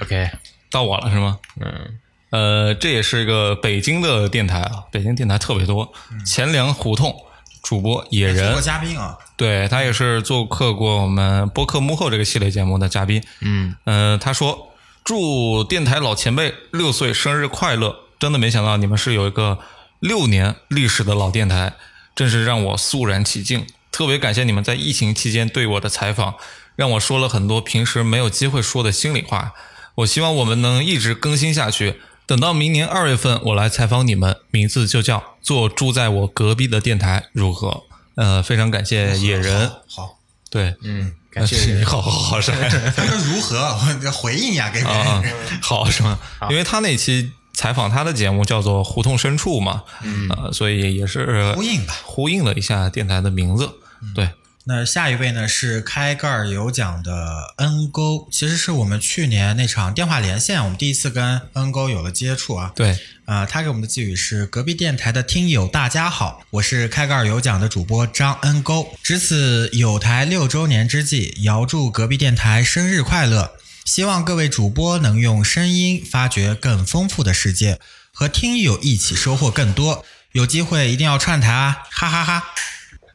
[0.00, 0.30] ，OK，
[0.70, 1.38] 到我了是吗？
[1.60, 1.98] 嗯，
[2.30, 5.92] 呃，这也是一个北京的电台啊，北京电台特别多，
[6.26, 7.14] 钱粮胡同
[7.62, 13.22] 主播野人做，嘉宾啊，对他也是做客过我们播客幕后这个系列节目的嘉宾。
[13.40, 14.72] 嗯，呃，他说
[15.04, 17.96] 祝电台老前辈六岁生日快乐！
[18.18, 19.58] 真的没想到你们是有一个
[20.00, 21.74] 六年历史的老电台，
[22.14, 23.66] 真是让我肃然起敬。
[23.90, 26.34] 特别感谢你们在疫情期间对我的采访，
[26.76, 29.52] 让我说了很多平时没有机会说的心里话。
[29.96, 37.84] 我希望我们能一直更新下去，等到明年二月份我来采访你们，名字就叫做住在我隔壁的电台，如何？
[38.16, 40.18] 呃，非常感谢野人，好，
[40.50, 42.58] 对，嗯，感谢 你好好好是吧？
[42.94, 43.56] 他说如何？
[43.56, 45.32] 我回应呀，给别啊人。
[45.62, 46.18] 好是吗？
[46.50, 53.70] 因为他那期采访他的节目叫做《胡同深处》嘛，嗯，呃，所以也是呼应吧呼应了一下电台的名字，
[54.14, 54.28] 对，
[54.70, 62.70] 那下一位呢是开盖儿有奖的恩沟，其实是我们去年那场电话连线，我们第一次跟恩沟有了接触啊。
[62.76, 68.94] 对，呃，他给我们的寄语是：隔壁电台的听友大家好，我是开盖儿有奖的主播张恩沟。
[69.02, 73.52] 值此有台六周年之际，遥祝隔壁电台生日快乐！
[73.86, 77.80] 希望各位主播能用声音发掘更丰富的世界，
[78.12, 80.04] 和听友一起收获更多。
[80.32, 81.84] 有机会一定要串台啊！
[81.90, 82.44] 哈哈哈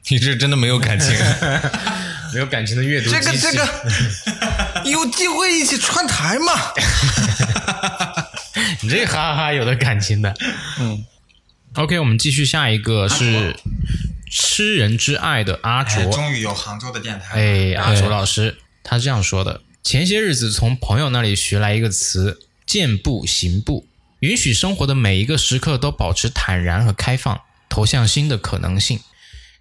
[0.10, 1.10] 你是真的没有感情。
[2.34, 3.70] 没有感情的阅读这个这个，
[4.90, 6.54] 有机会一起串台嘛？
[8.82, 10.36] 你这哈哈哈有的感情的。
[10.80, 11.06] 嗯
[11.76, 13.56] ，OK，我们继续下一个是
[14.32, 16.12] 吃人之爱的阿哎卓。
[16.12, 17.76] 终于有杭州的电台了。
[17.76, 23.86] 哎，阿卓老师，他这样说的：前些日子从朋友那里学来一个词“见步行步”，
[24.22, 27.40] 允许生活的每一个时刻都保持坦然和开放，
[27.70, 29.00] 投向新的可能性。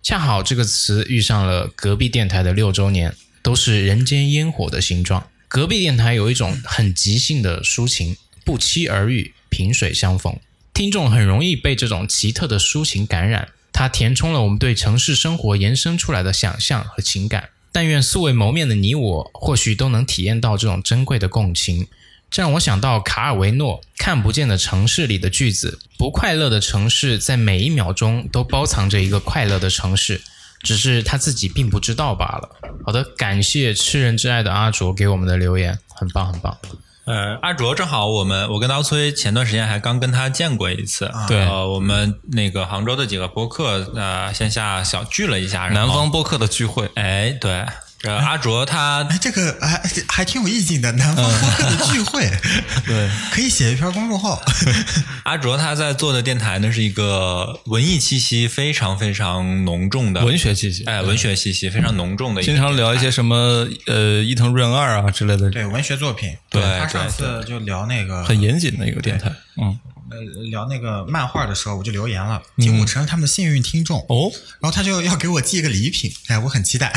[0.03, 5.29] 恰好这个词遇上了隔壁电台的六周年，都是人间烟火的形状。
[5.47, 10.37] 隔壁电台有一种很即兴的抒情，不期而遇，萍水相逢，
[10.74, 13.51] 听众很容易被这种奇特的抒情感染。
[13.73, 17.51] 它填充了我们对城市生活延伸出来的想象和情感。
[17.70, 21.87] 但愿素未谋面的你我，或许都能体验到这种珍贵的共情。
[22.33, 30.23] 这让我想到卡尔维诺《看不见的城市》里的句子：“不快乐的城市在每一秒钟都包藏着一个快乐的城市，
[30.63, 32.49] 只是他自己并不知道罢了。”
[32.87, 36.57] 好的，感谢吃人之爱的阿卓给我们的留言，很棒很棒。
[37.05, 47.67] 呃，阿卓正好我们我跟刀崔前段时间还刚跟他见过一次，对呃，我们那个杭州的几个播客呃线下小聚了一下，南方播客的聚会，哎对，
[48.03, 52.29] 这阿卓他哎，这个还还挺有意境的，南方播客的聚会，
[52.85, 54.43] 对，可以写一篇公众号。
[55.24, 66.37] 阿卓他在做的电台呢是一个文艺气息非常非常浓重的文学气息，哎文学气息非常浓重的经常聊一些什么呃伊藤润二啊之类的，对，文学作品。
[66.51, 69.33] 对他上次就聊那个很严谨的一个电台。
[69.57, 69.79] 嗯，
[70.12, 73.98] 呃聊那个漫画的时候，我就留言了，结果我成了他们的幸运听众。
[74.09, 74.30] 哦，
[74.60, 76.93] 然后他就要给我寄一个礼品，哎，我很期待。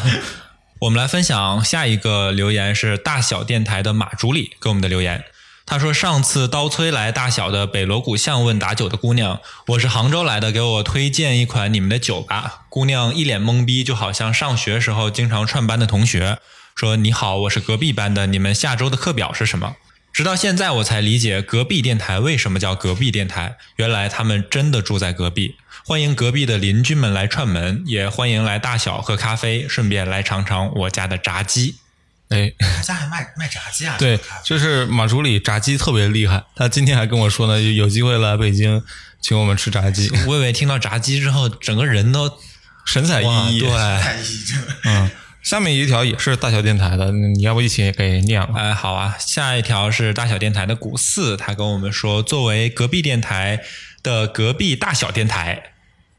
[0.80, 5.24] 我们来分享下一个留言是大小电台的马主理给我们的留言。
[5.66, 12.62] 他说：“上次刀崔来大小的北锣鼓巷问打酒的姑娘，我是杭州来的，给我推荐一款你们的酒吧。
[12.68, 16.38] 姑娘一脸懵逼，就好像上学时候经常串班的同学，
[16.74, 19.76] 说：‘你好，我是隔壁班的，你们下周的课表是什么？’
[20.12, 25.56] 直到现在我才理解隔壁电台为什么叫隔壁电台，原来他们真的住在隔壁。
[25.84, 31.76] 欢迎隔壁的邻居们来串门，也欢迎来大小喝咖啡，顺便来尝尝我家的炸鸡。
[32.28, 33.96] 哎，他家还卖卖炸鸡啊？
[33.98, 38.82] 对就是马助理炸鸡特别厉害，他今天还跟我说呢，有有机会来北京
[39.20, 42.30] 请我们吃炸鸡，魏魏听到炸鸡之后，整个人都
[42.84, 43.60] 神采奕奕。
[43.60, 43.70] 对，
[44.00, 44.76] 太一真了。
[44.84, 45.10] 嗯，
[45.42, 48.48] 下面一条也是大小电台的，你要不一起给念了？
[48.54, 53.60] 哎，好啊，下一条是大小电台的古四，他跟我们说，作为隔壁电台
[54.02, 55.72] 的隔壁大小电台，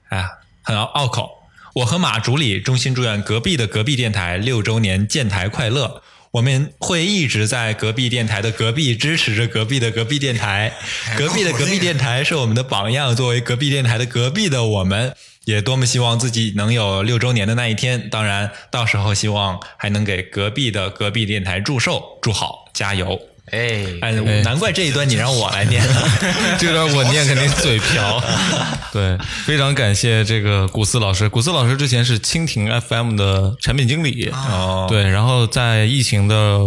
[0.09, 0.25] 啊，
[0.63, 1.29] 很拗口。
[1.75, 6.01] 我和马主理衷心祝愿隔壁的隔壁电台六周年建台快乐。
[6.31, 10.71] 我们会一直在隔壁电台的隔壁支持着隔壁的隔壁电台，
[11.17, 13.13] 隔壁的隔壁电台是我们的榜样。
[13.13, 15.13] 作为隔壁电台的隔壁的我们，
[15.45, 18.09] 也多么希望自己能有六周年的那一天。
[18.09, 23.19] 当然，到时候希望还能给隔壁的隔壁电台祝寿，祝好，加油！
[23.51, 24.11] 哎，哎，
[24.43, 25.83] 难怪这一段你让我来念。
[26.57, 28.23] 这段我念肯定嘴瓢。
[28.93, 31.27] 对，非常感谢这个古斯老师。
[31.27, 36.59] 古斯老师之前是蜻蜓 FM 的产品经理，哦，对，然后在疫情的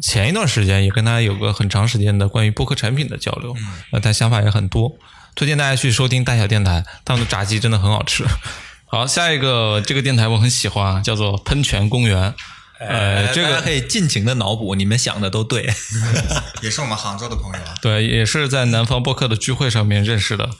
[0.00, 3.56] 前一段时间，也跟他有个很长时间的关于播客产品的交流，
[3.90, 4.92] 呃，他想法也很多，
[5.38, 8.26] 推荐大家去收听大小电台，他们的炸鸡真的很好吃。
[8.90, 12.34] 好，下一个这个电台我很喜欢，叫做喷泉公园。
[12.80, 15.72] 呃，这个大家可以尽情的脑补，你们想的都对。
[16.60, 17.72] 也是我们杭州的朋友啊。
[17.80, 20.50] 对，也是在南方播客的聚会上面认识的。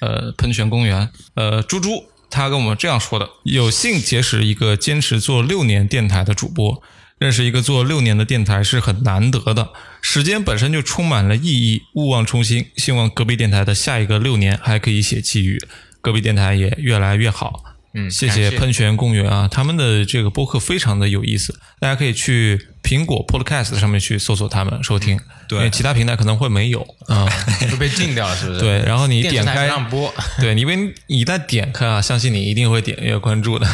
[0.00, 6.80] 呃，喷泉公园，呃，猪猪他跟我们这样说的：有幸结识一个坚持做六年电台的主播，
[7.18, 9.70] 认识一个做六年的电台是很难得的。
[10.02, 12.66] 时间本身就充满了意义，勿忘初心。
[12.76, 15.60] 希望隔壁电台的下一个六年还可以写寄语，
[16.00, 17.64] 隔壁电台也越来越好。
[17.92, 25.18] 嗯，谢谢喷泉公园啊，他们的这个播客非常的有意思，大家可以去苹果 Podcast 上面去搜索他们收听，
[25.48, 27.26] 对因为其他平台可能会没有啊。
[27.68, 28.60] 会被禁掉了，是不是？
[28.60, 30.14] 对，然后你点开让播。
[30.38, 30.76] 对你因为
[31.08, 33.66] 你一旦点开啊，相信你一定会点阅关注的。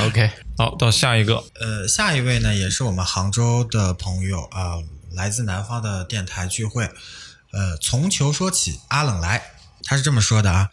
[0.00, 4.80] OK， 好，到下一个，呃，下一位呢也是我们杭州的朋友啊、
[5.12, 6.90] 来自南方的电台聚会。
[7.52, 9.42] 呃，从球说起，阿冷来，
[9.84, 10.70] 他是这么说的啊：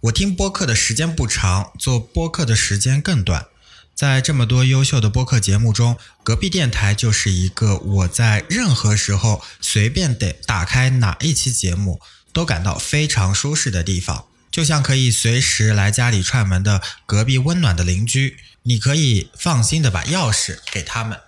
[0.00, 3.46] 我听播客的时间不长，做播客的时间更短。
[3.94, 12.00] 在这么多优秀的播客节目中，隔壁电台就是一个我在任何时候随便得打开哪一期节目
[12.32, 21.18] 都感到非常舒适的地方，就像可以随时来家里串门的隔壁温暖的邻居，你可以放心的把钥匙给他们。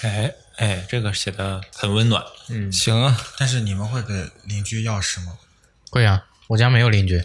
[0.00, 2.22] 哎哎，这个写的很温暖。
[2.48, 5.32] 嗯行啊，但是你们会给邻居钥匙吗？
[5.90, 7.24] 会啊，我家没有邻居。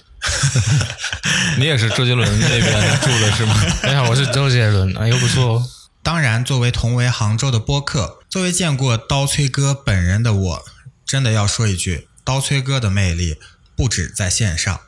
[1.58, 3.56] 你也是周杰伦那边住的是吗？
[3.84, 5.68] 你好，我是周杰伦，哎呦不错哦。
[6.04, 10.66] 当然，作为同为杭州的播客，作为见过刀崔哥本人的我，
[11.06, 13.38] 真的要说一句，刀崔哥的魅力
[13.76, 14.82] 不止在线上。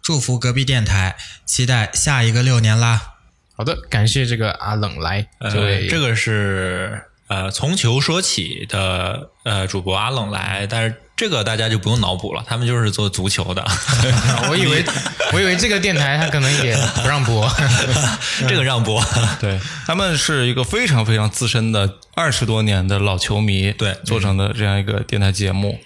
[0.00, 1.16] 祝福隔壁电台，
[1.46, 3.14] 期待下一个六年啦！
[3.54, 13.64] 好的，感谢这个阿冷来，这呃，位这个是呃从球说起的呃主播阿冷来，但是这个大家就不用脑补了，他们就是做足球的，
[14.50, 14.84] 我以为
[15.32, 17.48] 我以为这个电台他可能也不让播。
[18.46, 19.02] 这个让播。
[19.40, 25.78] 对他们是一个非常非常资深的二十多年的老球迷，对做成的这样一个电台节目。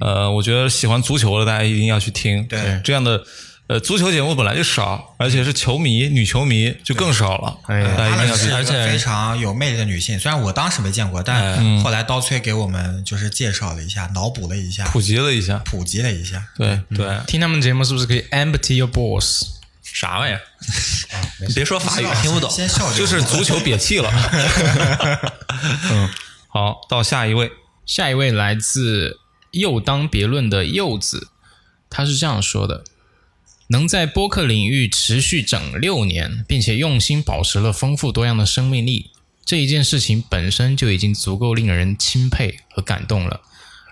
[0.00, 2.46] 呃，我觉得喜欢足球的大家一定要去听。
[2.46, 3.20] 对这样的
[3.68, 7.58] 呃足球节目本来就少，而且是球迷女球迷就更少了。
[7.66, 15.58] 哎而且个非常有魅力的女性，虽然我当时没见过，但后来刀崔给我们就是介绍了一下，脑补了一下，普及了一下。
[15.64, 16.44] 普及了一下。
[16.56, 19.42] 对对，听他们节目是不是可以 empty your balls？
[19.82, 20.40] 啥玩意儿？
[21.46, 22.50] 你别说法语，听不懂。
[22.50, 24.10] 先笑 就是足球憋气了。
[25.90, 26.08] 嗯，
[26.48, 27.52] 好，到下一位。
[27.84, 29.18] 下一位来自
[29.50, 31.28] 又当别论的柚子，
[31.90, 32.84] 他是这样说的：
[33.72, 39.10] 能在播客领域持续整六年，并且用心保持了丰富多样的生命力，
[39.46, 43.40] 这一件事情本身就已经足够令人钦佩和感动了。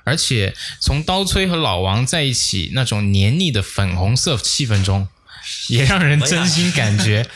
[0.04, 5.08] 而且从刀崔和老王在一起那种黏腻的粉红色气氛中，
[5.68, 7.26] 也让人真心感觉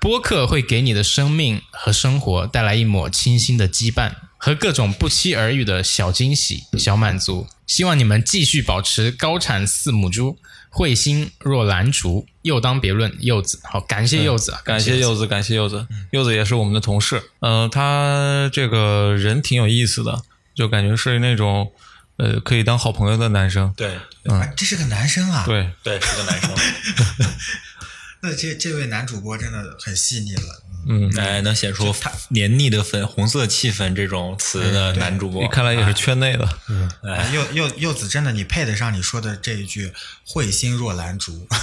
[0.00, 7.46] 播客会给你的生命和生活带来一抹清新的羁绊和各种不期而遇的小惊喜、小满足。
[7.64, 10.36] 希望你们继续保持高产四母猪，
[10.72, 13.60] 彗星若兰竹，又当别论柚子。
[13.62, 17.22] 好，感谢柚子啊，感谢柚子，感谢柚子，柚子也是我们的同事。
[17.40, 20.22] 呃，他这个人挺有意思的，
[20.54, 21.70] 就感觉是那种
[22.16, 23.72] 呃可以当好朋友的男生。
[23.76, 26.50] 对嗯这是个男生啊！，对，对，是个男生。
[28.24, 30.62] 那这这位男主播真的很细腻了。
[30.88, 31.94] 嗯，哎，能写出
[32.30, 36.48] 黏腻的粉红色气氛这种词的男主播，看来也是圈内的。
[37.02, 39.92] 哎，柚柚柚子真的，你配得上你说的这一句
[40.26, 41.46] “慧心若兰竹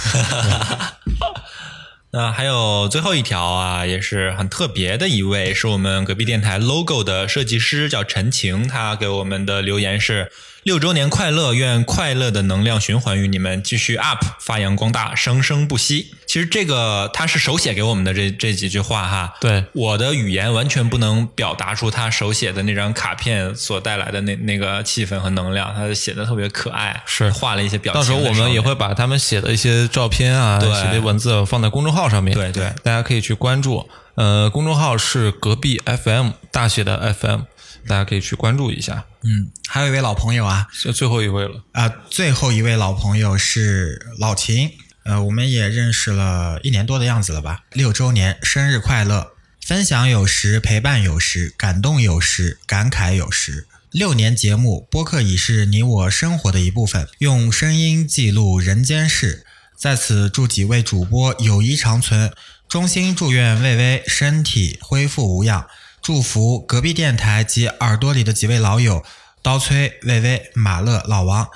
[2.12, 8.66] 那还有最后一条啊，也是很特别的一位，是我们隔壁电台 logo 的设计师，叫陈晴。
[8.66, 10.32] 他给我们的留言是：
[10.62, 16.12] 六周年快乐，愿快乐的能量循环于你们，继续 up，发扬光大，生生不息。
[16.26, 28.12] 其实这个他是手写给我们的这这几句话哈，对我的语言完全不能表达出他手写的那张卡片所带来的那那个气氛和能量，他写的特别可爱，是画了一些表情到时。
[28.12, 32.34] 候我们也会把他们写的一些照片啊，对写的文字放在公众号上面。
[32.34, 33.88] 对对大家可以去关注。
[34.16, 37.40] 呃，公众号是隔壁 FM 大写的 FM，
[37.86, 39.04] 大家可以去关注一下。”。
[39.22, 41.62] 嗯，还有一位老朋友啊，是最后一位了。
[41.72, 44.72] 啊、最后一位老朋友是老秦，
[45.04, 47.64] 呃，我们也认识了一年多的样子了吧？
[47.72, 49.32] 六周年，生日快乐！
[49.60, 53.66] 分享有时，陪伴有时，感动有时，感慨有时。
[53.90, 59.44] 六年节目播客已是你我生活的一部分，用声音记录人间事。
[59.76, 62.32] 在此祝几位主播友谊长存，
[62.68, 65.66] 衷心祝愿魏巍身体恢复无恙，
[66.02, 69.04] 祝福隔壁电台及耳朵里的几位老友
[69.42, 71.48] 刀崔、魏巍、马乐、老王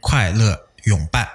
[0.00, 1.28] 快乐永伴。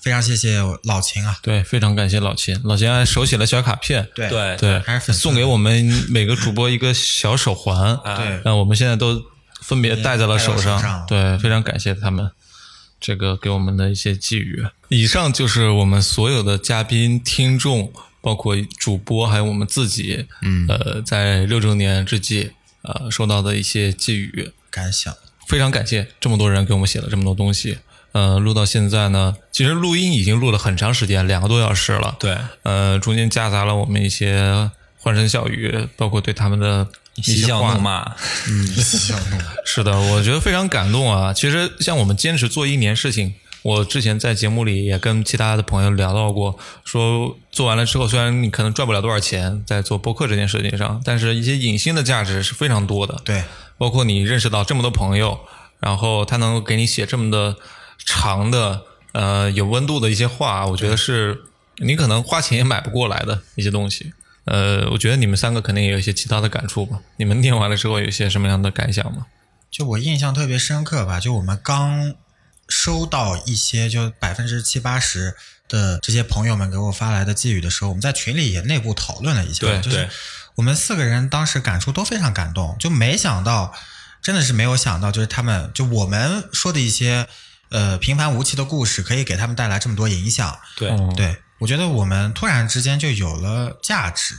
[0.00, 1.36] 非常谢谢老秦啊！
[1.42, 4.08] 对，非常感谢老秦，老秦还手写了小卡片。
[4.14, 7.98] 对对对，还是粉丝送给我们每个主播一个小手环。
[8.16, 9.20] 对那我们现在都
[9.60, 10.78] 分别戴在了手上。
[10.78, 12.30] 手上对，非常感谢他们
[13.00, 14.64] 这个给我们的一些寄语。
[14.88, 22.50] 以上就是我们所有的嘉宾、听众，包括主播，还有我们自己，嗯，呃，在六周年之际，
[22.82, 24.52] 呃，收到的一些寄语。
[24.70, 25.14] 感想。
[25.46, 27.78] 非常感谢这么多人给我们写了这么多东西。
[28.12, 32.16] 呃，录到现在呢，其实录音已经录了很长时间，两个多小时了。
[32.18, 38.14] 对，呃，中间夹杂了我们一些欢声笑语，包括对他们的一 嬉笑怒骂，
[39.64, 41.32] 是的，我觉得非常感动啊！
[41.32, 53.20] 其实像我们坚持做一年事情，我之前在节目里也跟其他的朋友聊到过，说做完了之后，虽然你可能赚不了多少钱，在做播客这件事情上，但是一些隐性的价值是非常多的。
[53.24, 53.44] 对，
[53.76, 55.40] 包括你认识到这么多朋友，
[55.80, 57.56] 然后他能够给你写这么的
[58.04, 58.82] 长的
[59.12, 61.42] 呃有温度的一些话，我觉得是
[61.78, 64.12] 你可能花钱也买不过来的一些东西。
[64.44, 67.00] 呃，我觉得你们三个肯定也有一些其他的感触吧？
[67.16, 69.26] 你们念完了之后有一些什么样的感想吗？
[69.70, 72.14] 就我印象特别深刻吧，就我们刚
[72.68, 75.34] 收到一些就百分之七八十
[75.68, 80.08] 的这些朋友们给我发来的寄语的时候，我们在群里也内部讨论了一下，对就是
[80.54, 83.72] 我们四个人当时感触都非常感动，就没想到，
[84.22, 87.26] 真的是没有想到，就是他们就我们说的一些
[87.70, 90.58] 呃平凡无奇的故事，可以给他们带来这么多影响。
[90.76, 91.14] 对，嗯。
[91.14, 94.36] 对我觉得我们突然之间就有了价值，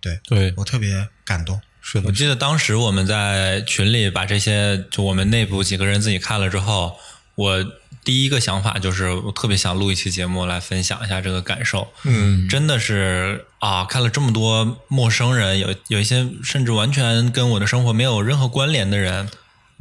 [0.00, 1.60] 对对，我特别感动。
[1.80, 2.06] 是的。
[2.06, 6.96] 我，记得当时我们在群里把这些，就我们内部几个人自己看了之后，
[7.34, 7.64] 我
[8.04, 11.88] 第一个想法就是，我特别想录一期节目来分享一下这个感受。
[12.04, 19.30] 嗯，真的是啊，看了这么多陌生人，有有一些甚至完全跟我的生活没有任何关联的人，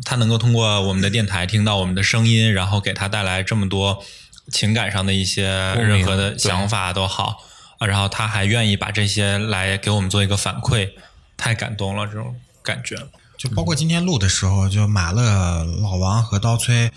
[0.05, 4.03] 他能够通过我们的电台听到我们的声音，然后给他带来这么多
[4.51, 5.45] 情感上的一些
[5.75, 7.37] 任何的想法都好，
[7.79, 10.91] 啊，然后他还愿意把这些来给我们做一个反馈，
[11.35, 12.95] 太感动了，这种感觉。
[13.37, 16.91] 就包括今天录的时候，就马乐、老王和刀崔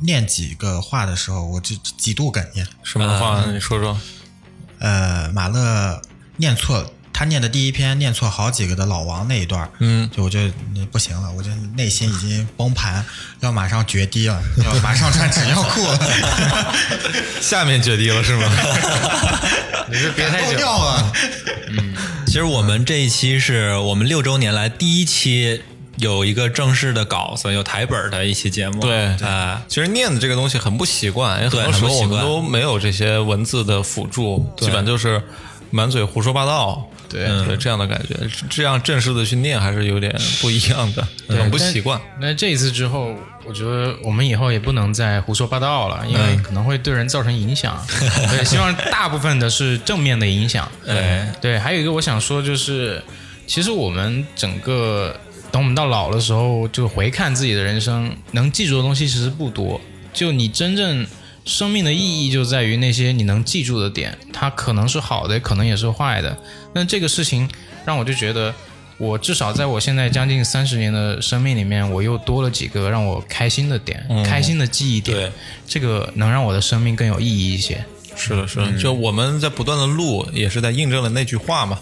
[0.00, 2.66] 念几个话的时候，我就几度哽咽。
[2.82, 3.44] 什么话？
[3.50, 3.98] 你说说。
[4.78, 6.00] 呃，马乐
[6.36, 10.38] 念错，他念的第一篇念错好几个的老王那一段，嗯，就我就
[10.72, 13.04] 那不行了，我就内心已经崩盘，
[13.40, 16.74] 要马上决堤了， 要马上穿纸尿裤了，
[17.42, 18.48] 下面决堤了是吗？
[19.90, 21.12] 你是别太都久，尿了。
[22.26, 25.62] 其实我们这一期是我们六周年来第一期
[25.98, 28.80] 有一个正式的稿子，有台本的一期节目。
[28.80, 35.22] 对啊、其实念的这个东西很不习惯，因为很多时候我们都没有这些文字的辅助，基本就是
[35.70, 36.88] 满嘴胡说八道。
[37.10, 38.14] 对对，这样的感觉，
[38.50, 41.98] 这样正式的去念还是有点不一样的，很不习惯。
[42.20, 43.14] 那这一次之后，
[43.46, 47.82] 我觉得我们以后也不能再胡说八道了，因为可能会对人造成影响。
[48.28, 50.70] 对，希望大部分的是正面的影响。
[50.84, 53.02] 对对，还有一个我想说就是，
[53.46, 55.16] 其实我们整个
[55.50, 59.80] 等我们到老的时候，就回看自己的人生，能记住的东西其实不多。
[60.12, 61.06] 就你真正
[61.44, 66.36] 生命的意义就在于那些你能记住的点，它可能是好的，也可能也是坏的。
[66.74, 67.48] 那这个事情
[67.86, 68.54] 让我就觉得，
[68.98, 75.16] 我至少在我现在将近三十年的生命里面，我又多了几个让我开心的点，开心的记忆点。
[75.16, 75.32] 对，
[75.66, 77.82] 这个能让我的生命更有意义一些。
[78.16, 81.78] 是的，是的，就我们在不断的录，也是在印证了那句话嘛，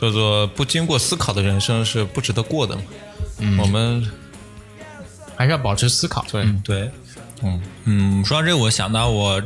[0.00, 2.82] 叫做“不经过思考的人生是不值得过的”嘛。
[3.38, 4.10] 嗯，我们
[5.36, 6.24] 还是要保持思考。
[6.30, 6.90] 对，对，
[7.42, 7.60] 嗯。
[7.84, 9.42] 嗯，说到这个，我想到我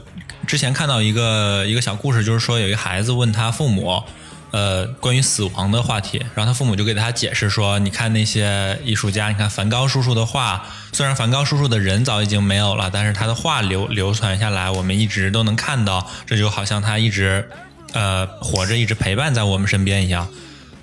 [0.47, 4.03] 之前看到一个一个小故事，就是说有一个孩子问他父母，
[4.51, 17.49] 呃，关于死亡的话题，然后他父母就给他解释说，你看那些艺术家，你看梵高叔叔的画，虽然梵高叔叔的人早已经没有了，但是他的画流流传下来，我们一直都能看到，这就好像他一直
[17.95, 20.29] 呃活着，一直陪伴在我们身边一样。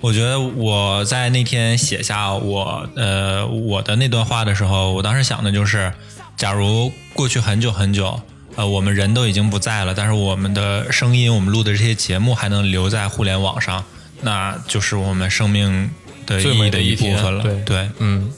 [0.00, 5.92] 我觉得我在那天写下我呃我的那段话的时候，我当时想的就是，
[6.36, 8.20] 假如过去很久很久，
[8.56, 13.84] 呃，我们人都已经不在了，但是我们的声音，我们录的这些节目还能留在互联网上，
[14.22, 15.88] 那就是我们生命
[16.26, 17.44] 的意义的一部分了。
[17.44, 18.28] 对对，嗯，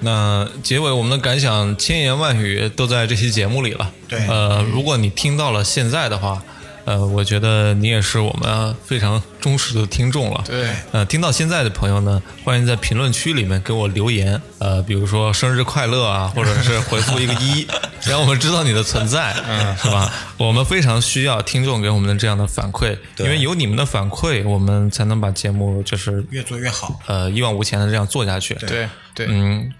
[0.00, 3.90] 那结尾我们的感想千言万语都在这期节目里了。
[4.08, 6.42] 对呃，如果你听到了现在的话，
[6.84, 10.42] 呃，我觉得你也是我们非常忠实的听众了。
[10.46, 17.66] 对，呃，听到现在的朋友呢，欢迎在评论区里面给我留言，呃，比如说生日快乐啊，或者是回复一个一，
[18.06, 20.12] 让我们知道你的存在，嗯，是吧？
[20.36, 26.98] 我们非常需要听众给我们的这样的反馈，因为有你们的反馈，我们才能把节目就是越做越好。
[27.06, 28.54] 呃一往无前的这样做下去。
[28.54, 29.72] 对对，嗯，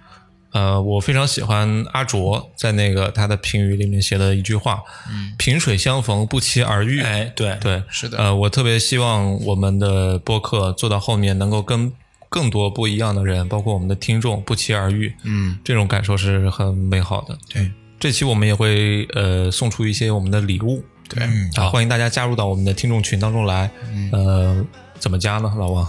[0.52, 11.90] 呃，我非常喜欢阿卓在那个他的评语里面写的一句话：“嗯，萍水相逢，不期而遇。”哎，对，对，是的呃，我特别希望我们的播客做到后面能够跟
[12.28, 15.12] 更多不一样的人，包括我们的听众不期而遇。
[15.24, 17.38] 嗯，这种感受是很美好的。
[17.48, 20.84] 对，这期我们也会呃送出一些我们的礼物。
[21.08, 23.70] 对嗯，啊，欢迎大家加入到我们的听众群当中来。
[24.12, 24.64] 呃，
[24.98, 25.86] 怎么加呢，老王？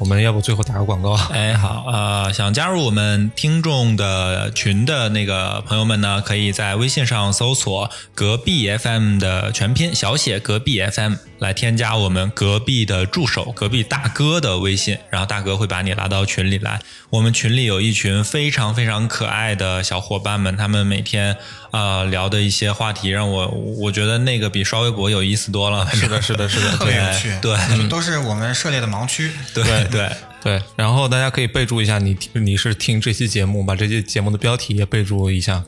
[0.00, 1.12] 我们要不最后打个广告？
[1.30, 16.80] 哎，好，呃，想加入我们听众的群的那个朋友们呢，可以在微信上搜索“隔壁 FM” 的全拼小写“隔壁 FM” 来添加我们隔壁的助手、隔壁大哥的微信，然后大哥会把你拉到群里来。
[17.10, 21.36] 我们群里有一群非常非常可爱的小伙伴们，他们每天
[21.72, 25.84] 呃聊的一些话题，让我我觉得那个比刷微博有意思多了。
[25.90, 29.32] 是的，是的，是的， 特别有趣，对就都是我们涉猎的盲区。
[29.52, 30.10] 对对
[30.42, 35.62] 对，然后大家可以备注一下你你是听这期节目，把这期节目的标题也备注一下，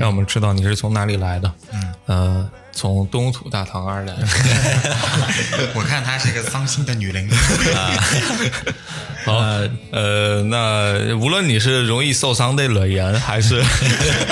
[0.00, 1.52] 让我们知道你是从哪里来的。
[1.72, 4.14] 嗯，呃，从东土大唐而来。
[5.74, 7.28] 我看她是个伤心的女人。
[9.24, 9.32] 好，
[9.90, 13.60] 呃，那无论你是容易受伤的女人，还是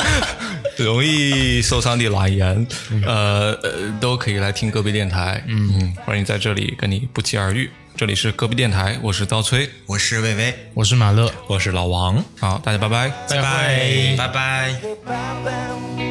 [0.76, 2.66] 容易受伤的男人，
[3.04, 5.42] 呃呃，都可以来听隔壁电台。
[5.48, 7.70] 嗯，欢迎在这里跟你不期而遇。
[7.96, 14.16] 这里是隔壁电台，我是刀崔，我是魏巍，我是马乐，我是老王，好，大家拜拜，拜拜。
[14.16, 14.72] 拜拜。
[15.06, 16.03] Bye-bye.